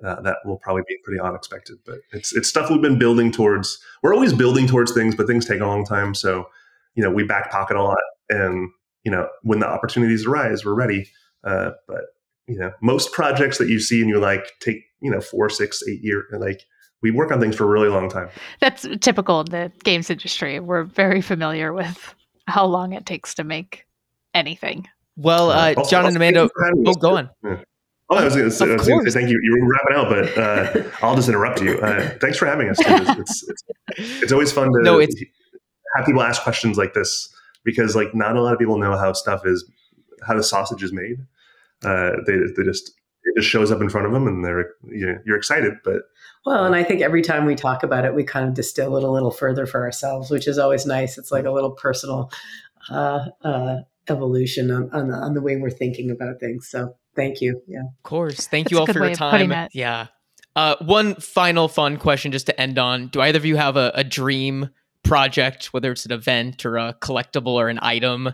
uh, 0.05 0.21
that 0.21 0.37
will 0.45 0.57
probably 0.57 0.83
be 0.87 0.97
pretty 1.03 1.19
unexpected, 1.19 1.77
but 1.85 1.99
it's 2.11 2.35
it's 2.35 2.49
stuff 2.49 2.69
we've 2.69 2.81
been 2.81 2.99
building 2.99 3.31
towards. 3.31 3.79
We're 4.03 4.13
always 4.13 4.33
building 4.33 4.67
towards 4.67 4.91
things, 4.93 5.15
but 5.15 5.25
things 5.25 5.45
take 5.45 5.61
a 5.61 5.65
long 5.65 5.85
time. 5.85 6.13
So, 6.13 6.49
you 6.95 7.03
know, 7.03 7.11
we 7.11 7.23
back 7.23 7.51
pocket 7.51 7.77
a 7.77 7.83
lot, 7.83 7.97
and 8.29 8.69
you 9.03 9.11
know, 9.11 9.27
when 9.43 9.59
the 9.59 9.67
opportunities 9.67 10.25
arise, 10.25 10.65
we're 10.65 10.73
ready. 10.73 11.07
Uh, 11.43 11.71
but 11.87 12.01
you 12.47 12.57
know, 12.57 12.71
most 12.81 13.11
projects 13.11 13.57
that 13.59 13.69
you 13.69 13.79
see 13.79 14.01
and 14.01 14.09
you 14.09 14.19
like 14.19 14.51
take 14.59 14.77
you 15.01 15.11
know 15.11 15.21
four, 15.21 15.49
six, 15.49 15.81
eight 15.87 15.99
year 16.03 16.25
like 16.39 16.61
we 17.01 17.11
work 17.11 17.31
on 17.31 17.39
things 17.39 17.55
for 17.55 17.65
a 17.65 17.67
really 17.67 17.89
long 17.89 18.09
time. 18.09 18.29
That's 18.61 18.87
typical 19.01 19.41
in 19.41 19.47
the 19.51 19.71
games 19.83 20.09
industry. 20.09 20.59
We're 20.59 20.83
very 20.83 21.21
familiar 21.21 21.71
with 21.73 22.15
how 22.47 22.65
long 22.65 22.93
it 22.93 23.05
takes 23.05 23.33
to 23.35 23.43
make 23.43 23.85
anything. 24.33 24.87
Well, 25.17 25.51
uh, 25.51 25.73
Also- 25.77 25.89
Jon 25.91 25.99
and 25.99 26.07
also, 26.07 26.15
Amanda, 26.17 26.49
thank 26.61 26.75
you 26.77 26.83
oh, 26.87 26.89
us, 26.91 26.97
go 26.97 27.17
on. 27.17 27.29
Yeah. 27.43 27.57
Oh, 28.09 28.17
I 28.17 28.23
was 28.25 28.35
going 28.35 28.49
to 28.49 28.51
say, 28.55 28.65
Of 28.65 28.71
I 28.71 28.73
was 28.75 28.87
gonna 28.87 28.99
say 28.99 29.03
course. 29.03 29.13
thank 29.15 29.29
you. 29.29 29.39
You 29.41 29.61
were 29.61 29.71
wrapping 29.73 29.97
up, 29.97 30.35
but 30.35 30.37
uh, 30.37 30.89
I'll 31.05 31.15
just 31.15 31.27
interrupt 31.27 31.61
you. 31.61 31.79
Uh, 31.79 32.09
thanks 32.21 32.37
for 32.37 32.45
having 32.45 32.69
us. 32.69 32.77
It's, 32.79 33.19
it's, 33.19 33.43
it's, 33.97 34.21
it's 34.23 34.31
always 34.31 34.51
fun 34.51 34.65
to 34.73 34.81
No, 34.83 34.99
it's- 34.99 35.15
have 35.95 36.05
people 36.05 36.21
ask 36.21 36.41
questions 36.41 36.77
like 36.77 36.93
this 36.93 37.33
because, 37.63 37.95
like, 37.95 38.13
not 38.13 38.35
a 38.35 38.41
lot 38.41 38.53
of 38.53 38.59
people 38.59 38.77
know 38.77 38.97
how 38.97 39.13
stuff 39.13 39.45
is, 39.45 39.69
how 40.25 40.35
the 40.35 40.43
sausage 40.43 40.83
is 40.83 40.93
made. 40.93 41.17
Uh, 41.83 42.11
they, 42.25 42.37
they 42.55 42.63
just 42.63 42.91
it 43.23 43.35
just 43.37 43.49
shows 43.49 43.71
up 43.71 43.81
in 43.81 43.89
front 43.89 44.07
of 44.07 44.13
them, 44.13 44.27
and 44.27 44.45
they're 44.45 44.71
you 44.87 45.05
know, 45.05 45.17
you're 45.25 45.37
excited, 45.37 45.73
but 45.83 46.03
Well, 46.45 46.65
and 46.65 46.75
I 46.75 46.83
think 46.83 47.01
every 47.01 47.23
time 47.23 47.45
we 47.45 47.55
talk 47.55 47.81
about 47.81 48.05
it, 48.05 48.13
we 48.13 48.23
kind 48.23 48.47
of 48.47 48.53
distill 48.53 48.97
it 48.97 49.03
a 49.03 49.09
little 49.09 49.31
further 49.31 49.65
for 49.65 49.83
ourselves, 49.83 50.29
which 50.29 50.47
is 50.47 50.59
always 50.59 50.85
nice. 50.85 51.17
It's 51.17 51.31
like 51.31 51.45
a 51.45 51.51
little 51.51 51.71
personal 51.71 52.31
uh, 52.89 53.25
uh, 53.43 53.77
evolution 54.07 54.69
on, 54.69 54.91
on, 54.91 55.07
the, 55.07 55.15
on 55.15 55.33
the 55.33 55.41
way 55.41 55.57
we're 55.57 55.71
thinking 55.71 56.11
about 56.11 56.39
things. 56.39 56.69
So 56.69 56.95
thank 57.15 57.41
you. 57.41 57.61
Yeah. 57.67 57.79
Of 57.79 58.03
course. 58.03 58.47
Thank 58.47 58.65
That's 58.65 58.71
you 58.73 58.79
all 58.79 58.85
for 58.85 59.03
your 59.05 59.15
time. 59.15 59.69
Yeah. 59.73 60.07
Uh, 60.55 60.75
one 60.81 61.15
final 61.15 61.67
fun 61.67 61.97
question 61.97 62.31
just 62.31 62.45
to 62.45 62.61
end 62.61 62.77
on. 62.77 63.07
Do 63.07 63.21
either 63.21 63.37
of 63.37 63.45
you 63.45 63.55
have 63.55 63.75
a, 63.75 63.91
a 63.95 64.03
dream 64.03 64.69
project, 65.05 65.67
whether 65.67 65.91
it's 65.91 66.05
an 66.05 66.11
event 66.11 66.65
or 66.65 66.77
a 66.77 66.93
collectible 67.01 67.53
or 67.53 67.69
an 67.69 67.79
item? 67.81 68.29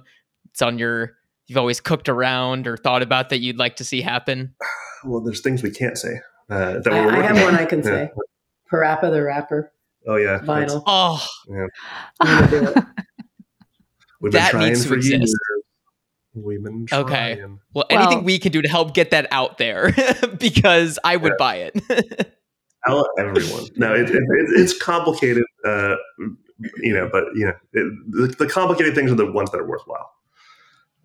It's 0.52 0.62
on 0.62 0.80
your, 0.80 1.14
you've 1.48 1.58
always 1.58 1.80
cooked 1.80 2.10
around 2.10 2.68
or 2.68 2.78
thought 2.78 3.02
about 3.04 3.30
that 3.30 3.40
you'd 3.40 3.58
like 3.60 3.76
to 3.78 3.84
see 3.84 4.02
happen? 4.02 4.56
well, 5.04 5.22
there's 5.22 5.42
things 5.42 5.64
we 5.64 5.72
can't 5.72 5.98
say 5.98 6.20
uh, 6.50 6.80
that 6.80 6.88
I, 6.94 7.06
we're 7.06 7.12
I 7.12 7.18
working 7.18 7.24
have 7.24 7.38
on. 7.38 7.44
one 7.44 7.56
I 7.56 7.66
can 7.66 7.80
Yeah. 7.80 7.86
say. 7.86 8.10
PaRappa 8.72 9.12
the 9.12 9.22
Rapper, 9.22 9.72
Oh 10.08 10.16
yeah, 10.16 10.38
that's- 10.38 10.72
vinyl. 10.74 10.84
Oh, 10.88 11.26
I'm 12.22 12.48
gonna 12.48 12.50
do 12.50 12.68
it. 12.70 12.84
We've 14.22 14.32
been 14.32 14.40
That 14.42 14.52
trying 14.52 14.70
needs 14.70 14.84
to 14.84 14.88
for 14.90 14.96
exist. 14.96 15.20
years. 15.20 15.36
We've 16.34 16.64
been 16.64 16.86
trying. 16.86 17.04
Okay. 17.06 17.44
well, 17.74 17.86
anything 17.90 18.18
Well- 18.20 18.24
we 18.26 18.40
can 18.40 18.52
do 18.52 18.62
to 18.62 18.70
help 18.70 18.94
get 18.94 19.12
that 19.12 19.28
out 19.32 19.58
there 19.58 19.92
because 20.40 20.98
I 21.04 21.18
would 21.18 21.34
Yeah. 21.34 21.36
buy 21.40 21.56
it. 21.58 21.74
Tell 22.88 23.06
everyone. 23.20 23.66
No, 23.76 23.94
it, 23.94 24.10
it, 24.10 24.16
it, 24.16 24.60
it's 24.60 24.76
complicated, 24.82 25.44
uh, 25.66 25.96
you 26.82 26.94
know, 26.94 27.10
but 27.12 27.26
you 27.36 27.46
know, 27.46 27.54
it, 27.74 27.94
the, 28.12 28.36
the 28.40 28.48
complicated 28.48 28.96
things 28.96 29.12
are 29.12 29.16
the 29.16 29.32
ones 29.32 29.52
that 29.52 29.60
are 29.60 29.68
worthwhile. 29.68 30.12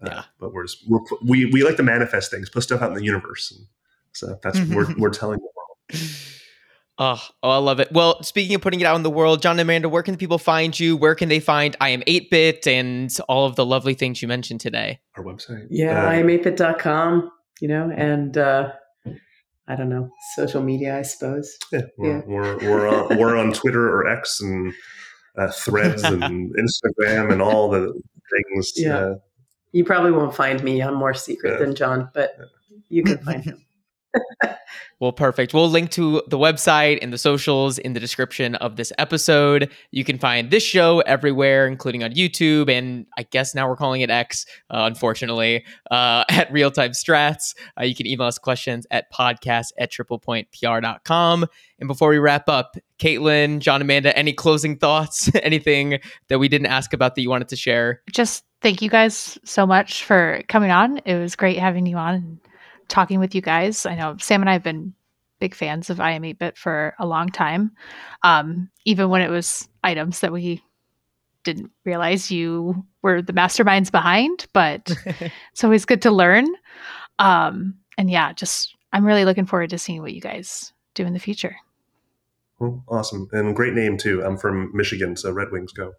Uh, 0.02 0.08
Yeah. 0.10 0.22
but 0.40 0.52
we're 0.52 0.64
just 0.64 0.84
we're, 0.88 1.00
we 1.26 1.46
we 1.46 1.62
like 1.64 1.76
to 1.76 1.82
manifest 1.82 2.30
things, 2.30 2.48
put 2.50 2.62
stuff 2.62 2.82
out 2.82 2.90
in 2.90 2.96
the 2.96 3.04
universe, 3.04 3.52
and 3.56 3.66
so 4.12 4.38
that's 4.42 4.60
we're 4.74 4.86
we're 4.98 5.10
telling 5.10 5.38
the 5.38 5.48
world. 5.56 6.00
Oh, 6.98 7.22
oh, 7.42 7.50
I 7.50 7.56
love 7.58 7.80
it. 7.80 7.90
Well, 7.92 8.22
speaking 8.22 8.54
of 8.54 8.60
putting 8.62 8.80
it 8.80 8.84
out 8.86 8.96
in 8.96 9.02
the 9.02 9.10
world, 9.10 9.42
Jon 9.42 9.52
and 9.52 9.60
Amanda, 9.60 9.88
where 9.88 10.02
can 10.02 10.16
people 10.16 10.38
find 10.38 10.78
you? 10.78 10.96
Where 10.96 11.14
can 11.14 11.28
they 11.28 11.40
find 11.40 11.78
iam8bit 11.78 12.66
and 12.66 13.14
all 13.28 13.46
of 13.46 13.56
the 13.56 13.64
lovely 13.66 13.94
things 13.94 14.20
you 14.22 14.28
mentioned 14.28 14.60
today? 14.60 15.00
Our 15.16 15.24
website. 15.24 15.66
Yeah, 15.70 16.04
Uh, 16.04 16.08
I'm 16.08 16.26
8bit.com, 16.28 17.30
you 17.60 17.68
know, 17.68 17.90
and 17.94 18.36
uh, 18.38 18.72
I 19.68 19.76
don't 19.76 19.88
know, 19.88 20.10
social 20.36 20.62
media, 20.62 20.98
I 20.98 21.02
suppose. 21.02 21.56
yeah, 21.72 21.82
we're, 21.98 22.08
Yeah. 22.08 22.22
we're 22.26 22.56
we're 22.58 22.88
on 22.88 23.18
we're 23.18 23.36
on 23.42 23.52
Twitter 23.52 23.88
or 23.88 24.06
X 24.08 24.40
and 24.40 24.72
uh, 25.36 25.48
Threads 25.50 26.02
and 26.02 26.22
Instagram 26.56 27.32
and 27.32 27.42
all 27.42 27.68
the 27.70 27.92
things. 28.32 28.72
Yeah. 28.76 28.98
Uh, 28.98 29.14
You 29.72 29.84
probably 29.84 30.12
won't 30.12 30.34
find 30.34 30.62
me. 30.62 30.82
I'm 30.82 30.94
more 30.94 31.14
secret 31.14 31.52
Yeah. 31.52 31.58
than 31.58 31.74
Jon, 31.74 32.10
but 32.14 32.36
you 32.88 33.02
can 33.02 33.18
find 33.18 33.42
him. 33.44 33.62
Well, 34.98 35.12
perfect. 35.12 35.52
We'll 35.52 35.68
link 35.68 35.90
to 35.90 36.22
the 36.26 36.38
website 36.38 37.00
and 37.02 37.12
the 37.12 37.18
socials 37.18 37.76
in 37.76 37.92
the 37.92 38.00
description 38.00 38.54
of 38.54 38.76
this 38.76 38.94
episode. 38.96 39.70
You 39.90 40.04
can 40.04 40.18
find 40.18 40.50
this 40.50 40.62
show 40.62 41.00
everywhere, 41.00 41.66
including 41.66 42.02
on 42.02 42.12
YouTube, 42.12 42.70
and 42.70 43.06
I 43.18 43.24
guess 43.24 43.54
now 43.54 43.68
we're 43.68 43.76
calling 43.76 44.00
it 44.00 44.08
X, 44.08 44.46
uh, 44.70 44.84
unfortunately, 44.86 45.66
uh, 45.90 46.24
at 46.30 46.50
Real 46.50 46.70
Time 46.70 46.92
Strats. 46.92 47.54
Uh, 47.78 47.84
you 47.84 47.94
can 47.94 48.06
email 48.06 48.26
us 48.26 48.38
questions 48.38 48.86
at 48.90 49.12
podcast 49.12 49.66
at 49.78 49.92
triplepointpr.com. 49.92 51.46
And 51.78 51.88
before 51.88 52.08
we 52.08 52.16
wrap 52.16 52.48
up, 52.48 52.78
Caitlin, 52.98 53.58
Jon, 53.58 53.82
Amanda, 53.82 54.16
any 54.16 54.32
closing 54.32 54.78
thoughts? 54.78 55.30
Anything 55.42 55.98
that 56.28 56.38
we 56.38 56.48
didn't 56.48 56.68
ask 56.68 56.94
about 56.94 57.14
that 57.14 57.20
you 57.20 57.28
wanted 57.28 57.48
to 57.48 57.56
share? 57.56 58.00
Just 58.10 58.44
thank 58.62 58.80
you 58.80 58.88
guys 58.88 59.38
so 59.44 59.66
much 59.66 60.04
for 60.04 60.42
coming 60.48 60.70
on. 60.70 60.98
It 61.04 61.18
was 61.18 61.36
great 61.36 61.58
having 61.58 61.84
you 61.84 61.98
on 61.98 62.40
talking 62.88 63.18
with 63.20 63.34
you 63.34 63.40
guys. 63.40 63.86
I 63.86 63.94
know 63.94 64.16
Sam 64.18 64.40
and 64.42 64.50
I 64.50 64.54
have 64.54 64.62
been 64.62 64.94
big 65.38 65.54
fans 65.54 65.90
of 65.90 65.98
iam8bit 65.98 66.56
for 66.56 66.94
a 66.98 67.06
long 67.06 67.28
time. 67.28 67.72
Um, 68.22 68.70
even 68.84 69.08
when 69.10 69.20
it 69.22 69.30
was 69.30 69.68
items 69.84 70.20
that 70.20 70.32
we 70.32 70.62
didn't 71.44 71.70
realize 71.84 72.30
you 72.30 72.84
were 73.02 73.22
the 73.22 73.32
masterminds 73.32 73.90
behind, 73.92 74.46
but 74.52 74.90
it's 75.52 75.62
always 75.62 75.84
good 75.84 76.02
to 76.02 76.10
learn. 76.10 76.46
Um, 77.18 77.74
and 77.98 78.10
yeah, 78.10 78.32
just 78.32 78.74
I'm 78.92 79.04
really 79.04 79.24
looking 79.24 79.46
forward 79.46 79.70
to 79.70 79.78
seeing 79.78 80.00
what 80.02 80.12
you 80.14 80.20
guys 80.20 80.72
do 80.94 81.04
in 81.04 81.12
the 81.12 81.18
future. 81.20 81.56
well, 82.58 82.82
awesome 82.88 83.28
and 83.32 83.54
great 83.54 83.74
name 83.74 83.96
too. 83.98 84.24
I'm 84.24 84.36
from 84.38 84.70
Michigan, 84.74 85.16
so 85.16 85.30
Red 85.32 85.48
Wings 85.52 85.72
go. 85.72 85.92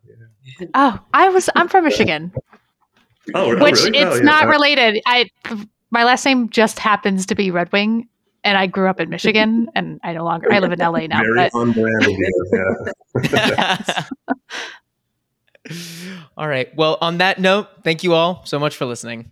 Yeah. 0.59 0.67
Oh, 0.73 0.99
I 1.13 1.29
was 1.29 1.49
I'm 1.55 1.67
from 1.69 1.83
Michigan, 1.85 2.33
Oh, 3.35 3.51
oh, 3.55 3.63
which 3.63 3.83
really? 3.83 3.99
it's 3.99 4.11
Oh, 4.11 4.15
yeah. 4.15 4.21
not 4.23 4.47
related. 4.47 5.01
I 5.05 5.29
my 5.91 6.03
last 6.03 6.25
name 6.25 6.49
just 6.49 6.79
happens 6.79 7.25
to 7.27 7.35
be 7.35 7.51
Red 7.51 7.71
Wing, 7.71 8.07
and 8.43 8.57
I 8.57 8.67
grew 8.67 8.89
up 8.89 8.99
in 8.99 9.09
Michigan, 9.09 9.69
and 9.75 9.99
I 10.03 10.13
no 10.13 10.23
longer 10.23 10.51
I 10.51 10.59
live 10.59 10.71
in 10.71 10.79
LA 10.79 11.07
now. 11.07 11.21
Very 11.21 11.35
But 11.35 11.53
on 11.53 11.71
brand 11.71 12.03
of 12.03 12.09
you. 12.09 12.91
Yeah. 13.31 14.03
all 16.37 16.47
right. 16.47 16.73
Well, 16.75 16.97
on 17.01 17.17
that 17.19 17.39
note, 17.39 17.67
thank 17.83 18.03
you 18.03 18.13
all 18.13 18.41
so 18.45 18.59
much 18.59 18.75
for 18.75 18.85
listening. 18.85 19.31